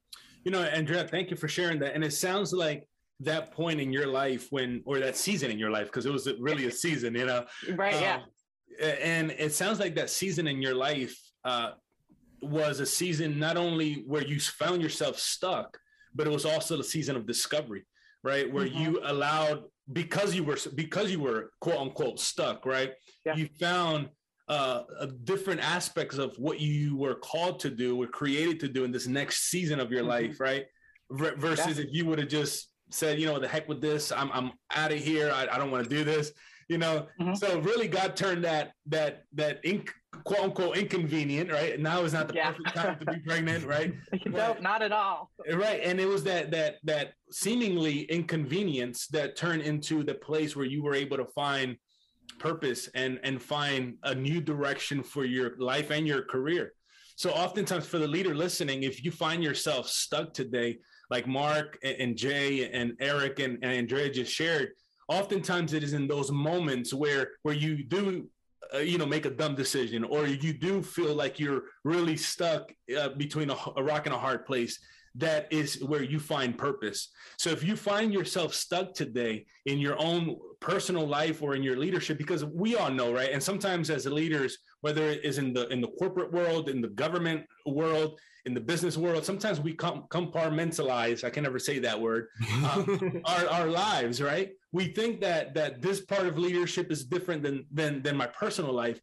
You 0.44 0.50
know, 0.50 0.62
Andrea, 0.62 1.06
thank 1.06 1.30
you 1.30 1.36
for 1.36 1.48
sharing 1.48 1.78
that. 1.80 1.94
And 1.94 2.04
it 2.04 2.12
sounds 2.12 2.52
like 2.52 2.86
that 3.20 3.52
point 3.52 3.80
in 3.80 3.92
your 3.92 4.06
life 4.06 4.48
when, 4.50 4.82
or 4.84 4.98
that 4.98 5.16
season 5.16 5.50
in 5.50 5.58
your 5.58 5.70
life, 5.70 5.86
because 5.86 6.04
it 6.04 6.12
was 6.12 6.28
really 6.38 6.66
a 6.66 6.70
season, 6.70 7.14
you 7.14 7.26
know? 7.26 7.44
right. 7.76 7.94
Um, 7.94 8.02
yeah 8.02 8.20
and 8.80 9.30
it 9.32 9.52
sounds 9.52 9.78
like 9.78 9.94
that 9.94 10.10
season 10.10 10.46
in 10.46 10.60
your 10.60 10.74
life 10.74 11.18
uh, 11.44 11.72
was 12.40 12.80
a 12.80 12.86
season 12.86 13.38
not 13.38 13.56
only 13.56 14.04
where 14.06 14.24
you 14.24 14.40
found 14.40 14.82
yourself 14.82 15.18
stuck, 15.18 15.78
but 16.14 16.26
it 16.26 16.30
was 16.30 16.44
also 16.44 16.78
a 16.78 16.84
season 16.84 17.16
of 17.16 17.26
discovery, 17.26 17.84
right? 18.22 18.50
Where 18.52 18.66
mm-hmm. 18.66 18.78
you 18.78 19.00
allowed 19.04 19.64
because 19.92 20.34
you 20.34 20.44
were 20.44 20.56
because 20.74 21.10
you 21.10 21.20
were 21.20 21.50
quote 21.60 21.78
unquote 21.78 22.20
stuck, 22.20 22.64
right? 22.64 22.92
Yeah. 23.24 23.36
You 23.36 23.48
found 23.60 24.08
uh, 24.48 24.82
different 25.24 25.60
aspects 25.60 26.18
of 26.18 26.36
what 26.38 26.60
you 26.60 26.96
were 26.96 27.14
called 27.14 27.60
to 27.60 27.70
do, 27.70 27.96
were 27.96 28.06
created 28.06 28.60
to 28.60 28.68
do 28.68 28.84
in 28.84 28.92
this 28.92 29.06
next 29.06 29.50
season 29.50 29.80
of 29.80 29.90
your 29.90 30.00
mm-hmm. 30.00 30.10
life, 30.10 30.40
right? 30.40 30.66
V- 31.10 31.36
versus 31.36 31.78
yeah. 31.78 31.84
if 31.84 31.92
you 31.92 32.06
would 32.06 32.18
have 32.18 32.28
just 32.28 32.70
said, 32.90 33.18
you 33.18 33.26
know, 33.26 33.38
the 33.38 33.48
heck 33.48 33.68
with 33.68 33.80
this, 33.80 34.12
I'm 34.12 34.30
I'm 34.32 34.52
out 34.74 34.92
of 34.92 34.98
here. 34.98 35.30
I, 35.32 35.46
I 35.50 35.58
don't 35.58 35.70
want 35.70 35.84
to 35.84 35.90
do 35.90 36.04
this 36.04 36.32
you 36.68 36.78
know. 36.78 37.06
Mm-hmm. 37.20 37.34
So 37.34 37.58
really, 37.60 37.88
God 37.88 38.16
turned 38.16 38.44
that 38.44 38.72
that 38.86 39.24
that 39.34 39.62
inc- 39.64 39.90
quote 40.24 40.40
unquote 40.40 40.76
inconvenient, 40.76 41.50
right? 41.50 41.78
Now 41.78 42.02
is 42.02 42.12
not 42.12 42.28
the 42.28 42.34
yeah. 42.34 42.52
perfect 42.52 42.74
time 42.74 42.98
to 42.98 43.06
be 43.06 43.18
pregnant, 43.26 43.64
right? 43.66 43.94
no, 44.26 44.56
not 44.60 44.82
at 44.82 44.92
all. 44.92 45.30
Right, 45.52 45.80
and 45.82 46.00
it 46.00 46.06
was 46.06 46.24
that 46.24 46.50
that 46.52 46.76
that 46.84 47.12
seemingly 47.30 48.02
inconvenience 48.02 49.06
that 49.08 49.36
turned 49.36 49.62
into 49.62 50.02
the 50.02 50.14
place 50.14 50.56
where 50.56 50.66
you 50.66 50.82
were 50.82 50.94
able 50.94 51.16
to 51.16 51.26
find 51.26 51.76
purpose 52.38 52.88
and 52.94 53.18
and 53.22 53.40
find 53.40 53.94
a 54.02 54.14
new 54.14 54.40
direction 54.40 55.02
for 55.02 55.24
your 55.24 55.56
life 55.58 55.90
and 55.90 56.06
your 56.06 56.22
career. 56.22 56.72
So 57.16 57.30
oftentimes 57.30 57.86
for 57.86 57.98
the 57.98 58.08
leader 58.08 58.34
listening, 58.34 58.82
if 58.82 59.04
you 59.04 59.10
find 59.10 59.42
yourself 59.42 59.88
stuck 59.88 60.34
today, 60.34 60.78
like 61.10 61.26
Mark 61.26 61.78
and, 61.84 62.16
Jay 62.16 62.68
and 62.70 62.94
Eric 62.98 63.38
and, 63.38 63.58
and 63.62 63.72
Andrea 63.72 64.10
just 64.10 64.32
shared, 64.32 64.70
oftentimes 65.08 65.74
it 65.74 65.84
is 65.84 65.92
in 65.92 66.08
those 66.08 66.32
moments 66.32 66.92
where 66.92 67.32
where 67.42 67.54
you 67.54 67.84
do 67.84 68.28
uh, 68.74 68.78
you 68.78 68.98
know 68.98 69.06
make 69.06 69.26
a 69.26 69.30
dumb 69.30 69.54
decision 69.54 70.02
or 70.02 70.26
you 70.26 70.52
do 70.52 70.82
feel 70.82 71.14
like 71.14 71.38
you're 71.38 71.62
really 71.84 72.16
stuck 72.16 72.72
uh, 72.98 73.10
between 73.10 73.50
a, 73.50 73.56
a 73.76 73.82
rock 73.82 74.06
and 74.06 74.14
a 74.14 74.18
hard 74.18 74.44
place 74.46 74.78
that 75.16 75.46
is 75.52 75.82
where 75.82 76.02
you 76.02 76.18
find 76.18 76.58
purpose. 76.58 77.10
So 77.38 77.50
if 77.50 77.62
you 77.62 77.76
find 77.76 78.12
yourself 78.12 78.52
stuck 78.52 78.94
today 78.94 79.46
in 79.66 79.78
your 79.78 80.00
own 80.00 80.36
personal 80.60 81.06
life 81.06 81.42
or 81.42 81.54
in 81.54 81.62
your 81.62 81.76
leadership, 81.76 82.18
because 82.18 82.44
we 82.44 82.76
all 82.76 82.90
know, 82.90 83.12
right? 83.12 83.30
And 83.30 83.42
sometimes 83.42 83.90
as 83.90 84.06
leaders, 84.06 84.58
whether 84.80 85.04
it 85.04 85.24
is 85.24 85.38
in 85.38 85.52
the 85.52 85.68
in 85.68 85.80
the 85.80 85.88
corporate 85.88 86.32
world, 86.32 86.68
in 86.68 86.80
the 86.80 86.88
government 86.88 87.46
world, 87.64 88.18
in 88.44 88.54
the 88.54 88.60
business 88.60 88.96
world, 88.96 89.24
sometimes 89.24 89.60
we 89.60 89.72
com- 89.72 90.04
compartmentalize. 90.10 91.24
I 91.24 91.30
can 91.30 91.44
never 91.44 91.58
say 91.58 91.78
that 91.80 92.00
word. 92.00 92.28
Um, 92.64 93.20
our 93.24 93.48
our 93.48 93.66
lives, 93.66 94.20
right? 94.20 94.50
We 94.72 94.86
think 94.86 95.20
that 95.20 95.54
that 95.54 95.80
this 95.80 96.00
part 96.00 96.26
of 96.26 96.38
leadership 96.38 96.90
is 96.90 97.04
different 97.04 97.42
than 97.42 97.66
than 97.72 98.02
than 98.02 98.16
my 98.16 98.26
personal 98.26 98.72
life 98.72 99.00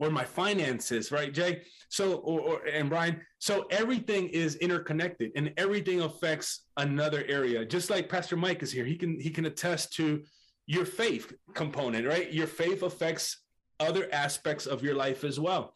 or 0.00 0.10
my 0.10 0.24
finances, 0.24 1.12
right, 1.12 1.32
Jay? 1.32 1.62
So, 1.90 2.14
or, 2.14 2.40
or, 2.40 2.64
and 2.66 2.88
Brian. 2.88 3.20
So 3.38 3.66
everything 3.70 4.28
is 4.28 4.56
interconnected, 4.56 5.30
and 5.36 5.52
everything 5.56 6.00
affects 6.00 6.64
another 6.76 7.24
area. 7.28 7.64
Just 7.64 7.90
like 7.90 8.08
Pastor 8.08 8.36
Mike 8.36 8.62
is 8.62 8.72
here, 8.72 8.84
he 8.84 8.96
can 8.96 9.20
he 9.20 9.30
can 9.30 9.44
attest 9.44 9.92
to 9.94 10.24
your 10.66 10.84
faith 10.84 11.32
component, 11.54 12.06
right? 12.06 12.32
Your 12.32 12.46
faith 12.46 12.82
affects 12.82 13.42
other 13.78 14.08
aspects 14.12 14.66
of 14.66 14.82
your 14.82 14.94
life 14.94 15.24
as 15.24 15.38
well. 15.38 15.74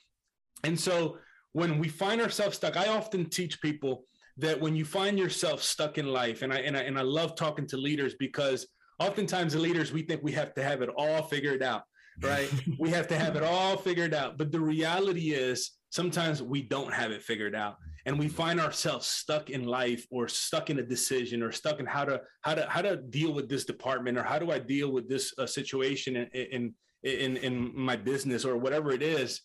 And 0.62 0.78
so 0.78 1.18
when 1.52 1.78
we 1.78 1.88
find 1.88 2.20
ourselves 2.20 2.56
stuck, 2.56 2.76
I 2.76 2.88
often 2.88 3.26
teach 3.26 3.60
people 3.60 4.04
that 4.36 4.60
when 4.60 4.74
you 4.74 4.84
find 4.84 5.18
yourself 5.18 5.62
stuck 5.62 5.98
in 5.98 6.06
life, 6.06 6.42
and 6.42 6.52
I 6.52 6.58
and 6.58 6.76
I 6.76 6.80
and 6.80 6.98
I 6.98 7.02
love 7.02 7.36
talking 7.36 7.66
to 7.68 7.76
leaders 7.76 8.14
because 8.18 8.66
oftentimes 8.98 9.52
the 9.52 9.58
leaders 9.58 9.92
we 9.92 10.02
think 10.02 10.22
we 10.22 10.32
have 10.32 10.54
to 10.54 10.62
have 10.62 10.80
it 10.80 10.88
all 10.96 11.22
figured 11.22 11.62
out, 11.62 11.82
right? 12.22 12.50
we 12.78 12.90
have 12.90 13.08
to 13.08 13.18
have 13.18 13.36
it 13.36 13.42
all 13.42 13.76
figured 13.76 14.14
out. 14.14 14.38
But 14.38 14.52
the 14.52 14.60
reality 14.60 15.32
is 15.32 15.72
sometimes 15.90 16.42
we 16.42 16.62
don't 16.62 16.92
have 16.92 17.10
it 17.10 17.22
figured 17.22 17.54
out 17.54 17.76
and 18.06 18.18
we 18.18 18.28
find 18.28 18.60
ourselves 18.60 19.06
stuck 19.06 19.50
in 19.50 19.64
life 19.64 20.06
or 20.10 20.28
stuck 20.28 20.68
in 20.68 20.78
a 20.78 20.82
decision 20.82 21.42
or 21.42 21.52
stuck 21.52 21.80
in 21.80 21.86
how 21.86 22.04
to 22.04 22.20
how 22.42 22.54
to 22.54 22.66
how 22.68 22.82
to 22.82 22.96
deal 22.96 23.32
with 23.32 23.48
this 23.48 23.64
department 23.64 24.18
or 24.18 24.22
how 24.22 24.38
do 24.38 24.50
I 24.50 24.58
deal 24.58 24.92
with 24.92 25.08
this 25.08 25.32
uh, 25.38 25.46
situation 25.46 26.16
in, 26.16 26.26
in 26.26 26.74
in 27.04 27.36
in 27.38 27.72
my 27.74 27.96
business 27.96 28.44
or 28.44 28.56
whatever 28.56 28.90
it 28.90 29.02
is 29.02 29.40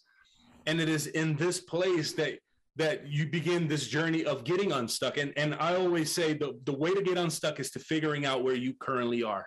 and 0.65 0.79
it 0.79 0.89
is 0.89 1.07
in 1.07 1.35
this 1.35 1.59
place 1.59 2.13
that 2.13 2.39
that 2.75 3.07
you 3.07 3.25
begin 3.25 3.67
this 3.67 3.87
journey 3.87 4.23
of 4.23 4.43
getting 4.43 4.71
unstuck 4.71 5.17
and 5.17 5.33
and 5.37 5.55
i 5.55 5.75
always 5.75 6.11
say 6.11 6.33
the, 6.33 6.57
the 6.63 6.73
way 6.73 6.93
to 6.93 7.01
get 7.01 7.17
unstuck 7.17 7.59
is 7.59 7.69
to 7.71 7.79
figuring 7.79 8.25
out 8.25 8.43
where 8.43 8.55
you 8.55 8.73
currently 8.79 9.23
are 9.23 9.45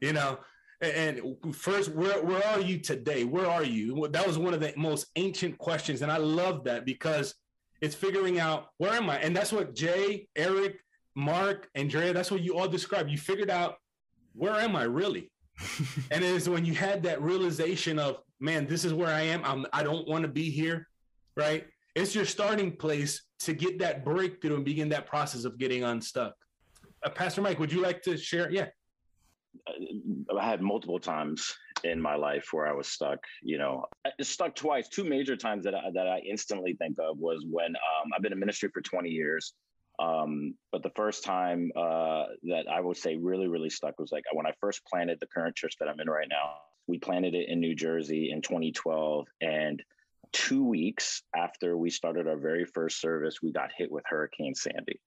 you 0.00 0.12
know 0.12 0.38
and 0.84 1.36
first 1.54 1.90
where, 1.92 2.22
where 2.22 2.44
are 2.46 2.60
you 2.60 2.78
today 2.78 3.24
where 3.24 3.46
are 3.46 3.64
you 3.64 4.08
that 4.10 4.26
was 4.26 4.38
one 4.38 4.54
of 4.54 4.60
the 4.60 4.72
most 4.76 5.06
ancient 5.16 5.56
questions 5.58 6.02
and 6.02 6.10
i 6.10 6.16
love 6.16 6.64
that 6.64 6.84
because 6.84 7.34
it's 7.80 7.94
figuring 7.94 8.38
out 8.38 8.68
where 8.78 8.92
am 8.92 9.08
i 9.10 9.18
and 9.18 9.36
that's 9.36 9.52
what 9.52 9.74
jay 9.74 10.26
eric 10.36 10.78
mark 11.14 11.68
andrea 11.74 12.12
that's 12.12 12.30
what 12.30 12.42
you 12.42 12.56
all 12.58 12.68
described 12.68 13.10
you 13.10 13.18
figured 13.18 13.50
out 13.50 13.76
where 14.34 14.54
am 14.54 14.74
i 14.74 14.82
really 14.82 15.30
and 16.10 16.24
it 16.24 16.30
is 16.30 16.48
when 16.48 16.64
you 16.64 16.74
had 16.74 17.02
that 17.02 17.22
realization 17.22 17.98
of 17.98 18.18
man, 18.44 18.66
this 18.66 18.84
is 18.84 18.92
where 18.92 19.08
I 19.08 19.22
am. 19.22 19.42
I'm, 19.44 19.66
I 19.72 19.82
don't 19.82 20.06
want 20.06 20.22
to 20.22 20.28
be 20.28 20.50
here, 20.50 20.86
right? 21.36 21.66
It's 21.94 22.14
your 22.14 22.26
starting 22.26 22.76
place 22.76 23.22
to 23.40 23.54
get 23.54 23.78
that 23.78 24.04
breakthrough 24.04 24.56
and 24.56 24.64
begin 24.64 24.90
that 24.90 25.06
process 25.06 25.44
of 25.44 25.58
getting 25.58 25.84
unstuck. 25.84 26.34
Uh, 27.02 27.10
Pastor 27.10 27.40
Mike, 27.40 27.58
would 27.58 27.72
you 27.72 27.80
like 27.80 28.02
to 28.02 28.16
share? 28.16 28.50
Yeah. 28.50 28.66
I 30.36 30.44
had 30.44 30.60
multiple 30.60 30.98
times 30.98 31.56
in 31.82 32.00
my 32.00 32.16
life 32.16 32.48
where 32.52 32.66
I 32.66 32.72
was 32.72 32.88
stuck. 32.88 33.18
You 33.42 33.58
know, 33.58 33.84
stuck 34.20 34.54
twice. 34.54 34.88
Two 34.88 35.04
major 35.04 35.36
times 35.36 35.64
that 35.64 35.74
I, 35.74 35.90
that 35.94 36.06
I 36.06 36.20
instantly 36.20 36.74
think 36.74 36.96
of 36.98 37.18
was 37.18 37.44
when 37.48 37.68
um, 37.76 38.10
I've 38.14 38.22
been 38.22 38.32
in 38.32 38.38
ministry 38.38 38.70
for 38.72 38.80
20 38.80 39.10
years. 39.10 39.54
Um, 39.98 40.54
but 40.72 40.82
the 40.82 40.90
first 40.90 41.24
time 41.24 41.70
uh, 41.76 42.24
that 42.44 42.64
I 42.70 42.80
would 42.80 42.96
say 42.96 43.16
really, 43.16 43.46
really 43.46 43.70
stuck 43.70 43.98
was 43.98 44.10
like 44.10 44.24
when 44.32 44.46
I 44.46 44.52
first 44.60 44.84
planted 44.86 45.18
the 45.20 45.26
current 45.26 45.54
church 45.54 45.76
that 45.78 45.88
I'm 45.88 46.00
in 46.00 46.10
right 46.10 46.28
now. 46.28 46.56
We 46.86 46.98
planted 46.98 47.34
it 47.34 47.48
in 47.48 47.60
New 47.60 47.74
Jersey 47.74 48.30
in 48.30 48.42
2012. 48.42 49.26
And 49.40 49.82
two 50.32 50.64
weeks 50.64 51.22
after 51.34 51.76
we 51.76 51.90
started 51.90 52.26
our 52.26 52.36
very 52.36 52.64
first 52.64 53.00
service, 53.00 53.40
we 53.40 53.52
got 53.52 53.70
hit 53.76 53.90
with 53.90 54.04
Hurricane 54.06 54.54
Sandy. 54.54 55.00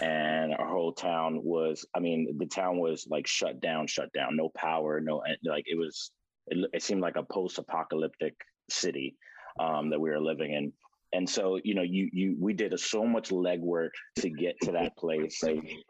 And 0.00 0.54
our 0.54 0.68
whole 0.68 0.92
town 0.92 1.40
was, 1.42 1.86
I 1.94 2.00
mean, 2.00 2.36
the 2.38 2.46
town 2.46 2.78
was 2.78 3.06
like 3.10 3.26
shut 3.26 3.60
down, 3.60 3.86
shut 3.86 4.12
down, 4.12 4.36
no 4.36 4.50
power, 4.54 5.00
no, 5.00 5.22
like 5.44 5.64
it 5.66 5.78
was, 5.78 6.10
it, 6.48 6.68
it 6.72 6.82
seemed 6.82 7.00
like 7.00 7.16
a 7.16 7.22
post 7.22 7.58
apocalyptic 7.58 8.34
city 8.68 9.16
um, 9.58 9.90
that 9.90 10.00
we 10.00 10.10
were 10.10 10.20
living 10.20 10.52
in. 10.52 10.72
And 11.12 11.28
so, 11.28 11.58
you 11.62 11.74
know, 11.74 11.82
you 11.82 12.10
you 12.12 12.36
we 12.38 12.52
did 12.52 12.72
a, 12.72 12.78
so 12.78 13.06
much 13.06 13.30
legwork 13.30 13.90
to 14.16 14.28
get 14.28 14.56
to 14.62 14.72
that 14.72 14.96
place, 14.96 15.42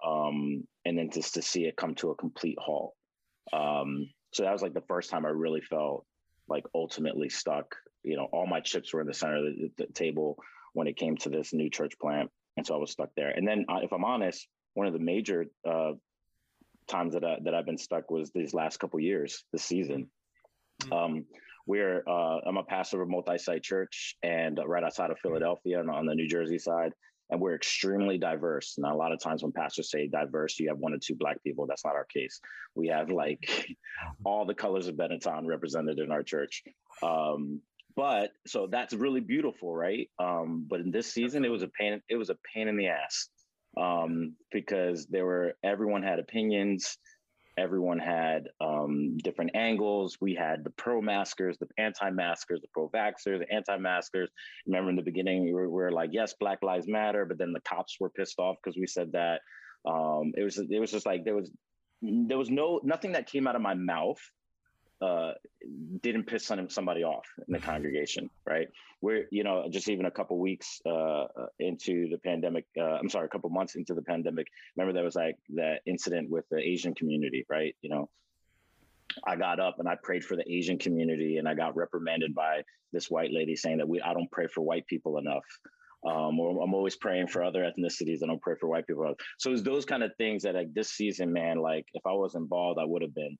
um, 0.06 0.62
and 0.84 0.96
then 0.96 1.10
just 1.10 1.34
to 1.34 1.42
see 1.42 1.64
it 1.64 1.76
come 1.76 1.94
to 1.96 2.10
a 2.10 2.14
complete 2.14 2.58
halt. 2.60 2.94
Um, 3.52 4.10
so 4.32 4.42
that 4.42 4.52
was 4.52 4.62
like 4.62 4.74
the 4.74 4.84
first 4.86 5.10
time 5.10 5.24
I 5.24 5.30
really 5.30 5.62
felt 5.62 6.04
like 6.48 6.64
ultimately 6.74 7.30
stuck. 7.30 7.74
You 8.04 8.16
know, 8.16 8.28
all 8.30 8.46
my 8.46 8.60
chips 8.60 8.92
were 8.92 9.00
in 9.00 9.06
the 9.06 9.14
center 9.14 9.38
of 9.38 9.44
the, 9.44 9.70
the 9.78 9.92
table 9.94 10.36
when 10.74 10.86
it 10.86 10.96
came 10.96 11.16
to 11.16 11.30
this 11.30 11.54
new 11.54 11.70
church 11.70 11.94
plant, 11.98 12.30
and 12.56 12.66
so 12.66 12.74
I 12.74 12.78
was 12.78 12.90
stuck 12.90 13.10
there. 13.16 13.30
And 13.30 13.46
then, 13.46 13.64
uh, 13.68 13.80
if 13.82 13.92
I'm 13.92 14.04
honest, 14.04 14.46
one 14.74 14.86
of 14.86 14.92
the 14.92 14.98
major 14.98 15.46
uh, 15.68 15.92
times 16.88 17.14
that 17.14 17.24
I, 17.24 17.36
that 17.44 17.54
I've 17.54 17.66
been 17.66 17.78
stuck 17.78 18.10
was 18.10 18.30
these 18.30 18.54
last 18.54 18.78
couple 18.78 19.00
years, 19.00 19.44
this 19.52 19.64
season. 19.64 20.10
Mm-hmm. 20.82 20.92
Um, 20.92 21.24
we're 21.66 22.04
uh, 22.06 22.38
I'm 22.46 22.58
a 22.58 22.62
pastor 22.62 23.02
of 23.02 23.08
a 23.08 23.10
multi-site 23.10 23.62
church, 23.62 24.16
and 24.22 24.60
right 24.64 24.84
outside 24.84 25.10
of 25.10 25.18
Philadelphia, 25.18 25.80
and 25.80 25.90
on 25.90 26.06
the 26.06 26.14
New 26.14 26.28
Jersey 26.28 26.58
side, 26.58 26.92
and 27.30 27.40
we're 27.40 27.56
extremely 27.56 28.18
diverse. 28.18 28.76
Now, 28.78 28.94
a 28.94 28.96
lot 28.96 29.12
of 29.12 29.20
times 29.20 29.42
when 29.42 29.52
pastors 29.52 29.90
say 29.90 30.06
diverse, 30.06 30.60
you 30.60 30.68
have 30.68 30.78
one 30.78 30.92
or 30.92 30.98
two 30.98 31.16
black 31.16 31.42
people. 31.42 31.66
That's 31.66 31.84
not 31.84 31.96
our 31.96 32.04
case. 32.04 32.40
We 32.74 32.88
have 32.88 33.10
like 33.10 33.68
all 34.24 34.44
the 34.44 34.54
colors 34.54 34.86
of 34.86 34.94
Benetton 34.94 35.46
represented 35.46 35.98
in 35.98 36.12
our 36.12 36.22
church. 36.22 36.62
Um, 37.02 37.60
but 37.96 38.32
so 38.46 38.68
that's 38.70 38.94
really 38.94 39.20
beautiful, 39.20 39.74
right? 39.74 40.08
Um, 40.18 40.66
but 40.68 40.80
in 40.80 40.90
this 40.90 41.12
season, 41.12 41.44
it 41.44 41.50
was 41.50 41.62
a 41.62 41.68
pain. 41.68 42.00
It 42.08 42.16
was 42.16 42.30
a 42.30 42.36
pain 42.54 42.68
in 42.68 42.76
the 42.76 42.88
ass 42.88 43.28
um, 43.76 44.34
because 44.52 45.06
there 45.06 45.24
were 45.24 45.54
everyone 45.64 46.02
had 46.02 46.18
opinions 46.18 46.98
everyone 47.58 47.98
had 47.98 48.48
um, 48.60 49.16
different 49.18 49.52
angles. 49.54 50.18
We 50.20 50.34
had 50.34 50.64
the 50.64 50.70
pro 50.70 51.00
maskers, 51.00 51.56
the 51.58 51.68
anti 51.78 52.10
maskers, 52.10 52.60
the 52.60 52.68
pro 52.72 52.88
vaxxers, 52.90 53.38
the 53.38 53.52
anti 53.52 53.76
maskers. 53.78 54.30
Remember 54.66 54.90
in 54.90 54.96
the 54.96 55.02
beginning, 55.02 55.44
we 55.44 55.52
were, 55.52 55.68
we 55.68 55.74
were, 55.74 55.92
like, 55.92 56.10
yes, 56.12 56.34
Black 56.38 56.62
Lives 56.62 56.86
Matter, 56.86 57.24
but 57.24 57.38
then 57.38 57.52
the 57.52 57.60
cops 57.60 57.96
were 57.98 58.10
pissed 58.10 58.38
off 58.38 58.56
because 58.62 58.76
we 58.76 58.86
said 58.86 59.12
that. 59.12 59.40
Um, 59.86 60.32
it 60.36 60.42
was 60.42 60.58
it 60.58 60.80
was 60.80 60.90
just 60.90 61.06
like 61.06 61.24
there 61.24 61.36
was 61.36 61.50
there 62.02 62.38
was 62.38 62.50
no 62.50 62.80
nothing 62.82 63.12
that 63.12 63.28
came 63.30 63.46
out 63.46 63.54
of 63.54 63.62
my 63.62 63.74
mouth 63.74 64.18
uh, 65.02 65.32
didn't 66.02 66.24
piss 66.24 66.50
somebody 66.68 67.04
off 67.04 67.26
in 67.46 67.52
the 67.52 67.58
congregation, 67.58 68.30
right? 68.46 68.68
We're, 69.02 69.26
you 69.30 69.44
know, 69.44 69.66
just 69.70 69.88
even 69.88 70.06
a 70.06 70.10
couple 70.10 70.38
weeks 70.38 70.80
uh, 70.86 71.24
uh, 71.24 71.46
into 71.58 72.08
the 72.08 72.18
pandemic, 72.18 72.64
uh, 72.78 72.98
I'm 72.98 73.10
sorry, 73.10 73.26
a 73.26 73.28
couple 73.28 73.50
months 73.50 73.74
into 73.74 73.94
the 73.94 74.02
pandemic, 74.02 74.46
remember 74.76 74.94
there 74.94 75.04
was 75.04 75.16
like 75.16 75.36
that 75.54 75.80
incident 75.86 76.30
with 76.30 76.48
the 76.50 76.58
Asian 76.58 76.94
community, 76.94 77.44
right? 77.50 77.76
You 77.82 77.90
know, 77.90 78.08
I 79.26 79.36
got 79.36 79.60
up 79.60 79.76
and 79.78 79.88
I 79.88 79.96
prayed 80.02 80.24
for 80.24 80.36
the 80.36 80.50
Asian 80.50 80.78
community 80.78 81.36
and 81.36 81.48
I 81.48 81.54
got 81.54 81.76
reprimanded 81.76 82.34
by 82.34 82.62
this 82.92 83.10
white 83.10 83.32
lady 83.32 83.54
saying 83.54 83.78
that 83.78 83.88
we, 83.88 84.00
I 84.00 84.14
don't 84.14 84.30
pray 84.30 84.46
for 84.46 84.62
white 84.62 84.86
people 84.86 85.18
enough. 85.18 85.44
Um, 86.06 86.38
or 86.38 86.62
I'm 86.62 86.72
always 86.72 86.94
praying 86.94 87.26
for 87.26 87.42
other 87.42 87.64
ethnicities. 87.64 88.22
I 88.22 88.26
don't 88.26 88.40
pray 88.40 88.54
for 88.60 88.68
white 88.68 88.86
people. 88.86 89.12
So 89.38 89.50
it's 89.50 89.62
those 89.62 89.84
kind 89.84 90.04
of 90.04 90.12
things 90.18 90.44
that 90.44 90.54
like 90.54 90.72
this 90.72 90.90
season, 90.90 91.32
man, 91.32 91.58
like 91.58 91.86
if 91.94 92.06
I 92.06 92.12
was 92.12 92.36
involved, 92.36 92.78
I 92.78 92.84
would 92.84 93.02
have 93.02 93.14
been 93.14 93.36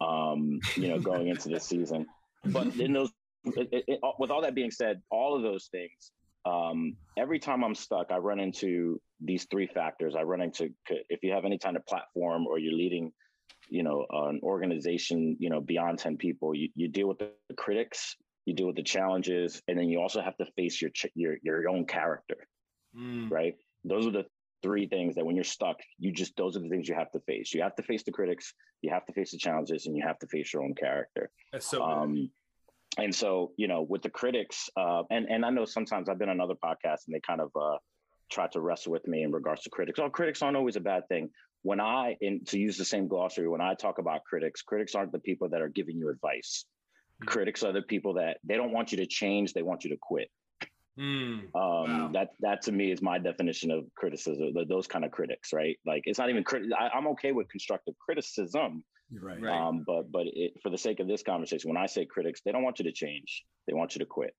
um, 0.00 0.60
you 0.76 0.88
know, 0.88 0.98
going 0.98 1.28
into 1.28 1.48
the 1.48 1.60
season. 1.60 2.06
But 2.44 2.76
in 2.76 2.92
those, 2.92 3.10
it, 3.44 3.84
it, 3.86 4.00
with 4.18 4.30
all 4.30 4.42
that 4.42 4.54
being 4.54 4.70
said, 4.70 5.00
all 5.10 5.36
of 5.36 5.42
those 5.42 5.68
things, 5.70 6.12
um, 6.44 6.96
every 7.16 7.38
time 7.38 7.64
I'm 7.64 7.74
stuck, 7.74 8.10
I 8.10 8.18
run 8.18 8.38
into 8.38 9.00
these 9.20 9.46
three 9.50 9.66
factors. 9.66 10.14
I 10.14 10.22
run 10.22 10.40
into 10.40 10.70
if 10.88 11.20
you 11.22 11.32
have 11.32 11.44
any 11.44 11.58
kind 11.58 11.76
of 11.76 11.84
platform 11.86 12.46
or 12.46 12.58
you're 12.58 12.72
leading, 12.72 13.12
you 13.68 13.82
know, 13.82 14.06
an 14.10 14.40
organization, 14.42 15.36
you 15.40 15.50
know, 15.50 15.60
beyond 15.60 15.98
ten 15.98 16.16
people, 16.16 16.54
you, 16.54 16.68
you 16.76 16.88
deal 16.88 17.08
with 17.08 17.18
the 17.18 17.30
critics, 17.56 18.16
you 18.44 18.54
deal 18.54 18.68
with 18.68 18.76
the 18.76 18.82
challenges, 18.82 19.60
and 19.66 19.76
then 19.76 19.88
you 19.88 20.00
also 20.00 20.20
have 20.20 20.36
to 20.36 20.46
face 20.56 20.80
your 20.80 20.92
your 21.14 21.36
your 21.42 21.68
own 21.68 21.84
character, 21.84 22.46
mm. 22.96 23.28
right? 23.30 23.54
Those 23.84 24.06
are 24.06 24.12
the 24.12 24.26
three 24.62 24.86
things 24.86 25.14
that 25.14 25.24
when 25.24 25.36
you're 25.36 25.44
stuck, 25.44 25.76
you 25.98 26.12
just 26.12 26.36
those 26.36 26.56
are 26.56 26.60
the 26.60 26.68
things 26.68 26.88
you 26.88 26.94
have 26.94 27.10
to 27.12 27.20
face. 27.20 27.54
You 27.54 27.62
have 27.62 27.76
to 27.76 27.82
face 27.82 28.02
the 28.02 28.12
critics, 28.12 28.52
you 28.82 28.90
have 28.90 29.06
to 29.06 29.12
face 29.12 29.32
the 29.32 29.38
challenges, 29.38 29.86
and 29.86 29.96
you 29.96 30.04
have 30.06 30.18
to 30.20 30.26
face 30.26 30.52
your 30.52 30.62
own 30.62 30.74
character. 30.74 31.30
That's 31.52 31.66
so. 31.66 31.82
Um, 31.82 32.30
and 32.98 33.14
so, 33.14 33.52
you 33.56 33.68
know, 33.68 33.82
with 33.82 34.02
the 34.02 34.10
critics, 34.10 34.70
uh, 34.76 35.02
and 35.10 35.26
and 35.28 35.44
I 35.44 35.50
know 35.50 35.64
sometimes 35.64 36.08
I've 36.08 36.18
been 36.18 36.30
on 36.30 36.40
other 36.40 36.54
podcasts 36.54 37.06
and 37.06 37.14
they 37.14 37.20
kind 37.20 37.40
of 37.40 37.50
uh, 37.54 37.76
try 38.30 38.46
to 38.48 38.60
wrestle 38.60 38.92
with 38.92 39.06
me 39.06 39.22
in 39.22 39.32
regards 39.32 39.62
to 39.62 39.70
critics. 39.70 39.98
Oh, 39.98 40.08
critics 40.08 40.42
aren't 40.42 40.56
always 40.56 40.76
a 40.76 40.80
bad 40.80 41.06
thing. 41.08 41.30
When 41.62 41.80
I, 41.80 42.16
and 42.20 42.46
to 42.48 42.58
use 42.58 42.78
the 42.78 42.84
same 42.84 43.08
glossary, 43.08 43.48
when 43.48 43.60
I 43.60 43.74
talk 43.74 43.98
about 43.98 44.24
critics, 44.24 44.62
critics 44.62 44.94
aren't 44.94 45.12
the 45.12 45.18
people 45.18 45.48
that 45.48 45.60
are 45.60 45.68
giving 45.68 45.98
you 45.98 46.10
advice. 46.10 46.64
Mm-hmm. 47.22 47.28
Critics 47.28 47.62
are 47.64 47.72
the 47.72 47.82
people 47.82 48.14
that 48.14 48.38
they 48.44 48.56
don't 48.56 48.72
want 48.72 48.92
you 48.92 48.98
to 48.98 49.06
change; 49.06 49.52
they 49.52 49.62
want 49.62 49.84
you 49.84 49.90
to 49.90 49.98
quit. 50.00 50.30
Mm, 50.98 51.40
um, 51.40 51.50
wow. 51.54 52.10
That 52.12 52.30
that 52.40 52.62
to 52.62 52.72
me 52.72 52.90
is 52.90 53.02
my 53.02 53.18
definition 53.18 53.70
of 53.70 53.84
criticism. 53.96 54.54
Those 54.66 54.86
kind 54.86 55.04
of 55.04 55.10
critics, 55.10 55.52
right? 55.52 55.76
Like 55.84 56.02
it's 56.06 56.18
not 56.18 56.30
even 56.30 56.42
crit. 56.42 56.62
I, 56.78 56.96
am 56.96 57.06
okay 57.08 57.32
with 57.32 57.50
constructive 57.50 57.94
criticism, 57.98 58.82
right? 59.20 59.44
Um, 59.44 59.84
but 59.86 60.10
but 60.10 60.26
it, 60.26 60.54
for 60.62 60.70
the 60.70 60.78
sake 60.78 61.00
of 61.00 61.06
this 61.06 61.22
conversation, 61.22 61.68
when 61.68 61.76
I 61.76 61.86
say 61.86 62.06
critics, 62.06 62.40
they 62.44 62.52
don't 62.52 62.62
want 62.62 62.78
you 62.78 62.86
to 62.86 62.92
change. 62.92 63.44
They 63.66 63.74
want 63.74 63.94
you 63.94 63.98
to 63.98 64.06
quit. 64.06 64.34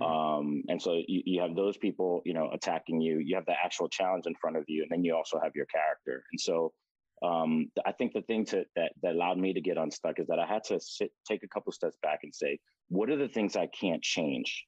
Mm. 0.00 0.38
Um, 0.38 0.62
and 0.68 0.80
so 0.80 1.00
you, 1.06 1.22
you 1.24 1.40
have 1.40 1.54
those 1.54 1.78
people, 1.78 2.20
you 2.26 2.34
know, 2.34 2.50
attacking 2.52 3.00
you. 3.00 3.18
You 3.18 3.34
have 3.36 3.46
the 3.46 3.54
actual 3.64 3.88
challenge 3.88 4.26
in 4.26 4.34
front 4.34 4.58
of 4.58 4.64
you, 4.68 4.82
and 4.82 4.90
then 4.90 5.04
you 5.04 5.16
also 5.16 5.40
have 5.42 5.52
your 5.54 5.66
character. 5.66 6.24
And 6.30 6.40
so 6.40 6.74
um, 7.22 7.70
I 7.86 7.92
think 7.92 8.12
the 8.12 8.22
thing 8.22 8.44
to, 8.46 8.66
that 8.76 8.92
that 9.02 9.14
allowed 9.14 9.38
me 9.38 9.54
to 9.54 9.62
get 9.62 9.78
unstuck 9.78 10.18
is 10.18 10.26
that 10.26 10.38
I 10.38 10.44
had 10.44 10.64
to 10.64 10.78
sit, 10.78 11.10
take 11.26 11.42
a 11.42 11.48
couple 11.48 11.72
steps 11.72 11.96
back 12.02 12.18
and 12.22 12.34
say, 12.34 12.58
what 12.90 13.08
are 13.08 13.16
the 13.16 13.28
things 13.28 13.56
I 13.56 13.68
can't 13.68 14.02
change? 14.02 14.66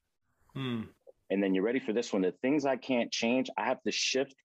Hmm 0.55 0.85
and 1.29 1.41
then 1.41 1.53
you're 1.53 1.63
ready 1.63 1.79
for 1.79 1.93
this 1.93 2.13
one. 2.13 2.21
The 2.21 2.33
things 2.41 2.65
I 2.65 2.75
can't 2.75 3.11
change, 3.11 3.49
I 3.57 3.65
have 3.65 3.81
to 3.83 3.91
shift 3.91 4.35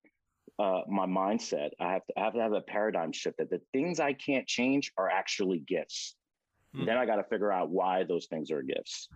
uh, 0.58 0.82
my 0.88 1.06
mindset. 1.06 1.70
I 1.80 1.92
have 1.92 2.06
to 2.06 2.12
I 2.18 2.24
have 2.24 2.34
to 2.34 2.40
have 2.40 2.52
a 2.52 2.60
paradigm 2.60 3.12
shift 3.12 3.38
that 3.38 3.50
the 3.50 3.60
things 3.72 4.00
I 4.00 4.12
can't 4.12 4.46
change 4.46 4.92
are 4.96 5.08
actually 5.08 5.58
gifts. 5.58 6.14
Hmm. 6.74 6.86
Then 6.86 6.96
I 6.96 7.06
got 7.06 7.16
to 7.16 7.24
figure 7.24 7.52
out 7.52 7.70
why 7.70 8.04
those 8.04 8.26
things 8.26 8.50
are 8.50 8.62
gifts. 8.62 9.08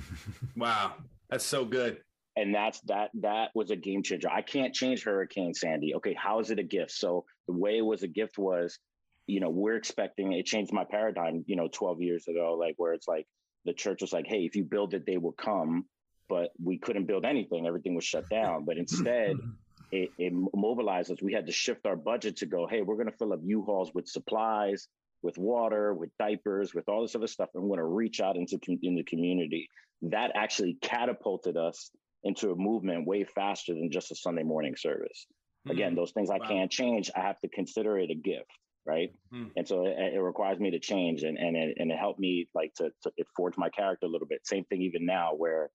wow, 0.56 0.94
that's 1.30 1.44
so 1.44 1.64
good. 1.64 1.98
And 2.36 2.54
that's 2.54 2.80
that 2.82 3.10
that 3.20 3.50
was 3.54 3.70
a 3.70 3.76
game 3.76 4.02
changer. 4.02 4.28
I 4.30 4.42
can't 4.42 4.72
change 4.72 5.02
Hurricane 5.02 5.54
Sandy. 5.54 5.94
Okay, 5.96 6.14
how 6.14 6.38
is 6.40 6.50
it 6.50 6.58
a 6.58 6.64
gift? 6.64 6.92
So 6.92 7.24
the 7.48 7.54
way 7.54 7.78
it 7.78 7.84
was 7.84 8.04
a 8.04 8.08
gift 8.08 8.38
was, 8.38 8.78
you 9.26 9.40
know, 9.40 9.50
we're 9.50 9.76
expecting 9.76 10.32
it 10.32 10.46
changed 10.46 10.72
my 10.72 10.84
paradigm, 10.84 11.44
you 11.46 11.56
know, 11.56 11.68
12 11.72 12.00
years 12.00 12.28
ago, 12.28 12.56
like 12.58 12.74
where 12.76 12.92
it's 12.92 13.08
like 13.08 13.26
the 13.64 13.72
church 13.72 14.02
was 14.02 14.12
like, 14.12 14.26
hey, 14.28 14.44
if 14.44 14.54
you 14.54 14.62
build 14.62 14.94
it, 14.94 15.04
they 15.04 15.16
will 15.16 15.32
come 15.32 15.84
but 16.28 16.50
we 16.62 16.78
couldn't 16.78 17.06
build 17.06 17.24
anything. 17.24 17.66
Everything 17.66 17.94
was 17.94 18.04
shut 18.04 18.28
down. 18.28 18.64
But 18.64 18.76
instead, 18.76 19.36
it, 19.92 20.10
it 20.18 20.32
mobilized 20.54 21.10
us. 21.10 21.22
We 21.22 21.32
had 21.32 21.46
to 21.46 21.52
shift 21.52 21.86
our 21.86 21.96
budget 21.96 22.38
to 22.38 22.46
go, 22.46 22.66
hey, 22.66 22.82
we're 22.82 22.96
going 22.96 23.10
to 23.10 23.16
fill 23.16 23.32
up 23.32 23.40
U-Hauls 23.42 23.92
with 23.94 24.06
supplies, 24.08 24.88
with 25.22 25.38
water, 25.38 25.94
with 25.94 26.10
diapers, 26.18 26.74
with 26.74 26.88
all 26.88 27.02
this 27.02 27.14
other 27.14 27.26
stuff. 27.26 27.50
And 27.54 27.62
we're 27.62 27.76
going 27.76 27.78
to 27.78 27.94
reach 27.94 28.20
out 28.20 28.36
into 28.36 28.58
in 28.82 28.94
the 28.94 29.04
community. 29.04 29.68
That 30.02 30.32
actually 30.34 30.76
catapulted 30.80 31.56
us 31.56 31.90
into 32.22 32.50
a 32.50 32.56
movement 32.56 33.06
way 33.06 33.24
faster 33.24 33.74
than 33.74 33.90
just 33.90 34.12
a 34.12 34.14
Sunday 34.14 34.42
morning 34.42 34.76
service. 34.76 35.26
Mm-hmm. 35.66 35.70
Again, 35.70 35.94
those 35.94 36.12
things 36.12 36.30
I 36.30 36.38
wow. 36.38 36.48
can't 36.48 36.70
change. 36.70 37.10
I 37.16 37.20
have 37.20 37.40
to 37.40 37.48
consider 37.48 37.98
it 37.98 38.10
a 38.10 38.14
gift 38.14 38.50
right 38.86 39.12
mm. 39.32 39.50
and 39.56 39.68
so 39.68 39.84
it, 39.84 40.14
it, 40.14 40.20
requires 40.20 40.58
me 40.58 40.70
to 40.70 40.78
change 40.78 41.22
and 41.22 41.36
and 41.36 41.56
it, 41.56 41.76
and 41.78 41.90
it 41.92 41.98
helped 41.98 42.18
me 42.18 42.48
like 42.54 42.72
to, 42.74 42.90
to 43.02 43.12
it 43.16 43.26
forged 43.36 43.58
my 43.58 43.68
character 43.68 44.06
a 44.06 44.08
little 44.08 44.26
bit 44.26 44.40
same 44.44 44.64
thing 44.64 44.80
even 44.82 45.04
now 45.04 45.32
where 45.36 45.68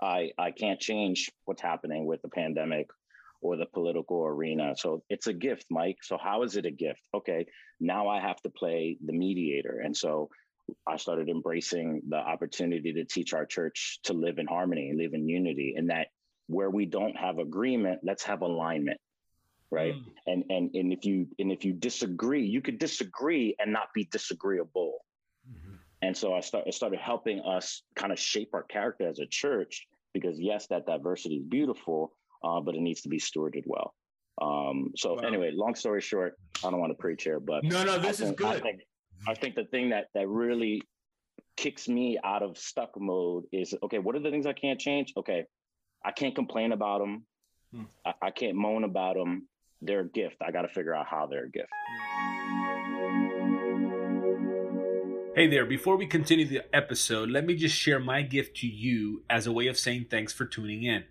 I 0.00 0.30
I 0.38 0.50
can't 0.50 0.80
change 0.80 1.30
what's 1.44 1.62
happening 1.62 2.06
with 2.06 2.22
the 2.22 2.28
pandemic 2.28 2.88
or 3.40 3.56
the 3.56 3.66
political 3.66 4.24
arena. 4.24 4.74
So 4.76 5.02
it's 5.08 5.28
a 5.28 5.32
gift, 5.32 5.66
Mike. 5.70 5.98
So 6.02 6.18
how 6.18 6.42
is 6.42 6.56
it 6.56 6.66
a 6.66 6.70
gift? 6.70 7.00
Okay, 7.14 7.46
now 7.80 8.08
I 8.08 8.20
have 8.20 8.40
to 8.42 8.50
play 8.50 8.98
the 9.04 9.12
mediator. 9.12 9.80
And 9.84 9.96
so 9.96 10.28
I 10.86 10.96
started 10.96 11.28
embracing 11.28 12.02
the 12.08 12.16
opportunity 12.16 12.92
to 12.94 13.04
teach 13.04 13.32
our 13.32 13.46
church 13.46 14.00
to 14.04 14.12
live 14.12 14.38
in 14.38 14.46
harmony, 14.46 14.92
live 14.94 15.14
in 15.14 15.28
unity, 15.28 15.74
and 15.76 15.90
that 15.90 16.08
where 16.46 16.70
we 16.70 16.86
don't 16.86 17.16
have 17.16 17.38
agreement, 17.38 18.00
let's 18.02 18.24
have 18.24 18.42
alignment. 18.42 18.98
Right. 19.70 19.94
Mm. 19.94 20.04
And 20.26 20.44
and 20.48 20.70
and 20.74 20.92
if 20.92 21.04
you 21.04 21.28
and 21.38 21.52
if 21.52 21.64
you 21.64 21.74
disagree, 21.74 22.46
you 22.46 22.62
could 22.62 22.78
disagree 22.78 23.54
and 23.58 23.72
not 23.72 23.88
be 23.94 24.08
disagreeable. 24.10 24.98
And 26.02 26.16
so 26.16 26.32
I, 26.32 26.40
start, 26.40 26.72
started 26.72 27.00
helping 27.00 27.40
us 27.40 27.82
kind 27.96 28.12
of 28.12 28.18
shape 28.18 28.50
our 28.54 28.62
character 28.62 29.08
as 29.08 29.18
a 29.18 29.26
church 29.26 29.86
because, 30.14 30.38
yes, 30.38 30.66
that 30.68 30.86
diversity 30.86 31.36
is 31.36 31.44
beautiful, 31.44 32.12
uh, 32.44 32.60
but 32.60 32.74
it 32.74 32.80
needs 32.80 33.02
to 33.02 33.08
be 33.08 33.18
stewarded 33.18 33.64
well. 33.66 33.94
Um, 34.40 34.92
so, 34.96 35.14
wow. 35.14 35.22
anyway, 35.26 35.50
long 35.52 35.74
story 35.74 36.00
short, 36.00 36.38
I 36.64 36.70
don't 36.70 36.78
want 36.78 36.90
to 36.90 36.96
preach 36.98 37.24
here, 37.24 37.40
but 37.40 37.64
no, 37.64 37.82
no, 37.82 37.98
this 37.98 38.18
think, 38.18 38.30
is 38.30 38.36
good. 38.36 38.56
I 38.56 38.60
think, 38.60 38.80
I 39.26 39.34
think 39.34 39.54
the 39.56 39.64
thing 39.64 39.90
that 39.90 40.06
that 40.14 40.28
really 40.28 40.82
kicks 41.56 41.88
me 41.88 42.18
out 42.22 42.44
of 42.44 42.56
stuck 42.56 42.90
mode 42.96 43.44
is 43.52 43.74
okay. 43.82 43.98
What 43.98 44.14
are 44.14 44.20
the 44.20 44.30
things 44.30 44.46
I 44.46 44.52
can't 44.52 44.78
change? 44.78 45.12
Okay, 45.16 45.44
I 46.04 46.12
can't 46.12 46.36
complain 46.36 46.70
about 46.70 47.00
them. 47.00 47.24
Hmm. 47.74 47.82
I, 48.06 48.12
I 48.22 48.30
can't 48.30 48.54
moan 48.54 48.84
about 48.84 49.16
them. 49.16 49.48
They're 49.82 50.00
a 50.00 50.08
gift. 50.08 50.36
I 50.40 50.52
got 50.52 50.62
to 50.62 50.68
figure 50.68 50.94
out 50.94 51.06
how 51.06 51.26
they're 51.26 51.46
a 51.46 51.50
gift. 51.50 51.68
Hey 55.38 55.46
there, 55.46 55.64
before 55.64 55.94
we 55.94 56.08
continue 56.08 56.44
the 56.44 56.64
episode, 56.74 57.30
let 57.30 57.46
me 57.46 57.54
just 57.54 57.76
share 57.76 58.00
my 58.00 58.22
gift 58.22 58.56
to 58.56 58.66
you 58.66 59.22
as 59.30 59.46
a 59.46 59.52
way 59.52 59.68
of 59.68 59.78
saying 59.78 60.06
thanks 60.10 60.32
for 60.32 60.44
tuning 60.44 60.82
in. 60.82 61.04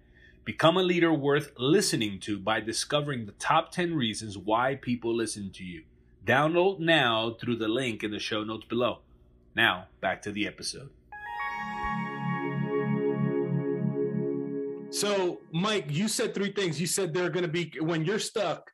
Become 0.44 0.76
a 0.76 0.84
leader 0.84 1.14
worth 1.14 1.54
listening 1.58 2.20
to 2.20 2.38
by 2.38 2.60
discovering 2.60 3.26
the 3.26 3.32
top 3.32 3.72
10 3.72 3.96
reasons 3.96 4.38
why 4.38 4.76
people 4.76 5.16
listen 5.16 5.50
to 5.52 5.64
you. 5.64 5.84
Download 6.26 6.78
now 6.78 7.38
through 7.40 7.56
the 7.56 7.70
link 7.70 8.04
in 8.04 8.12
the 8.12 8.20
show 8.20 8.44
notes 8.44 8.66
below. 8.66 9.00
Now, 9.56 9.86
back 10.02 10.22
to 10.24 10.34
the 10.34 10.46
episode. 10.46 10.90
So, 14.90 15.40
Mike, 15.54 15.86
you 15.88 16.10
said 16.10 16.36
three 16.36 16.52
things. 16.52 16.82
You 16.82 16.88
said 16.88 17.14
they're 17.14 17.30
going 17.30 17.46
to 17.46 17.48
be 17.48 17.72
when 17.80 18.04
you're 18.04 18.20
stuck 18.20 18.72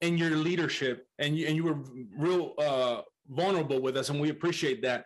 in 0.00 0.16
your 0.16 0.30
leadership, 0.30 1.08
and 1.18 1.36
you, 1.36 1.46
and 1.46 1.56
you 1.56 1.64
were 1.64 1.78
real 2.16 2.54
uh, 2.56 3.02
vulnerable 3.28 3.80
with 3.80 3.96
us, 3.96 4.10
and 4.10 4.20
we 4.20 4.30
appreciate 4.30 4.82
that. 4.82 5.04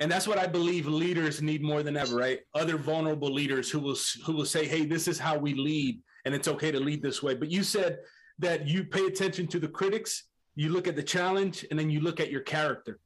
And 0.00 0.10
that's 0.10 0.28
what 0.28 0.38
I 0.38 0.46
believe 0.46 0.86
leaders 0.86 1.42
need 1.42 1.62
more 1.62 1.82
than 1.82 1.96
ever, 1.96 2.16
right? 2.16 2.40
Other 2.54 2.76
vulnerable 2.76 3.32
leaders 3.32 3.70
who 3.70 3.80
will 3.80 3.96
who 4.24 4.32
will 4.32 4.44
say, 4.44 4.66
"Hey, 4.66 4.86
this 4.86 5.08
is 5.08 5.18
how 5.18 5.36
we 5.36 5.54
lead, 5.54 6.00
and 6.24 6.34
it's 6.34 6.48
okay 6.48 6.70
to 6.70 6.78
lead 6.78 7.02
this 7.02 7.22
way." 7.22 7.34
But 7.34 7.50
you 7.50 7.62
said 7.62 7.98
that 8.38 8.68
you 8.68 8.84
pay 8.84 9.06
attention 9.06 9.48
to 9.48 9.58
the 9.58 9.68
critics, 9.68 10.24
you 10.54 10.70
look 10.70 10.86
at 10.86 10.96
the 10.96 11.02
challenge, 11.02 11.66
and 11.70 11.78
then 11.78 11.90
you 11.90 12.00
look 12.00 12.20
at 12.20 12.30
your 12.30 12.42
character. 12.42 13.00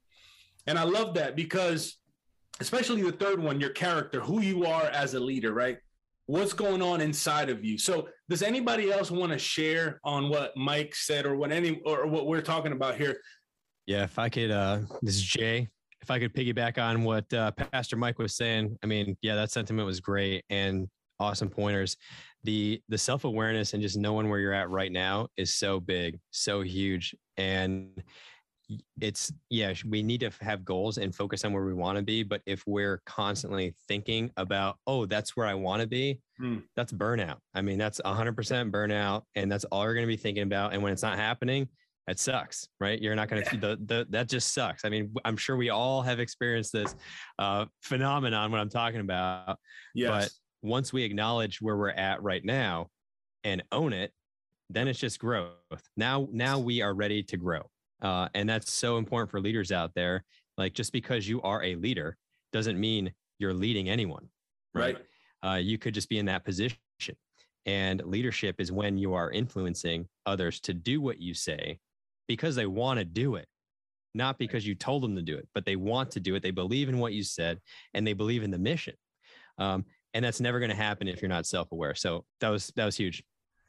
And 0.66 0.78
I 0.78 0.84
love 0.84 1.14
that 1.14 1.34
because, 1.34 1.98
especially 2.60 3.02
the 3.02 3.12
third 3.12 3.42
one, 3.42 3.60
your 3.60 3.70
character, 3.70 4.20
who 4.20 4.40
you 4.40 4.66
are 4.66 4.84
as 4.84 5.14
a 5.14 5.20
leader, 5.20 5.52
right? 5.52 5.78
What's 6.26 6.52
going 6.52 6.82
on 6.82 7.00
inside 7.00 7.50
of 7.50 7.64
you? 7.64 7.78
So, 7.78 8.08
does 8.28 8.42
anybody 8.42 8.92
else 8.92 9.10
want 9.10 9.32
to 9.32 9.38
share 9.38 9.98
on 10.04 10.28
what 10.28 10.56
Mike 10.56 10.94
said, 10.94 11.26
or 11.26 11.36
what 11.36 11.52
any, 11.52 11.80
or 11.84 12.06
what 12.06 12.26
we're 12.26 12.42
talking 12.42 12.72
about 12.72 12.96
here? 12.96 13.20
Yeah, 13.92 14.04
if 14.04 14.18
I 14.18 14.30
could, 14.30 14.50
uh, 14.50 14.78
this 15.02 15.16
is 15.16 15.22
Jay. 15.22 15.68
If 16.00 16.10
I 16.10 16.18
could 16.18 16.32
piggyback 16.32 16.82
on 16.82 17.04
what 17.04 17.30
uh, 17.34 17.50
Pastor 17.50 17.94
Mike 17.94 18.18
was 18.18 18.34
saying, 18.34 18.78
I 18.82 18.86
mean, 18.86 19.18
yeah, 19.20 19.34
that 19.34 19.50
sentiment 19.50 19.84
was 19.84 20.00
great 20.00 20.46
and 20.48 20.88
awesome 21.20 21.50
pointers. 21.50 21.98
The 22.42 22.80
the 22.88 22.96
self 22.96 23.24
awareness 23.24 23.74
and 23.74 23.82
just 23.82 23.98
knowing 23.98 24.30
where 24.30 24.40
you're 24.40 24.54
at 24.54 24.70
right 24.70 24.90
now 24.90 25.28
is 25.36 25.52
so 25.52 25.78
big, 25.78 26.18
so 26.30 26.62
huge, 26.62 27.14
and 27.36 28.02
it's 29.02 29.30
yeah 29.50 29.74
we 29.86 30.02
need 30.02 30.20
to 30.20 30.30
have 30.40 30.64
goals 30.64 30.96
and 30.96 31.14
focus 31.14 31.44
on 31.44 31.52
where 31.52 31.64
we 31.64 31.74
want 31.74 31.98
to 31.98 32.02
be 32.02 32.22
but 32.22 32.40
if 32.46 32.62
we're 32.66 33.02
constantly 33.04 33.74
thinking 33.86 34.30
about 34.38 34.78
oh 34.86 35.04
that's 35.04 35.36
where 35.36 35.44
i 35.44 35.52
want 35.52 35.82
to 35.82 35.86
be 35.86 36.18
hmm. 36.38 36.58
that's 36.74 36.90
burnout 36.90 37.36
i 37.54 37.60
mean 37.60 37.76
that's 37.76 38.00
100% 38.02 38.70
burnout 38.70 39.24
and 39.34 39.52
that's 39.52 39.64
all 39.64 39.84
you're 39.84 39.92
going 39.92 40.06
to 40.06 40.10
be 40.10 40.16
thinking 40.16 40.44
about 40.44 40.72
and 40.72 40.82
when 40.82 40.90
it's 40.90 41.02
not 41.02 41.18
happening 41.18 41.68
it 42.08 42.18
sucks 42.18 42.68
right 42.80 43.00
you're 43.00 43.14
not 43.14 43.28
going 43.28 43.42
to 43.44 43.56
the, 43.56 43.78
the 43.86 44.06
that 44.10 44.28
just 44.28 44.52
sucks 44.52 44.84
i 44.84 44.88
mean 44.88 45.12
i'm 45.24 45.36
sure 45.36 45.56
we 45.56 45.70
all 45.70 46.02
have 46.02 46.18
experienced 46.18 46.72
this 46.72 46.94
uh 47.38 47.64
phenomenon 47.80 48.50
what 48.50 48.60
i'm 48.60 48.68
talking 48.68 49.00
about 49.00 49.56
yes. 49.94 50.10
but 50.10 50.68
once 50.68 50.92
we 50.92 51.04
acknowledge 51.04 51.62
where 51.62 51.76
we're 51.76 51.90
at 51.90 52.22
right 52.22 52.44
now 52.44 52.88
and 53.44 53.62
own 53.70 53.92
it 53.92 54.12
then 54.68 54.88
it's 54.88 54.98
just 54.98 55.18
growth 55.18 55.52
now 55.96 56.26
now 56.32 56.58
we 56.58 56.82
are 56.82 56.94
ready 56.94 57.22
to 57.22 57.36
grow 57.36 57.62
uh, 58.02 58.28
and 58.34 58.48
that's 58.48 58.72
so 58.72 58.98
important 58.98 59.30
for 59.30 59.40
leaders 59.40 59.72
out 59.72 59.94
there. 59.94 60.24
Like 60.58 60.74
just 60.74 60.92
because 60.92 61.28
you 61.28 61.40
are 61.42 61.62
a 61.62 61.76
leader 61.76 62.16
doesn't 62.52 62.78
mean 62.78 63.12
you're 63.38 63.54
leading 63.54 63.88
anyone. 63.88 64.28
Right. 64.74 64.96
right. 65.42 65.54
Uh, 65.54 65.56
you 65.56 65.78
could 65.78 65.94
just 65.94 66.08
be 66.08 66.18
in 66.18 66.26
that 66.26 66.44
position. 66.44 66.78
And 67.64 68.02
leadership 68.04 68.56
is 68.58 68.72
when 68.72 68.98
you 68.98 69.14
are 69.14 69.30
influencing 69.30 70.08
others 70.26 70.58
to 70.60 70.74
do 70.74 71.00
what 71.00 71.20
you 71.20 71.32
say 71.32 71.78
because 72.28 72.54
they 72.54 72.66
want 72.66 72.98
to 72.98 73.04
do 73.04 73.36
it, 73.36 73.46
not 74.14 74.38
because 74.38 74.66
you 74.66 74.74
told 74.74 75.02
them 75.02 75.16
to 75.16 75.22
do 75.22 75.36
it, 75.36 75.48
but 75.54 75.64
they 75.64 75.76
want 75.76 76.10
to 76.12 76.20
do 76.20 76.34
it. 76.34 76.42
They 76.42 76.50
believe 76.50 76.88
in 76.88 76.98
what 76.98 77.12
you 77.12 77.22
said 77.22 77.60
and 77.94 78.06
they 78.06 78.12
believe 78.12 78.42
in 78.42 78.50
the 78.50 78.58
mission. 78.58 78.94
Um, 79.58 79.84
and 80.14 80.24
that's 80.24 80.40
never 80.40 80.58
going 80.58 80.70
to 80.70 80.76
happen 80.76 81.08
if 81.08 81.22
you're 81.22 81.28
not 81.28 81.46
self-aware. 81.46 81.94
So 81.94 82.24
that 82.40 82.48
was 82.48 82.72
that 82.76 82.84
was 82.84 82.96
huge. 82.96 83.22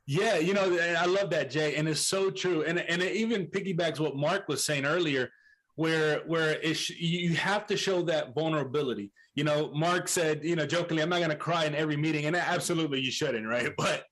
Yeah, 0.05 0.37
you 0.37 0.53
know, 0.53 0.77
I 0.99 1.05
love 1.05 1.29
that, 1.29 1.49
Jay, 1.49 1.75
and 1.75 1.87
it's 1.87 2.01
so 2.01 2.29
true. 2.29 2.63
And 2.63 2.79
and 2.79 3.01
it 3.01 3.15
even 3.15 3.47
piggybacks 3.47 3.99
what 3.99 4.17
Mark 4.17 4.49
was 4.49 4.65
saying 4.65 4.85
earlier, 4.85 5.29
where 5.75 6.19
where 6.27 6.59
it 6.61 6.89
you 6.89 7.33
have 7.35 7.65
to 7.67 7.77
show 7.77 8.01
that 8.03 8.35
vulnerability. 8.35 9.11
You 9.35 9.45
know, 9.45 9.71
Mark 9.73 10.07
said, 10.07 10.43
you 10.43 10.55
know, 10.55 10.67
jokingly, 10.67 11.01
I'm 11.01 11.09
not 11.09 11.19
going 11.19 11.29
to 11.29 11.35
cry 11.35 11.65
in 11.65 11.73
every 11.73 11.95
meeting, 11.95 12.25
and 12.25 12.35
absolutely 12.35 12.99
you 12.99 13.11
shouldn't, 13.11 13.47
right? 13.47 13.71
But 13.77 14.05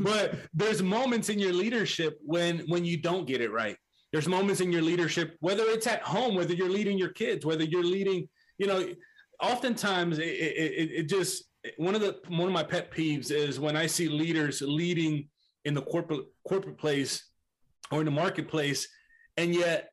but 0.00 0.36
there's 0.54 0.82
moments 0.82 1.28
in 1.28 1.38
your 1.38 1.52
leadership 1.52 2.18
when 2.22 2.60
when 2.60 2.84
you 2.84 2.96
don't 2.96 3.26
get 3.26 3.42
it 3.42 3.52
right. 3.52 3.76
There's 4.14 4.28
moments 4.28 4.60
in 4.60 4.70
your 4.70 4.80
leadership, 4.80 5.36
whether 5.40 5.64
it's 5.64 5.88
at 5.88 6.00
home, 6.02 6.36
whether 6.36 6.54
you're 6.54 6.70
leading 6.70 6.96
your 6.96 7.08
kids, 7.08 7.44
whether 7.44 7.64
you're 7.64 7.82
leading, 7.82 8.28
you 8.58 8.68
know, 8.68 8.86
oftentimes 9.42 10.20
it, 10.20 10.22
it, 10.22 10.90
it 10.92 11.08
just 11.08 11.46
one 11.78 11.96
of 11.96 12.00
the 12.00 12.20
one 12.28 12.46
of 12.46 12.52
my 12.52 12.62
pet 12.62 12.92
peeves 12.92 13.32
is 13.32 13.58
when 13.58 13.74
I 13.74 13.86
see 13.86 14.08
leaders 14.08 14.62
leading 14.62 15.26
in 15.64 15.74
the 15.74 15.82
corporate 15.82 16.26
corporate 16.46 16.78
place 16.78 17.28
or 17.90 17.98
in 17.98 18.04
the 18.04 18.12
marketplace, 18.12 18.86
and 19.36 19.52
yet 19.52 19.90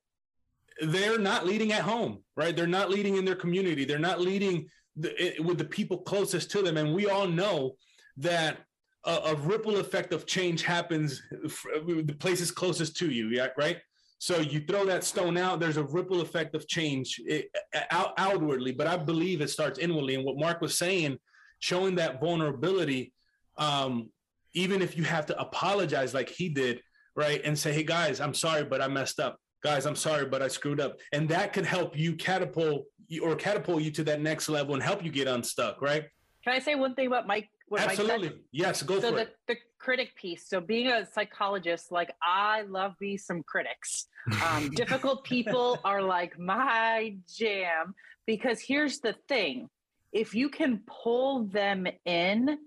they're 0.83 1.17
not 1.17 1.47
leading 1.47 1.71
at 1.71 1.81
home, 1.81 2.19
right? 2.37 2.55
They're 2.55 2.67
not 2.67 2.91
leading 2.91 3.17
in 3.17 3.25
their 3.25 3.33
community. 3.33 3.85
They're 3.85 3.97
not 3.97 4.21
leading 4.21 4.67
the, 4.97 5.33
with 5.39 5.57
the 5.57 5.65
people 5.65 5.97
closest 5.97 6.51
to 6.51 6.61
them, 6.61 6.77
and 6.77 6.93
we 6.93 7.07
all 7.07 7.27
know 7.27 7.75
that 8.17 8.59
a, 9.03 9.13
a 9.13 9.35
ripple 9.37 9.77
effect 9.77 10.13
of 10.13 10.27
change 10.27 10.61
happens 10.61 11.23
the 11.31 12.15
places 12.19 12.51
closest 12.51 12.97
to 12.97 13.09
you, 13.09 13.29
yeah, 13.29 13.47
right? 13.57 13.79
So 14.21 14.37
you 14.37 14.59
throw 14.59 14.85
that 14.85 15.03
stone 15.03 15.35
out, 15.35 15.59
there's 15.59 15.77
a 15.77 15.83
ripple 15.83 16.21
effect 16.21 16.53
of 16.53 16.67
change 16.67 17.19
it, 17.25 17.49
out, 17.89 18.13
outwardly, 18.19 18.71
but 18.71 18.85
I 18.85 18.95
believe 18.95 19.41
it 19.41 19.49
starts 19.49 19.79
inwardly. 19.79 20.13
And 20.13 20.23
what 20.23 20.37
Mark 20.37 20.61
was 20.61 20.77
saying, 20.77 21.17
showing 21.57 21.95
that 21.95 22.21
vulnerability, 22.21 23.13
um, 23.57 24.11
even 24.53 24.83
if 24.83 24.95
you 24.95 25.03
have 25.05 25.25
to 25.25 25.39
apologize 25.39 26.13
like 26.13 26.29
he 26.29 26.49
did, 26.49 26.83
right? 27.15 27.41
And 27.43 27.57
say, 27.57 27.73
hey, 27.73 27.81
guys, 27.81 28.21
I'm 28.21 28.35
sorry, 28.35 28.63
but 28.63 28.79
I 28.79 28.87
messed 28.87 29.19
up. 29.19 29.39
Guys, 29.63 29.87
I'm 29.87 29.95
sorry, 29.95 30.27
but 30.27 30.43
I 30.43 30.49
screwed 30.49 30.79
up. 30.79 30.99
And 31.11 31.27
that 31.29 31.51
could 31.51 31.65
help 31.65 31.97
you 31.97 32.15
catapult 32.15 32.85
or 33.23 33.35
catapult 33.35 33.81
you 33.81 33.89
to 33.89 34.03
that 34.03 34.21
next 34.21 34.49
level 34.49 34.75
and 34.75 34.83
help 34.83 35.03
you 35.03 35.09
get 35.09 35.27
unstuck, 35.27 35.81
right? 35.81 36.03
Can 36.43 36.53
I 36.53 36.59
say 36.59 36.75
one 36.75 36.93
thing 36.93 37.07
about 37.07 37.25
Mike? 37.25 37.49
Absolutely. 37.77 38.29
Mike 38.29 38.37
yes, 38.51 38.83
go 38.83 38.99
so 38.99 39.09
for 39.09 39.15
the, 39.15 39.21
it. 39.21 39.35
The 39.47 39.55
critic 39.79 40.15
piece. 40.15 40.47
So 40.47 40.61
being 40.61 40.87
a 40.87 41.05
psychologist, 41.05 41.91
like 41.91 42.13
I 42.21 42.63
love 42.63 42.95
me 42.99 43.17
some 43.17 43.43
critics. 43.43 44.07
Um, 44.45 44.69
difficult 44.75 45.23
people 45.23 45.79
are 45.83 46.01
like 46.01 46.37
my 46.37 47.15
jam 47.37 47.95
because 48.25 48.61
here's 48.61 48.99
the 48.99 49.15
thing. 49.27 49.69
If 50.11 50.35
you 50.35 50.49
can 50.49 50.81
pull 51.03 51.45
them 51.45 51.87
in 52.05 52.57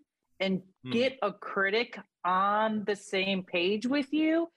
and 0.41 0.63
hmm. 0.83 0.91
get 0.91 1.19
a 1.23 1.33
critic 1.33 1.99
on 2.25 2.85
the 2.85 2.97
same 2.97 3.43
page 3.43 3.87
with 3.87 4.13
you, 4.13 4.49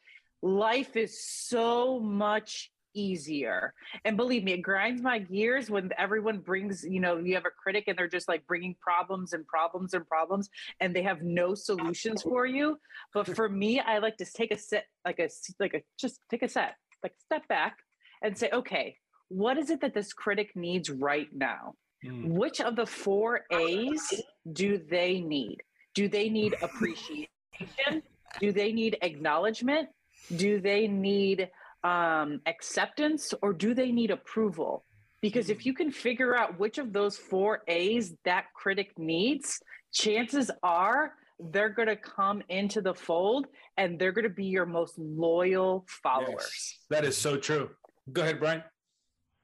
life 0.41 0.95
is 0.95 1.21
so 1.21 1.99
much 1.99 2.71
easier. 2.97 3.73
And 4.05 4.17
believe 4.17 4.43
me, 4.43 4.53
it 4.53 4.62
grinds 4.62 5.01
my 5.01 5.19
gears 5.19 5.69
when 5.69 5.91
everyone 5.97 6.39
brings, 6.39 6.83
you 6.83 6.99
know, 6.99 7.17
you 7.17 7.36
have 7.36 7.45
a 7.45 7.51
critic 7.51 7.86
and 7.88 7.97
they're 7.97 8.07
just 8.07 8.27
like 8.27 8.45
bringing 8.47 8.75
problems 8.81 9.33
and 9.33 9.45
problems 9.47 9.93
and 9.93 10.07
problems 10.07 10.49
and 10.79 10.95
they 10.95 11.03
have 11.03 11.21
no 11.21 11.53
solutions 11.53 12.21
for 12.23 12.45
you. 12.45 12.77
But 13.13 13.27
for 13.36 13.49
me, 13.49 13.79
I 13.79 13.99
like 13.99 14.17
to 14.17 14.25
take 14.25 14.51
a 14.51 14.57
set, 14.57 14.86
like 15.05 15.19
a, 15.19 15.29
like 15.60 15.73
a, 15.73 15.81
just 15.99 16.21
take 16.29 16.43
a 16.43 16.49
set, 16.49 16.75
like 17.03 17.13
step 17.23 17.47
back 17.47 17.77
and 18.21 18.38
say, 18.38 18.49
okay, 18.51 18.97
what 19.29 19.57
is 19.57 19.69
it 19.69 19.81
that 19.81 19.93
this 19.93 20.13
critic 20.13 20.55
needs 20.55 20.89
right 20.89 21.27
now? 21.33 21.75
Mm. 22.05 22.29
Which 22.29 22.62
of 22.62 22.75
the 22.75 22.86
four 22.86 23.41
A's 23.51 24.21
do 24.53 24.77
they 24.77 25.19
need? 25.19 25.57
Do 25.93 26.07
they 26.07 26.29
need 26.29 26.55
appreciation? 26.62 27.27
do 28.39 28.51
they 28.51 28.71
need 28.71 28.97
acknowledgement? 29.01 29.89
Do 30.36 30.60
they 30.60 30.88
need 30.88 31.49
um, 31.88 32.41
acceptance 32.45 33.34
or 33.41 33.54
do 33.54 33.73
they 33.73 33.91
need 33.91 34.12
approval? 34.12 34.84
Because 35.21 35.50
if 35.50 35.65
you 35.65 35.73
can 35.73 35.89
figure 35.91 36.36
out 36.36 36.60
which 36.60 36.78
of 36.78 36.91
those 36.91 37.17
four 37.17 37.62
A's 37.67 38.13
that 38.26 38.45
critic 38.54 38.91
needs, 38.97 39.60
chances 39.93 40.52
are 40.62 41.13
they're 41.39 41.69
going 41.69 41.88
to 41.88 41.95
come 41.95 42.43
into 42.50 42.82
the 42.82 42.93
fold 42.93 43.47
and 43.78 43.97
they're 43.97 44.12
going 44.12 44.23
to 44.23 44.30
be 44.30 44.45
your 44.45 44.65
most 44.65 44.97
loyal 44.97 45.86
followers. 46.04 46.52
Yes, 46.52 46.78
that 46.89 47.06
is 47.06 47.17
so 47.17 47.38
true. 47.38 47.69
Go 48.12 48.21
ahead, 48.21 48.39
Brian. 48.39 48.63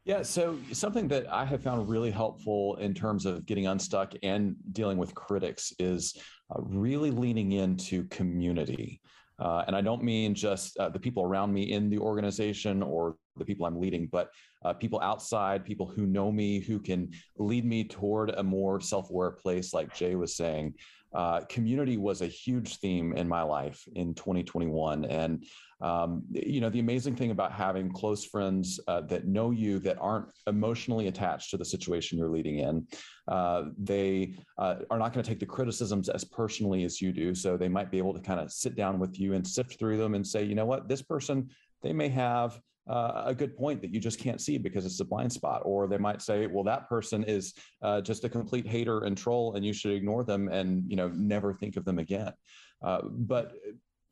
Yeah, 0.06 0.22
so 0.22 0.60
something 0.74 1.08
that 1.08 1.32
I 1.32 1.46
have 1.46 1.64
found 1.64 1.88
really 1.88 2.12
helpful 2.12 2.76
in 2.76 2.94
terms 2.94 3.26
of 3.26 3.46
getting 3.46 3.68
unstuck 3.68 4.14
and 4.22 4.56
dealing 4.74 4.98
with 4.98 5.16
critics 5.16 5.72
is 5.80 6.18
uh, 6.54 6.60
really 6.60 7.10
leaning 7.10 7.54
into 7.54 8.04
community. 8.10 9.00
Uh, 9.40 9.64
and 9.68 9.76
I 9.76 9.82
don't 9.82 10.04
mean 10.04 10.36
just 10.36 10.78
uh, 10.78 10.90
the 10.90 11.00
people 11.00 11.24
around 11.24 11.54
me 11.54 11.72
in 11.72 11.90
the 11.90 11.98
organization 11.98 12.84
or 12.84 13.16
the 13.36 13.46
people 13.46 13.66
I'm 13.66 13.80
leading, 13.80 14.08
but 14.08 14.30
uh, 14.64 14.74
people 14.74 15.00
outside, 15.02 15.66
people 15.66 15.88
who 15.88 16.06
know 16.06 16.32
me, 16.32 16.60
who 16.60 16.80
can 16.80 17.12
lead 17.38 17.66
me 17.66 17.84
toward 17.84 18.30
a 18.32 18.44
more 18.44 18.80
self 18.80 19.10
aware 19.10 19.32
place, 19.32 19.74
like 19.74 19.94
Jay 19.94 20.16
was 20.16 20.36
saying. 20.36 20.76
Uh, 21.14 21.42
community 21.50 21.98
was 21.98 22.22
a 22.22 22.28
huge 22.28 22.78
theme 22.78 23.14
in 23.14 23.28
my 23.28 23.42
life 23.42 23.84
in 23.96 24.14
2021. 24.14 25.06
And 25.06 25.46
um, 25.82 26.24
you 26.32 26.62
know, 26.62 26.70
the 26.70 26.80
amazing 26.80 27.16
thing 27.16 27.32
about 27.32 27.52
having 27.52 27.92
close 27.92 28.24
friends 28.24 28.80
uh, 28.88 29.02
that 29.02 29.28
know 29.28 29.52
you 29.52 29.80
that 29.80 29.98
aren't 30.00 30.28
emotionally 30.48 31.08
attached 31.08 31.52
to 31.52 31.58
the 31.58 31.66
situation 31.66 32.18
you're 32.18 32.30
leading 32.30 32.60
in, 32.60 32.88
uh, 33.28 33.64
they 33.78 34.36
uh, 34.58 34.76
are 34.90 34.98
not 34.98 35.12
going 35.12 35.24
to 35.24 35.30
take 35.30 35.42
the 35.42 35.46
criticisms 35.46 36.08
as 36.08 36.24
personally 36.24 36.86
as 36.86 37.02
you 37.02 37.12
do. 37.12 37.36
So 37.36 37.58
they 37.58 37.68
might 37.68 37.92
be 37.92 37.98
able 37.98 38.14
to 38.14 38.22
kind 38.22 38.40
of 38.40 38.50
sit 38.50 38.76
down 38.76 38.98
with 38.98 39.20
you 39.20 39.34
and 39.34 39.46
sift 39.46 39.78
through 39.78 39.98
them 39.98 40.16
and 40.16 40.26
say, 40.26 40.44
you 40.44 40.56
know 40.56 40.66
what, 40.66 40.88
this 40.88 41.02
person 41.02 41.50
they 41.82 41.92
may 41.92 42.08
have 42.08 42.62
uh, 42.88 43.24
a 43.26 43.36
good 43.36 43.56
point 43.56 43.82
that 43.82 43.94
you 43.94 44.00
just 44.00 44.20
can't 44.20 44.42
see 44.42 44.58
because 44.58 44.86
it's 44.86 45.00
a 45.00 45.06
blind 45.06 45.32
spot. 45.32 45.62
Or 45.66 45.88
they 45.88 45.98
might 45.98 46.22
say, 46.22 46.48
well, 46.48 46.64
that 46.66 46.90
person 46.90 47.24
is 47.24 47.54
uh, 47.82 48.02
just 48.02 48.24
a 48.24 48.30
complete 48.30 48.68
hater 48.68 49.06
and 49.06 49.18
troll, 49.18 49.56
and 49.56 49.66
you 49.66 49.74
should 49.74 49.92
ignore 49.92 50.24
them 50.24 50.50
and 50.50 50.84
you 50.90 50.96
know 50.96 51.10
never 51.10 51.54
think 51.54 51.78
of 51.78 51.86
them 51.86 52.00
again. 52.00 52.34
Uh, 52.82 53.02
but 53.04 53.54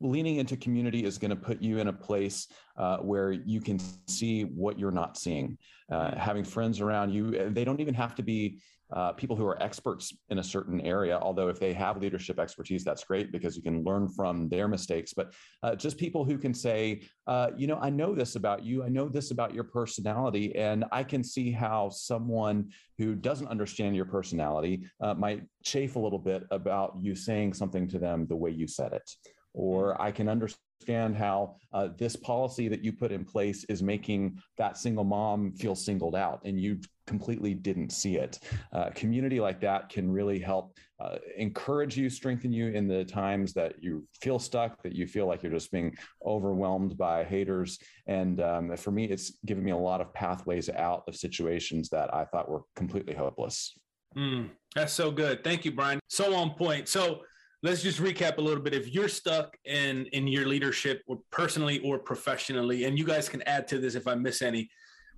leaning 0.00 0.36
into 0.36 0.56
community 0.56 1.04
is 1.04 1.16
going 1.16 1.30
to 1.30 1.36
put 1.36 1.62
you 1.62 1.78
in 1.78 1.88
a 1.88 1.92
place 1.92 2.48
uh, 2.76 2.98
where 2.98 3.32
you 3.32 3.60
can 3.60 3.78
see 4.08 4.42
what 4.42 4.78
you're 4.78 4.90
not 4.90 5.16
seeing. 5.16 5.56
Uh, 5.90 6.16
having 6.18 6.42
friends 6.42 6.80
around 6.80 7.12
you, 7.12 7.50
they 7.50 7.64
don't 7.64 7.80
even 7.80 7.94
have 7.94 8.14
to 8.14 8.22
be 8.22 8.58
uh, 8.92 9.12
people 9.12 9.36
who 9.36 9.46
are 9.46 9.62
experts 9.62 10.12
in 10.30 10.38
a 10.38 10.42
certain 10.42 10.80
area. 10.80 11.18
Although, 11.20 11.48
if 11.48 11.58
they 11.58 11.72
have 11.72 12.00
leadership 12.00 12.38
expertise, 12.38 12.84
that's 12.84 13.04
great 13.04 13.32
because 13.32 13.56
you 13.56 13.62
can 13.62 13.82
learn 13.84 14.08
from 14.08 14.48
their 14.48 14.68
mistakes. 14.68 15.12
But 15.12 15.34
uh, 15.62 15.74
just 15.74 15.98
people 15.98 16.24
who 16.24 16.38
can 16.38 16.54
say, 16.54 17.02
uh, 17.26 17.50
you 17.56 17.66
know, 17.66 17.78
I 17.80 17.90
know 17.90 18.14
this 18.14 18.36
about 18.36 18.64
you, 18.64 18.84
I 18.84 18.88
know 18.88 19.08
this 19.08 19.30
about 19.30 19.54
your 19.54 19.64
personality, 19.64 20.54
and 20.56 20.84
I 20.92 21.04
can 21.04 21.24
see 21.24 21.50
how 21.50 21.90
someone 21.90 22.70
who 22.98 23.14
doesn't 23.14 23.48
understand 23.48 23.96
your 23.96 24.04
personality 24.04 24.84
uh, 25.00 25.14
might 25.14 25.42
chafe 25.64 25.96
a 25.96 25.98
little 25.98 26.18
bit 26.18 26.44
about 26.50 26.96
you 27.00 27.14
saying 27.14 27.54
something 27.54 27.88
to 27.88 27.98
them 27.98 28.26
the 28.26 28.36
way 28.36 28.50
you 28.50 28.66
said 28.66 28.92
it 28.92 29.10
or 29.54 30.00
I 30.00 30.10
can 30.10 30.28
understand 30.28 31.16
how 31.16 31.56
uh, 31.72 31.88
this 31.96 32.16
policy 32.16 32.68
that 32.68 32.84
you 32.84 32.92
put 32.92 33.12
in 33.12 33.24
place 33.24 33.64
is 33.64 33.82
making 33.82 34.38
that 34.58 34.76
single 34.76 35.04
mom 35.04 35.52
feel 35.52 35.74
singled 35.74 36.16
out 36.16 36.40
and 36.44 36.60
you 36.60 36.78
completely 37.06 37.54
didn't 37.54 37.90
see 37.90 38.16
it. 38.16 38.38
Uh, 38.72 38.90
community 38.94 39.40
like 39.40 39.60
that 39.60 39.88
can 39.88 40.10
really 40.10 40.38
help 40.38 40.76
uh, 41.00 41.16
encourage 41.36 41.96
you, 41.96 42.08
strengthen 42.08 42.52
you 42.52 42.68
in 42.68 42.86
the 42.86 43.04
times 43.04 43.52
that 43.52 43.82
you 43.82 44.06
feel 44.20 44.38
stuck, 44.38 44.82
that 44.82 44.94
you 44.94 45.06
feel 45.06 45.26
like 45.26 45.42
you're 45.42 45.52
just 45.52 45.72
being 45.72 45.94
overwhelmed 46.24 46.96
by 46.96 47.24
haters. 47.24 47.78
And 48.06 48.40
um, 48.40 48.76
for 48.76 48.92
me, 48.92 49.04
it's 49.04 49.32
given 49.44 49.64
me 49.64 49.72
a 49.72 49.76
lot 49.76 50.00
of 50.00 50.12
pathways 50.14 50.68
out 50.68 51.02
of 51.08 51.16
situations 51.16 51.88
that 51.90 52.14
I 52.14 52.24
thought 52.24 52.48
were 52.48 52.62
completely 52.76 53.14
hopeless. 53.14 53.74
Mm, 54.16 54.50
that's 54.74 54.92
so 54.92 55.10
good. 55.10 55.42
Thank 55.42 55.64
you, 55.64 55.72
Brian. 55.72 55.98
So 56.08 56.34
on 56.34 56.50
point. 56.50 56.88
So 56.88 57.22
let's 57.62 57.82
just 57.82 58.00
recap 58.00 58.38
a 58.38 58.40
little 58.40 58.62
bit. 58.62 58.74
If 58.74 58.92
you're 58.92 59.08
stuck 59.08 59.56
in 59.64 60.06
in 60.06 60.26
your 60.26 60.46
leadership, 60.46 61.02
or 61.06 61.18
personally 61.30 61.78
or 61.80 61.98
professionally, 61.98 62.84
and 62.84 62.98
you 62.98 63.04
guys 63.04 63.28
can 63.28 63.42
add 63.42 63.68
to 63.68 63.78
this 63.78 63.94
if 63.94 64.06
I 64.08 64.14
miss 64.14 64.42
any, 64.42 64.68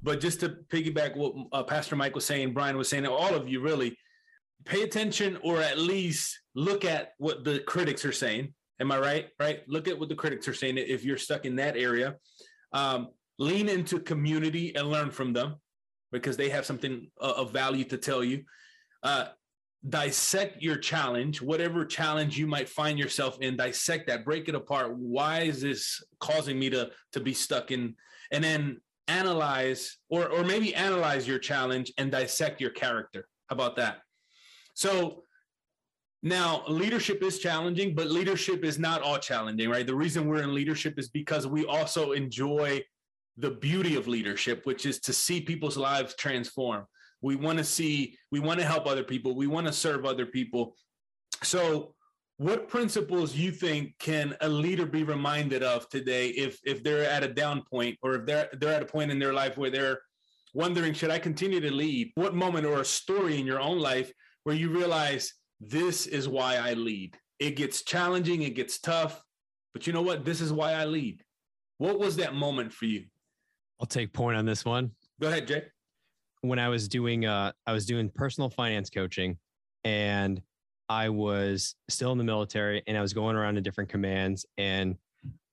but 0.02 0.20
just 0.20 0.40
to 0.40 0.56
piggyback 0.68 1.16
what 1.16 1.34
uh, 1.52 1.62
Pastor 1.62 1.96
Mike 1.96 2.14
was 2.14 2.26
saying, 2.26 2.52
Brian 2.52 2.76
was 2.76 2.88
saying, 2.88 3.06
all 3.06 3.34
of 3.34 3.48
you 3.48 3.60
really 3.60 3.96
pay 4.66 4.82
attention 4.82 5.38
or 5.42 5.60
at 5.60 5.78
least 5.78 6.38
look 6.54 6.84
at 6.84 7.12
what 7.18 7.44
the 7.44 7.60
critics 7.60 8.04
are 8.04 8.12
saying. 8.12 8.52
Am 8.80 8.92
I 8.92 8.98
right? 8.98 9.28
Right. 9.40 9.60
Look 9.66 9.88
at 9.88 9.98
what 9.98 10.08
the 10.08 10.14
critics 10.14 10.46
are 10.46 10.54
saying. 10.54 10.78
If 10.78 11.04
you're 11.04 11.16
stuck 11.16 11.46
in 11.46 11.56
that 11.56 11.76
area, 11.76 12.16
um, 12.72 13.08
lean 13.38 13.68
into 13.68 14.00
community 14.00 14.74
and 14.74 14.90
learn 14.90 15.10
from 15.10 15.32
them 15.32 15.56
because 16.12 16.36
they 16.36 16.48
have 16.50 16.66
something 16.66 17.10
uh, 17.20 17.34
of 17.36 17.50
value 17.50 17.84
to 17.84 17.96
tell 17.96 18.22
you. 18.22 18.44
Uh, 19.02 19.26
dissect 19.88 20.62
your 20.62 20.76
challenge, 20.76 21.42
whatever 21.42 21.84
challenge 21.84 22.38
you 22.38 22.46
might 22.46 22.68
find 22.68 22.98
yourself 22.98 23.38
in, 23.40 23.56
dissect 23.56 24.06
that, 24.06 24.24
break 24.24 24.48
it 24.48 24.54
apart. 24.54 24.96
Why 24.96 25.42
is 25.42 25.60
this 25.60 26.02
causing 26.20 26.58
me 26.58 26.70
to 26.70 26.90
to 27.12 27.20
be 27.20 27.34
stuck 27.34 27.70
in? 27.70 27.94
And 28.32 28.42
then 28.42 28.80
analyze, 29.08 29.98
or 30.08 30.28
or 30.28 30.44
maybe 30.44 30.74
analyze 30.74 31.28
your 31.28 31.38
challenge 31.38 31.92
and 31.98 32.10
dissect 32.10 32.60
your 32.60 32.70
character. 32.70 33.28
How 33.48 33.54
about 33.54 33.76
that? 33.76 33.98
So 34.72 35.22
now 36.22 36.64
leadership 36.66 37.22
is 37.22 37.38
challenging, 37.38 37.94
but 37.94 38.10
leadership 38.10 38.64
is 38.64 38.78
not 38.78 39.02
all 39.02 39.18
challenging, 39.18 39.68
right? 39.68 39.86
The 39.86 39.94
reason 39.94 40.26
we're 40.26 40.42
in 40.42 40.54
leadership 40.54 40.98
is 40.98 41.10
because 41.10 41.46
we 41.46 41.66
also 41.66 42.12
enjoy 42.12 42.82
the 43.36 43.50
beauty 43.50 43.96
of 43.96 44.08
leadership, 44.08 44.64
which 44.64 44.86
is 44.86 44.98
to 45.00 45.12
see 45.12 45.42
people's 45.42 45.76
lives 45.76 46.14
transform 46.14 46.86
we 47.24 47.36
want 47.36 47.56
to 47.56 47.64
see 47.64 48.18
we 48.30 48.38
want 48.38 48.60
to 48.60 48.66
help 48.66 48.86
other 48.86 49.02
people. 49.02 49.34
We 49.34 49.46
want 49.46 49.66
to 49.66 49.72
serve 49.72 50.04
other 50.04 50.26
people. 50.26 50.76
So 51.42 51.94
what 52.36 52.68
principles 52.68 53.34
you 53.34 53.50
think 53.50 53.94
can 53.98 54.36
a 54.42 54.48
leader 54.48 54.84
be 54.84 55.04
reminded 55.04 55.62
of 55.62 55.88
today 55.88 56.28
if 56.28 56.60
if 56.64 56.84
they're 56.84 57.08
at 57.08 57.24
a 57.24 57.28
down 57.28 57.62
point 57.62 57.96
or 58.02 58.16
if 58.16 58.26
they're 58.26 58.50
they're 58.60 58.74
at 58.74 58.82
a 58.82 58.86
point 58.86 59.10
in 59.10 59.18
their 59.18 59.32
life 59.32 59.56
where 59.56 59.70
they're 59.70 60.00
wondering 60.52 60.92
should 60.92 61.10
i 61.10 61.18
continue 61.18 61.60
to 61.60 61.72
lead? 61.72 62.12
What 62.14 62.34
moment 62.34 62.66
or 62.66 62.80
a 62.80 62.84
story 62.84 63.40
in 63.40 63.46
your 63.46 63.60
own 63.60 63.78
life 63.78 64.12
where 64.42 64.54
you 64.54 64.68
realize 64.68 65.32
this 65.60 66.06
is 66.06 66.28
why 66.28 66.56
i 66.56 66.74
lead. 66.74 67.16
It 67.38 67.56
gets 67.56 67.84
challenging 67.84 68.42
it 68.42 68.54
gets 68.54 68.78
tough 68.78 69.22
but 69.72 69.86
you 69.86 69.92
know 69.94 70.02
what? 70.02 70.24
This 70.24 70.42
is 70.42 70.52
why 70.52 70.72
i 70.72 70.84
lead. 70.84 71.24
What 71.78 71.98
was 71.98 72.16
that 72.16 72.34
moment 72.34 72.72
for 72.72 72.84
you? 72.84 73.06
I'll 73.80 73.86
take 73.86 74.12
point 74.12 74.36
on 74.36 74.44
this 74.44 74.64
one. 74.64 74.90
Go 75.20 75.28
ahead 75.28 75.48
jay 75.48 75.64
when 76.44 76.58
I 76.58 76.68
was 76.68 76.88
doing 76.88 77.24
uh 77.24 77.52
I 77.66 77.72
was 77.72 77.86
doing 77.86 78.10
personal 78.10 78.50
finance 78.50 78.90
coaching 78.90 79.38
and 79.82 80.42
I 80.88 81.08
was 81.08 81.74
still 81.88 82.12
in 82.12 82.18
the 82.18 82.24
military 82.24 82.82
and 82.86 82.96
I 82.96 83.00
was 83.00 83.14
going 83.14 83.36
around 83.36 83.54
to 83.54 83.62
different 83.62 83.88
commands 83.88 84.44
and 84.58 84.96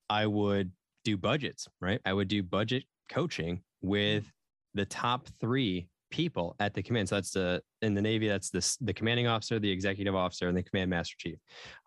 I 0.09 0.25
would 0.25 0.71
do 1.05 1.15
budgets, 1.15 1.67
right? 1.79 2.01
I 2.05 2.11
would 2.11 2.27
do 2.27 2.43
budget 2.43 2.83
coaching 3.09 3.61
with 3.81 4.25
the 4.73 4.85
top 4.85 5.27
3 5.39 5.87
people 6.11 6.57
at 6.59 6.73
the 6.73 6.83
command. 6.83 7.07
So 7.07 7.15
that's 7.15 7.31
the 7.31 7.61
in 7.81 7.93
the 7.93 8.01
Navy, 8.01 8.27
that's 8.27 8.49
the 8.49 8.77
the 8.81 8.93
commanding 8.93 9.27
officer, 9.27 9.59
the 9.59 9.71
executive 9.71 10.15
officer, 10.15 10.49
and 10.49 10.57
the 10.57 10.63
command 10.63 10.89
master 10.89 11.15
chief. 11.17 11.37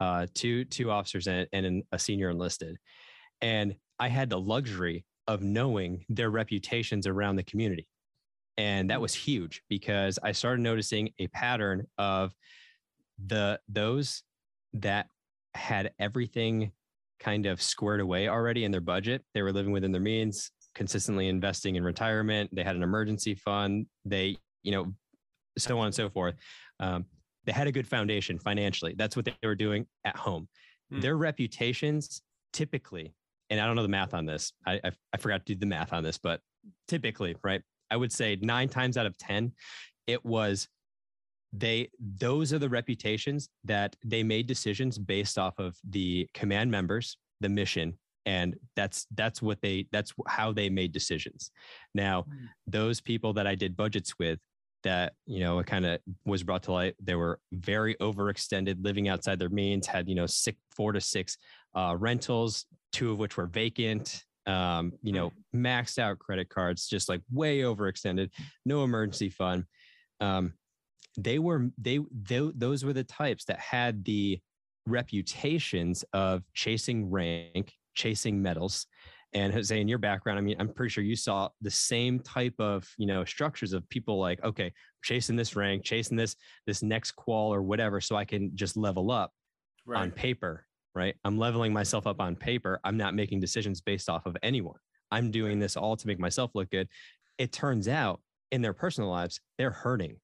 Uh, 0.01 0.27
two 0.33 0.65
two 0.65 0.91
officers 0.91 1.27
and, 1.27 1.47
and 1.53 1.83
a 1.93 1.99
senior 1.99 2.31
enlisted. 2.31 2.79
And 3.43 3.75
I 4.01 4.09
had 4.09 4.31
the 4.31 4.41
luxury 4.41 5.05
of 5.29 5.43
knowing 5.43 6.07
their 6.09 6.31
reputations 6.31 7.07
around 7.07 7.37
the 7.37 7.45
community. 7.45 7.87
And 8.57 8.91
that 8.91 8.99
mm. 8.99 9.03
was 9.03 9.15
huge 9.15 9.63
because 9.69 10.19
I 10.23 10.33
started 10.33 10.63
noticing 10.63 11.11
a 11.19 11.27
pattern 11.29 11.87
of 11.99 12.33
the 13.25 13.61
those 13.69 14.23
that 14.75 15.07
had 15.55 15.93
everything 15.99 16.73
kind 17.21 17.47
of 17.47 17.63
squared 17.63 18.01
away 18.01 18.29
already 18.29 18.65
in 18.65 18.71
their 18.71 18.81
budget. 18.81 19.25
They 19.35 19.43
were 19.43 19.53
living 19.53 19.73
within 19.73 19.93
their 19.93 20.01
means, 20.01 20.51
consistently 20.75 21.29
investing 21.29 21.77
in 21.77 21.85
retirement. 21.85 22.51
They 22.53 22.65
had 22.65 22.77
an 22.77 22.83
emergency 22.83 23.35
fund. 23.35 23.87
They, 24.05 24.37
you 24.63 24.73
know, 24.73 24.93
so 25.57 25.79
on 25.79 25.87
and 25.87 25.95
so 25.95 26.11
forth. 26.11 26.35
Um, 26.81 27.07
they 27.45 27.53
had 27.53 27.67
a 27.67 27.73
good 27.73 27.87
foundation 27.87 28.39
financially. 28.39 28.95
That's 28.97 29.17
what 29.17 29.25
they 29.25 29.35
were 29.43 29.55
doing 29.55 29.87
at 30.05 30.17
home. 30.17 30.49
Hmm. 30.91 31.01
Their 31.01 31.17
reputations 31.17 32.23
typically, 32.53 33.15
and 33.51 33.61
I 33.61 33.67
don't 33.67 33.77
know 33.77 33.83
the 33.83 33.89
math 33.89 34.15
on 34.15 34.27
this. 34.27 34.53
I, 34.67 34.81
I, 34.85 34.91
I 35.13 35.17
forgot 35.19 35.47
to 35.47 35.55
do 35.55 35.59
the 35.59 35.67
math 35.67 35.93
on 35.93 36.03
this, 36.03 36.19
but 36.19 36.41
typically, 36.89 37.37
right? 37.45 37.63
I 37.91 37.97
would 37.97 38.13
say 38.13 38.39
nine 38.41 38.69
times 38.69 38.97
out 38.97 39.07
of 39.07 39.17
10, 39.19 39.53
it 40.07 40.25
was 40.25 40.69
they 41.57 41.89
those 42.01 42.53
are 42.53 42.59
the 42.59 42.69
reputations 42.69 43.49
that 43.65 43.95
they 44.05 44.23
made 44.23 44.47
decisions 44.47 44.99
based 44.99 45.39
off 45.39 45.59
of 45.59 45.77
the 45.89 46.29
command 46.35 46.71
members 46.71 47.17
the 47.41 47.49
mission 47.49 47.97
and 48.27 48.57
that's 48.75 49.07
that's 49.15 49.41
what 49.41 49.61
they 49.63 49.87
that's 49.93 50.13
how 50.27 50.53
they 50.53 50.69
made 50.69 50.93
decisions 50.93 51.51
now 51.95 52.23
mm. 52.23 52.49
those 52.67 53.01
people 53.01 53.33
that 53.33 53.47
i 53.47 53.55
did 53.55 53.77
budgets 53.77 54.19
with 54.19 54.39
that 54.83 55.15
you 55.27 55.41
know 55.41 55.59
it 55.59 55.67
kind 55.67 55.87
of 55.87 55.99
was 56.25 56.43
brought 56.43 56.63
to 56.63 56.73
light 56.73 56.95
they 57.01 57.15
were 57.15 57.39
very 57.53 57.95
overextended 57.97 58.77
living 58.83 59.09
outside 59.09 59.39
their 59.39 59.49
means 59.49 59.87
had 59.87 60.09
you 60.09 60.15
know 60.15 60.27
six 60.27 60.59
four 60.75 60.93
to 60.93 61.01
six 61.01 61.39
uh, 61.75 61.95
rentals 61.99 62.67
two 62.93 63.13
of 63.13 63.19
which 63.19 63.37
were 63.37 63.47
vacant 63.47 64.25
um, 64.47 64.93
you 65.03 65.13
know, 65.13 65.33
maxed 65.55 65.99
out 65.99 66.19
credit 66.19 66.49
cards, 66.49 66.87
just 66.87 67.09
like 67.09 67.21
way 67.31 67.61
overextended, 67.61 68.31
no 68.65 68.85
emergency 68.85 69.31
fund. 69.31 69.65
Um, 70.21 70.55
they 71.17 71.39
were 71.39 71.69
they, 71.79 72.01
they 72.23 72.41
those 72.55 72.85
were 72.85 72.93
the 72.93 73.05
types 73.05 73.45
that 73.47 73.59
had 73.59 74.05
the 74.05 74.41
reputations 74.87 76.05
of 76.13 76.43
chasing 76.55 77.11
rank, 77.11 77.73
chasing 77.95 78.43
medals. 78.43 78.87
And 79.33 79.53
Jose, 79.53 79.81
in 79.81 79.89
your 79.89 79.99
background, 79.99 80.39
I 80.39 80.43
mean, 80.43 80.57
I'm 80.61 80.73
pretty 80.73 80.91
sure 80.91 81.03
you 81.03 81.17
saw 81.17 81.49
the 81.61 81.71
same 81.71 82.21
type 82.21 82.55
of, 82.61 82.89
you 82.99 83.07
know, 83.07 83.25
structures 83.25 83.73
of 83.73 83.89
people 83.89 84.21
like, 84.21 84.43
okay, 84.45 84.73
chasing 85.03 85.35
this 85.35 85.57
rank, 85.57 85.85
chasing 85.85 86.17
this 86.17 86.37
this 86.67 86.83
next 86.83 87.13
qual 87.13 87.53
or 87.53 87.63
whatever, 87.63 88.01
so 88.01 88.15
I 88.17 88.25
can 88.25 88.53
just 88.55 88.77
level 88.77 89.11
up 89.11 89.33
right. 89.87 90.03
on 90.03 90.11
paper 90.11 90.67
right? 90.95 91.15
I'm 91.25 91.39
leveling 91.39 91.73
myself 91.73 92.07
up 92.07 92.21
on 92.21 92.37
paper. 92.37 92.81
I'm 92.85 92.97
not 92.97 93.15
making 93.15 93.41
decisions 93.41 93.81
based 93.81 94.09
off 94.09 94.27
of 94.27 94.37
anyone. 94.43 94.79
I'm 95.11 95.31
doing 95.31 95.59
this 95.59 95.77
all 95.77 95.97
to 95.97 96.07
make 96.07 96.19
myself 96.19 96.51
look 96.55 96.71
good. 96.71 96.89
It 97.39 97.53
turns 97.53 97.89
out 97.89 98.21
in 98.51 98.63
their 98.63 98.73
personal 98.73 99.11
lives, 99.11 99.41
they're 99.59 99.71
hurting. 99.71 100.17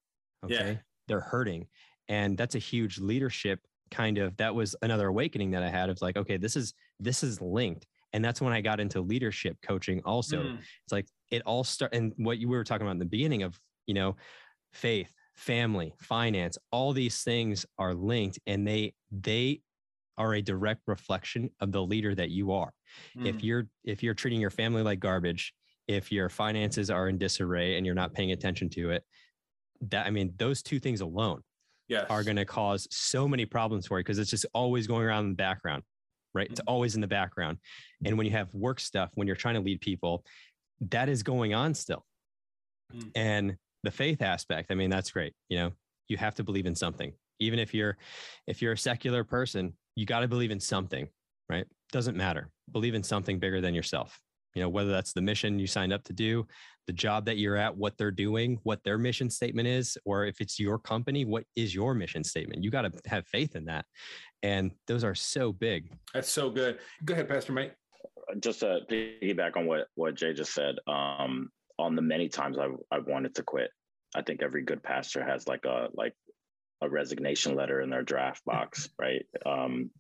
Okay. 0.45 0.55
Yeah. 0.55 0.75
They're 1.09 1.21
hurting. 1.21 1.67
And 2.09 2.37
that's 2.37 2.55
a 2.55 2.59
huge 2.59 2.99
leadership 2.99 3.61
kind 3.91 4.19
of 4.19 4.37
that 4.37 4.55
was 4.55 4.77
another 4.83 5.09
awakening 5.09 5.51
that 5.51 5.63
I 5.63 5.69
had 5.69 5.91
of 5.91 6.01
like, 6.01 6.17
okay, 6.17 6.37
this 6.37 6.57
is 6.57 6.75
this 6.99 7.23
is 7.23 7.41
linked. 7.41 7.87
And 8.13 8.25
that's 8.25 8.41
when 8.41 8.53
I 8.53 8.61
got 8.61 8.81
into 8.81 9.01
leadership 9.01 9.57
coaching 9.63 10.01
also. 10.05 10.43
Mm. 10.43 10.59
It's 10.59 10.93
like 10.93 11.07
it 11.31 11.43
all 11.47 11.65
start 11.65 11.95
and 11.95 12.13
what 12.17 12.39
you 12.39 12.49
were 12.49 12.65
talking 12.65 12.87
about 12.87 12.93
in 12.93 12.99
the 12.99 13.05
beginning 13.05 13.43
of, 13.43 13.59
you 13.87 13.95
know, 13.95 14.17
faith, 14.73 15.13
family, 15.35 15.95
finance, 16.01 16.59
all 16.73 16.93
these 16.93 17.23
things 17.23 17.67
are 17.79 17.95
linked 17.95 18.39
and 18.47 18.67
they 18.67 18.95
they 19.11 19.61
are 20.19 20.35
a 20.35 20.43
direct 20.43 20.83
reflection 20.87 21.51
of 21.61 21.73
the 21.73 21.83
leader 21.83 22.15
that 22.15 22.31
you 22.31 22.53
are. 22.53 22.73
Mm. 23.17 23.27
If 23.27 23.43
you're 23.45 23.69
if 23.85 24.03
you're 24.03 24.15
treating 24.15 24.41
your 24.41 24.51
family 24.51 24.83
like 24.83 25.01
garbage, 25.01 25.55
if 25.89 26.13
your 26.13 26.29
finances 26.29 26.91
are 26.91 27.09
in 27.09 27.19
disarray 27.19 27.77
and 27.77 27.87
you're 27.87 27.95
not 27.95 28.13
paying 28.13 28.33
attention 28.33 28.69
to 28.71 28.91
it, 28.91 29.05
that 29.89 30.07
I 30.07 30.11
mean, 30.11 30.33
those 30.37 30.63
two 30.63 30.79
things 30.79 31.01
alone 31.01 31.43
yes. 31.89 32.07
are 32.09 32.23
going 32.23 32.37
to 32.37 32.45
cause 32.45 32.87
so 32.91 33.27
many 33.27 33.45
problems 33.45 33.87
for 33.87 33.99
you 33.99 34.05
because 34.05 34.19
it's 34.19 34.31
just 34.31 34.47
always 34.55 34.87
going 34.87 35.05
around 35.05 35.25
in 35.25 35.31
the 35.31 35.37
background, 35.37 35.83
right? 36.35 36.49
Mm. 36.49 36.53
It's 36.53 36.61
always 36.67 36.95
in 36.95 37.01
the 37.01 37.07
background. 37.07 37.59
And 38.05 38.17
when 38.17 38.27
you 38.27 38.33
have 38.33 38.55
work 38.55 38.81
stuff, 38.81 39.11
when 39.15 39.27
you're 39.27 39.37
trying 39.37 39.57
to 39.57 39.61
lead 39.61 39.81
people, 39.81 40.25
that 40.91 41.09
is 41.09 41.23
going 41.23 41.55
on 41.55 41.75
still. 41.75 42.05
Mm. 42.95 43.11
And 43.15 43.57
the 43.83 43.91
faith 43.91 44.23
aspect, 44.23 44.71
I 44.71 44.75
mean, 44.75 44.91
that's 44.91 45.11
great. 45.11 45.35
You 45.49 45.59
know, 45.59 45.73
you 46.09 46.17
have 46.17 46.35
to 46.37 46.45
believe 46.45 46.67
in 46.67 46.75
something. 46.75 47.13
Even 47.41 47.59
if 47.59 47.75
you're 47.75 47.97
if 48.47 48.63
you're 48.63 48.73
a 48.73 48.79
secular 48.79 49.25
person, 49.25 49.73
you 49.97 50.07
got 50.07 50.21
to 50.21 50.29
believe 50.29 50.51
in 50.51 50.61
something, 50.61 51.09
right? 51.49 51.67
Doesn't 51.93 52.17
matter. 52.17 52.51
Believe 52.71 52.95
in 52.95 53.03
something 53.03 53.39
bigger 53.39 53.61
than 53.61 53.75
yourself. 53.75 54.21
You 54.55 54.63
know, 54.63 54.69
whether 54.69 54.91
that's 54.91 55.13
the 55.13 55.23
mission 55.23 55.59
you 55.59 55.67
signed 55.67 55.93
up 55.93 56.03
to 56.05 56.13
do, 56.13 56.47
the 56.87 56.93
job 56.93 57.25
that 57.27 57.39
you're 57.39 57.57
at, 57.57 57.77
what 57.77 57.97
they're 57.97 58.11
doing, 58.11 58.59
what 58.65 58.83
their 58.83 58.99
mission 58.99 59.31
statement 59.31 59.69
is, 59.69 59.97
or 60.05 60.27
if 60.27 60.41
it's 60.41 60.59
your 60.59 60.79
company, 60.79 61.25
what 61.25 61.45
is 61.55 61.75
your 61.75 61.95
mission 61.95 62.25
statement? 62.25 62.65
You 62.65 62.71
got 62.71 62.83
to 62.83 62.93
have 63.07 63.27
faith 63.29 63.55
in 63.55 63.65
that. 63.67 63.85
And 64.43 64.73
those 64.89 65.05
are 65.05 65.15
so 65.15 65.53
big. 65.53 65.93
That's 66.13 66.29
so 66.29 66.51
good. 66.51 66.79
Go 67.05 67.15
ahead, 67.15 67.29
Pastor 67.29 67.53
Mike. 67.53 67.77
Just 68.41 68.61
to 68.61 68.81
piggyback 68.91 69.57
on 69.57 69.67
what, 69.67 69.87
what 69.95 70.15
Jay 70.15 70.33
just 70.33 70.53
said, 70.53 70.77
um, 70.89 71.51
on 71.79 71.95
the 71.95 72.03
many 72.03 72.29
times 72.29 72.59
I've, 72.59 72.77
I've 72.91 73.07
wanted 73.07 73.35
to 73.37 73.43
quit, 73.43 73.71
I 74.15 74.23
think 74.23 74.43
every 74.43 74.63
good 74.63 74.83
pastor 74.83 75.25
has 75.25 75.47
like 75.47 75.65
a 75.65 75.89
like 75.95 76.15
a 76.83 76.89
resignation 76.89 77.55
letter 77.55 77.81
in 77.81 77.91
their 77.91 78.03
draft 78.03 78.45
box, 78.45 78.89
right? 78.99 79.25
Um, 79.45 79.91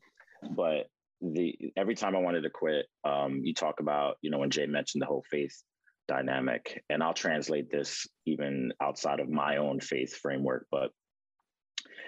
but 0.50 0.88
the 1.20 1.72
every 1.76 1.94
time 1.94 2.16
I 2.16 2.20
wanted 2.20 2.42
to 2.42 2.50
quit, 2.50 2.86
um, 3.04 3.40
you 3.44 3.54
talk 3.54 3.80
about 3.80 4.16
you 4.22 4.30
know 4.30 4.38
when 4.38 4.50
Jay 4.50 4.66
mentioned 4.66 5.02
the 5.02 5.06
whole 5.06 5.24
faith 5.30 5.62
dynamic, 6.08 6.82
and 6.88 7.02
I'll 7.02 7.14
translate 7.14 7.70
this 7.70 8.06
even 8.26 8.72
outside 8.80 9.20
of 9.20 9.28
my 9.28 9.58
own 9.58 9.80
faith 9.80 10.16
framework. 10.16 10.66
But 10.70 10.90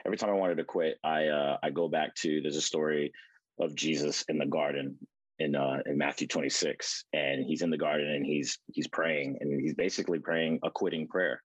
every 0.05 0.17
time 0.17 0.31
I 0.31 0.35
wanted 0.35 0.57
to 0.57 0.65
quit, 0.65 0.99
I 1.05 1.27
uh, 1.27 1.59
I 1.63 1.71
go 1.71 1.89
back 1.89 2.15
to 2.17 2.41
there's 2.41 2.57
a 2.57 2.63
story 2.63 3.13
of 3.61 3.75
Jesus 3.75 4.25
in 4.29 4.39
the 4.39 4.47
garden 4.47 4.97
in 5.39 5.55
uh, 5.55 5.79
in 5.87 5.99
Matthew 5.99 6.27
26, 6.27 7.05
and 7.13 7.45
he's 7.45 7.63
in 7.63 7.71
the 7.71 7.79
garden 7.79 8.09
and 8.09 8.25
he's 8.25 8.59
he's 8.73 8.89
praying, 8.89 9.39
and 9.41 9.61
he's 9.61 9.75
basically 9.75 10.19
praying 10.19 10.61
a 10.63 10.71
quitting 10.71 11.07
prayer. 11.07 11.43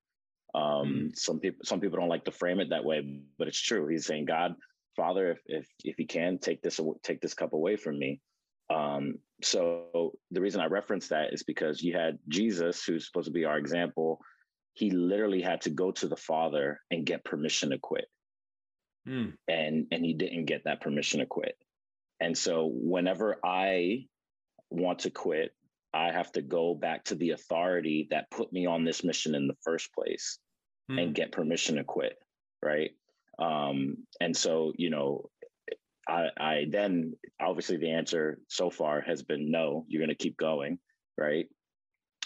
Um, 0.55 0.63
mm-hmm. 0.63 1.07
some 1.13 1.39
people 1.39 1.65
some 1.65 1.79
people 1.79 1.99
don't 1.99 2.09
like 2.09 2.25
to 2.25 2.31
frame 2.31 2.59
it 2.59 2.69
that 2.69 2.85
way, 2.85 3.21
but 3.37 3.47
it's 3.47 3.59
true. 3.59 3.87
He's 3.87 4.05
saying, 4.05 4.25
God, 4.25 4.55
Father, 4.95 5.31
if 5.31 5.39
if 5.45 5.67
if 5.83 5.99
you 5.99 6.07
can 6.07 6.37
take 6.37 6.61
this 6.61 6.79
take 7.03 7.21
this 7.21 7.33
cup 7.33 7.53
away 7.53 7.75
from 7.75 7.99
me. 7.99 8.21
Um, 8.69 9.19
so 9.41 10.13
the 10.31 10.41
reason 10.41 10.61
I 10.61 10.65
reference 10.65 11.09
that 11.09 11.33
is 11.33 11.43
because 11.43 11.81
you 11.81 11.95
had 11.95 12.19
Jesus, 12.27 12.83
who's 12.83 13.05
supposed 13.05 13.27
to 13.27 13.31
be 13.31 13.45
our 13.45 13.57
example. 13.57 14.19
He 14.73 14.91
literally 14.91 15.41
had 15.41 15.61
to 15.61 15.69
go 15.69 15.91
to 15.91 16.07
the 16.07 16.17
Father 16.17 16.81
and 16.91 17.05
get 17.05 17.23
permission 17.23 17.71
to 17.71 17.79
quit, 17.79 18.05
mm. 19.07 19.33
and 19.47 19.87
and 19.91 20.05
he 20.05 20.13
didn't 20.13 20.45
get 20.45 20.65
that 20.65 20.81
permission 20.81 21.19
to 21.19 21.25
quit. 21.25 21.57
And 22.19 22.37
so 22.37 22.69
whenever 22.73 23.39
I 23.43 24.05
want 24.69 24.99
to 24.99 25.09
quit, 25.09 25.53
I 25.97 26.11
have 26.11 26.31
to 26.33 26.41
go 26.41 26.75
back 26.75 27.05
to 27.05 27.15
the 27.15 27.31
authority 27.31 28.07
that 28.11 28.29
put 28.29 28.53
me 28.53 28.67
on 28.67 28.83
this 28.83 29.03
mission 29.03 29.33
in 29.33 29.47
the 29.47 29.57
first 29.63 29.91
place 29.93 30.37
mm. 30.91 31.01
and 31.01 31.15
get 31.15 31.31
permission 31.31 31.77
to 31.77 31.83
quit. 31.83 32.17
Right. 32.63 32.91
Um, 33.39 33.97
and 34.21 34.35
so, 34.35 34.73
you 34.77 34.89
know, 34.89 35.29
I, 36.07 36.27
I 36.37 36.65
then 36.69 37.13
obviously 37.41 37.77
the 37.77 37.91
answer 37.91 38.39
so 38.47 38.69
far 38.69 39.01
has 39.01 39.23
been 39.23 39.49
no, 39.51 39.85
you're 39.87 40.01
going 40.01 40.15
to 40.15 40.23
keep 40.23 40.37
going. 40.37 40.77
Right. 41.17 41.47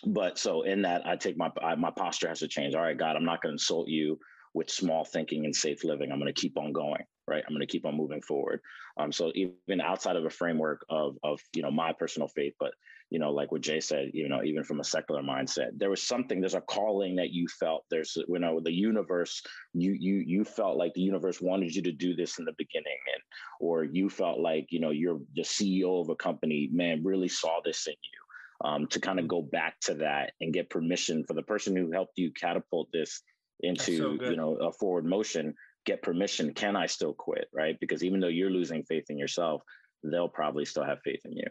But 0.06 0.38
so 0.38 0.64
in 0.64 0.82
that, 0.82 1.08
I 1.08 1.16
take 1.16 1.38
my 1.38 1.50
I, 1.64 1.76
my 1.76 1.92
posture 1.92 2.28
has 2.28 2.40
to 2.40 2.48
change. 2.48 2.76
All 2.76 2.82
right, 2.82 2.98
God, 2.98 3.16
I'm 3.16 3.26
not 3.26 3.42
going 3.42 3.52
to 3.52 3.56
insult 3.56 3.88
you 3.88 4.20
with 4.54 4.70
small 4.70 5.06
thinking 5.06 5.46
and 5.46 5.56
safe 5.56 5.84
living. 5.86 6.12
I'm 6.12 6.20
going 6.20 6.34
to 6.34 6.42
keep 6.42 6.58
on 6.58 6.74
going 6.74 7.04
right? 7.32 7.44
I'm 7.48 7.54
going 7.54 7.66
to 7.66 7.72
keep 7.72 7.86
on 7.86 7.96
moving 7.96 8.22
forward. 8.22 8.60
Um, 8.98 9.12
so 9.12 9.32
even 9.36 9.80
outside 9.82 10.18
of 10.18 10.26
a 10.26 10.30
framework 10.30 10.86
of 10.90 11.16
of 11.24 11.40
you 11.54 11.62
know 11.62 11.72
my 11.72 11.94
personal 11.94 12.28
faith, 12.28 12.54
but 12.60 12.74
you 13.12 13.20
know, 13.20 13.30
like 13.30 13.52
what 13.52 13.62
Jay 13.62 13.82
said, 13.82 14.12
you 14.14 14.30
know, 14.30 14.42
even 14.42 14.64
from 14.64 14.80
a 14.80 14.86
secular 14.86 15.22
mindset, 15.22 15.78
there 15.78 15.90
was 15.90 16.02
something. 16.02 16.40
There's 16.40 16.56
a 16.56 16.62
calling 16.62 17.18
that 17.18 17.32
you 17.32 17.46
felt. 17.60 17.84
There's 17.92 18.16
you 18.16 18.40
know 18.40 18.62
the 18.62 18.72
universe. 18.72 19.44
You 19.74 19.92
you 20.00 20.24
you 20.26 20.46
felt 20.46 20.78
like 20.78 20.94
the 20.94 21.02
universe 21.02 21.42
wanted 21.42 21.76
you 21.76 21.82
to 21.84 21.92
do 21.92 22.16
this 22.16 22.40
in 22.40 22.46
the 22.46 22.56
beginning, 22.58 22.98
and 23.14 23.22
or 23.60 23.84
you 23.84 24.10
felt 24.10 24.40
like 24.40 24.68
you 24.70 24.80
know 24.80 24.92
you're 24.92 25.20
the 25.36 25.42
CEO 25.44 26.02
of 26.02 26.08
a 26.08 26.16
company. 26.16 26.70
Man, 26.72 27.04
really 27.04 27.28
saw 27.28 27.60
this 27.64 27.86
in 27.86 27.94
you. 27.94 28.70
Um, 28.70 28.88
to 28.88 29.00
kind 29.00 29.20
of 29.20 29.28
go 29.28 29.42
back 29.42 29.80
to 29.82 29.96
that 29.96 30.34
and 30.40 30.54
get 30.54 30.70
permission 30.70 31.26
for 31.26 31.34
the 31.34 31.42
person 31.42 31.76
who 31.76 31.92
helped 31.92 32.14
you 32.18 32.32
catapult 32.32 32.90
this 32.94 33.24
into 33.62 33.98
so 33.98 34.30
you 34.30 34.36
know 34.36 34.56
a 34.56 34.72
forward 34.72 35.04
motion 35.06 35.56
get 35.86 36.04
permission 36.04 36.54
can 36.54 36.76
i 36.76 36.86
still 36.86 37.14
quit 37.14 37.48
right 37.54 37.80
because 37.80 38.04
even 38.04 38.20
though 38.20 38.28
you're 38.28 38.52
losing 38.52 38.84
faith 38.84 39.06
in 39.10 39.18
yourself 39.18 39.64
they'll 40.04 40.30
probably 40.30 40.66
still 40.66 40.84
have 40.84 41.00
faith 41.04 41.22
in 41.26 41.32
you 41.34 41.48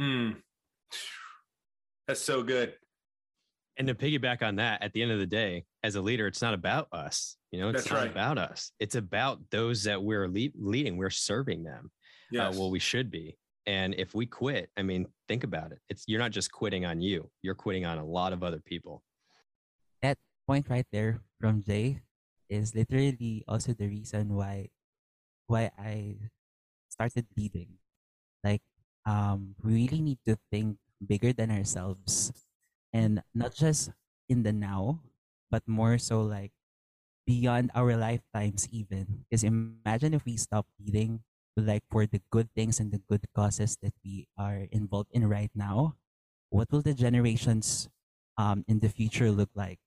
mm. 0.00 0.36
that's 2.08 2.20
so 2.20 2.42
good 2.42 2.74
and 3.78 3.88
to 3.88 3.94
piggyback 3.94 4.42
on 4.42 4.56
that 4.56 4.82
at 4.82 4.92
the 4.92 5.02
end 5.02 5.12
of 5.12 5.18
the 5.18 5.26
day 5.26 5.64
as 5.82 5.96
a 5.96 6.00
leader 6.00 6.26
it's 6.26 6.42
not 6.42 6.54
about 6.54 6.88
us 6.92 7.36
you 7.50 7.60
know 7.60 7.68
it's 7.68 7.82
that's 7.82 7.90
not 7.90 8.00
right. 8.00 8.10
about 8.10 8.38
us 8.38 8.72
it's 8.78 8.94
about 8.94 9.40
those 9.50 9.84
that 9.84 10.02
we're 10.02 10.28
lead, 10.28 10.52
leading 10.56 10.96
we're 10.96 11.10
serving 11.10 11.62
them 11.62 11.90
Yeah. 12.30 12.48
uh, 12.48 12.52
well 12.52 12.70
we 12.70 12.78
should 12.78 13.10
be 13.10 13.36
and 13.66 13.94
if 13.94 14.14
we 14.14 14.26
quit 14.26 14.70
i 14.76 14.82
mean 14.82 15.06
think 15.28 15.44
about 15.44 15.72
it 15.72 15.78
it's 15.88 16.04
you're 16.06 16.20
not 16.20 16.30
just 16.30 16.50
quitting 16.52 16.84
on 16.84 17.00
you 17.00 17.30
you're 17.42 17.54
quitting 17.54 17.84
on 17.84 17.98
a 17.98 18.04
lot 18.04 18.32
of 18.32 18.42
other 18.42 18.60
people 18.64 19.02
that 20.02 20.18
point 20.46 20.66
right 20.70 20.86
there 20.92 21.20
from 21.40 21.62
jay 21.62 22.00
is 22.48 22.74
literally 22.74 23.44
also 23.48 23.72
the 23.72 23.88
reason 23.88 24.34
why 24.34 24.68
why 25.46 25.70
I 25.78 26.16
started 26.88 27.26
leading. 27.36 27.78
Like 28.42 28.62
um 29.06 29.54
we 29.62 29.86
really 29.86 30.02
need 30.02 30.18
to 30.26 30.36
think 30.50 30.78
bigger 31.04 31.32
than 31.32 31.50
ourselves 31.50 32.32
and 32.92 33.22
not 33.34 33.54
just 33.54 33.90
in 34.28 34.42
the 34.42 34.52
now, 34.52 35.00
but 35.50 35.62
more 35.68 35.98
so 35.98 36.22
like 36.22 36.52
beyond 37.26 37.70
our 37.74 37.96
lifetimes 37.96 38.68
even. 38.72 39.24
Because 39.28 39.44
imagine 39.44 40.14
if 40.14 40.24
we 40.24 40.36
stop 40.36 40.66
leading 40.80 41.22
like 41.56 41.84
for 41.90 42.06
the 42.06 42.20
good 42.30 42.48
things 42.54 42.80
and 42.80 42.92
the 42.92 43.02
good 43.08 43.24
causes 43.34 43.78
that 43.82 43.94
we 44.04 44.28
are 44.38 44.66
involved 44.72 45.10
in 45.12 45.28
right 45.28 45.50
now, 45.54 45.96
what 46.50 46.70
will 46.72 46.82
the 46.82 46.94
generations 46.94 47.88
um 48.38 48.64
in 48.68 48.80
the 48.80 48.88
future 48.88 49.30
look 49.30 49.50
like? 49.54 49.78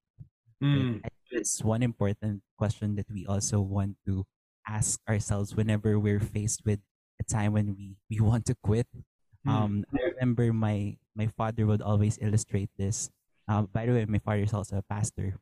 Mm. 0.63 1.01
It's 1.31 1.63
one 1.63 1.83
important 1.83 2.41
question 2.57 2.95
that 2.95 3.09
we 3.11 3.25
also 3.25 3.61
want 3.61 3.97
to 4.05 4.25
ask 4.67 4.99
ourselves 5.07 5.55
whenever 5.55 5.99
we're 5.99 6.19
faced 6.19 6.65
with 6.65 6.79
a 7.19 7.23
time 7.23 7.53
when 7.53 7.75
we, 7.75 7.97
we 8.09 8.19
want 8.25 8.45
to 8.47 8.55
quit. 8.63 8.87
Mm. 9.47 9.51
Um, 9.51 9.85
I 9.93 10.03
remember 10.15 10.51
my 10.53 10.97
my 11.15 11.27
father 11.27 11.65
would 11.65 11.81
always 11.81 12.17
illustrate 12.21 12.69
this. 12.77 13.09
Uh, 13.47 13.63
by 13.63 13.85
the 13.85 13.93
way, 13.93 14.05
my 14.05 14.19
father 14.19 14.43
is 14.43 14.53
also 14.53 14.77
a 14.77 14.85
pastor, 14.87 15.35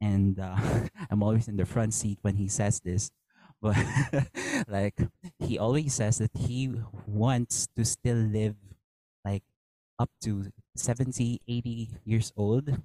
and 0.00 0.38
uh, 0.38 0.56
I'm 1.10 1.22
always 1.22 1.48
in 1.48 1.56
the 1.56 1.66
front 1.66 1.94
seat 1.94 2.18
when 2.22 2.36
he 2.36 2.48
says 2.48 2.80
this. 2.80 3.10
But 3.60 3.76
like 4.68 4.96
he 5.38 5.58
always 5.58 5.92
says 5.94 6.18
that 6.18 6.32
he 6.34 6.72
wants 7.06 7.68
to 7.76 7.84
still 7.84 8.16
live 8.16 8.56
like 9.24 9.42
up 9.98 10.08
to 10.22 10.48
70, 10.76 11.42
80 11.46 11.90
years 12.04 12.32
old 12.36 12.80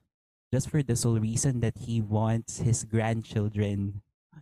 just 0.52 0.70
for 0.70 0.84
the 0.84 0.96
sole 0.96 1.20
reason 1.20 1.60
that 1.62 1.78
he 1.88 2.02
wants 2.02 2.60
his 2.60 2.84
grandchildren 2.84 4.02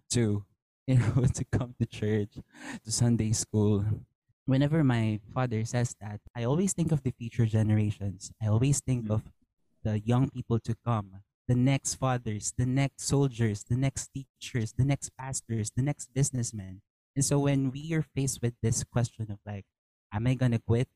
to 0.10 0.44
you 0.88 0.98
know 1.00 1.26
to 1.34 1.46
come 1.46 1.74
to 1.80 1.86
church 1.86 2.36
to 2.84 2.92
sunday 2.92 3.32
school 3.32 3.86
whenever 4.46 4.84
my 4.84 5.20
father 5.34 5.64
says 5.64 5.96
that 6.02 6.20
i 6.36 6.44
always 6.44 6.74
think 6.74 6.92
of 6.92 7.02
the 7.04 7.12
future 7.12 7.46
generations 7.46 8.32
i 8.42 8.48
always 8.48 8.82
think 8.82 9.04
mm-hmm. 9.04 9.14
of 9.14 9.24
the 9.84 10.00
young 10.00 10.30
people 10.30 10.60
to 10.60 10.76
come 10.86 11.12
the 11.48 11.56
next 11.56 11.96
fathers 11.96 12.54
the 12.58 12.66
next 12.66 13.08
soldiers 13.08 13.64
the 13.64 13.76
next 13.76 14.10
teachers 14.14 14.74
the 14.74 14.86
next 14.86 15.12
pastors 15.18 15.72
the 15.76 15.82
next 15.82 16.14
businessmen 16.14 16.82
and 17.16 17.24
so 17.24 17.40
when 17.40 17.72
we 17.72 17.94
are 17.94 18.06
faced 18.16 18.42
with 18.42 18.54
this 18.62 18.84
question 18.84 19.28
of 19.30 19.40
like 19.46 19.66
am 20.14 20.28
i 20.28 20.34
gonna 20.34 20.60
quit 20.60 20.88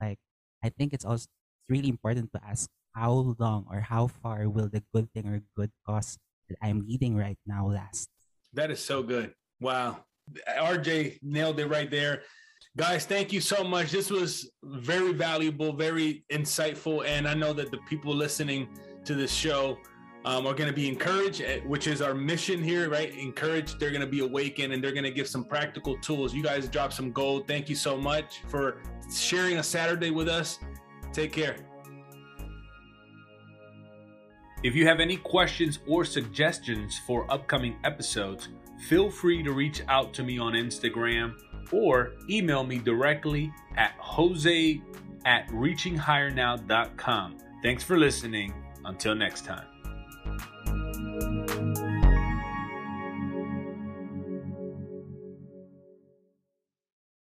like 0.00 0.18
i 0.62 0.68
think 0.68 0.92
it's 0.92 1.04
also 1.04 1.26
it's 1.26 1.70
really 1.70 1.88
important 1.88 2.30
to 2.32 2.40
ask 2.46 2.70
how 2.94 3.34
long 3.38 3.66
or 3.70 3.80
how 3.80 4.06
far 4.06 4.48
will 4.48 4.68
the 4.68 4.82
good 4.94 5.10
thing 5.12 5.26
or 5.26 5.42
good 5.56 5.70
cause 5.86 6.18
that 6.48 6.58
I'm 6.62 6.84
leading 6.86 7.16
right 7.16 7.38
now 7.46 7.66
last? 7.68 8.08
That 8.54 8.70
is 8.70 8.84
so 8.84 9.02
good. 9.02 9.32
Wow. 9.60 10.04
RJ 10.48 11.18
nailed 11.22 11.58
it 11.60 11.66
right 11.66 11.90
there. 11.90 12.22
Guys, 12.76 13.04
thank 13.04 13.32
you 13.32 13.40
so 13.40 13.62
much. 13.62 13.90
This 13.90 14.10
was 14.10 14.50
very 14.62 15.12
valuable, 15.12 15.74
very 15.74 16.24
insightful. 16.32 17.06
And 17.06 17.28
I 17.28 17.34
know 17.34 17.52
that 17.52 17.70
the 17.70 17.78
people 17.88 18.14
listening 18.14 18.68
to 19.04 19.14
this 19.14 19.32
show 19.32 19.78
um, 20.24 20.46
are 20.46 20.54
going 20.54 20.70
to 20.70 20.74
be 20.74 20.88
encouraged, 20.88 21.42
eh, 21.42 21.60
which 21.66 21.86
is 21.86 22.00
our 22.00 22.14
mission 22.14 22.62
here, 22.62 22.88
right? 22.88 23.12
Encouraged. 23.18 23.78
They're 23.78 23.90
going 23.90 24.02
to 24.02 24.06
be 24.06 24.20
awakened 24.20 24.72
and 24.72 24.82
they're 24.82 24.92
going 24.92 25.04
to 25.04 25.10
give 25.10 25.28
some 25.28 25.44
practical 25.44 25.98
tools. 25.98 26.32
You 26.32 26.42
guys 26.42 26.68
dropped 26.68 26.94
some 26.94 27.12
gold. 27.12 27.46
Thank 27.46 27.68
you 27.68 27.74
so 27.74 27.96
much 27.96 28.42
for 28.48 28.80
sharing 29.12 29.58
a 29.58 29.62
Saturday 29.62 30.10
with 30.10 30.28
us. 30.28 30.58
Take 31.12 31.32
care. 31.32 31.56
If 34.62 34.76
you 34.76 34.86
have 34.86 35.00
any 35.00 35.16
questions 35.16 35.80
or 35.88 36.04
suggestions 36.04 37.00
for 37.04 37.30
upcoming 37.30 37.76
episodes, 37.82 38.48
feel 38.88 39.10
free 39.10 39.42
to 39.42 39.52
reach 39.52 39.82
out 39.88 40.14
to 40.14 40.22
me 40.22 40.38
on 40.38 40.52
Instagram 40.52 41.34
or 41.72 42.12
email 42.30 42.62
me 42.62 42.78
directly 42.78 43.52
at 43.76 43.94
jose 43.98 44.80
at 45.24 45.48
reachinghighernow.com. 45.48 47.38
Thanks 47.62 47.82
for 47.82 47.98
listening. 47.98 48.54
Until 48.84 49.14
next 49.14 49.44
time. 49.44 49.66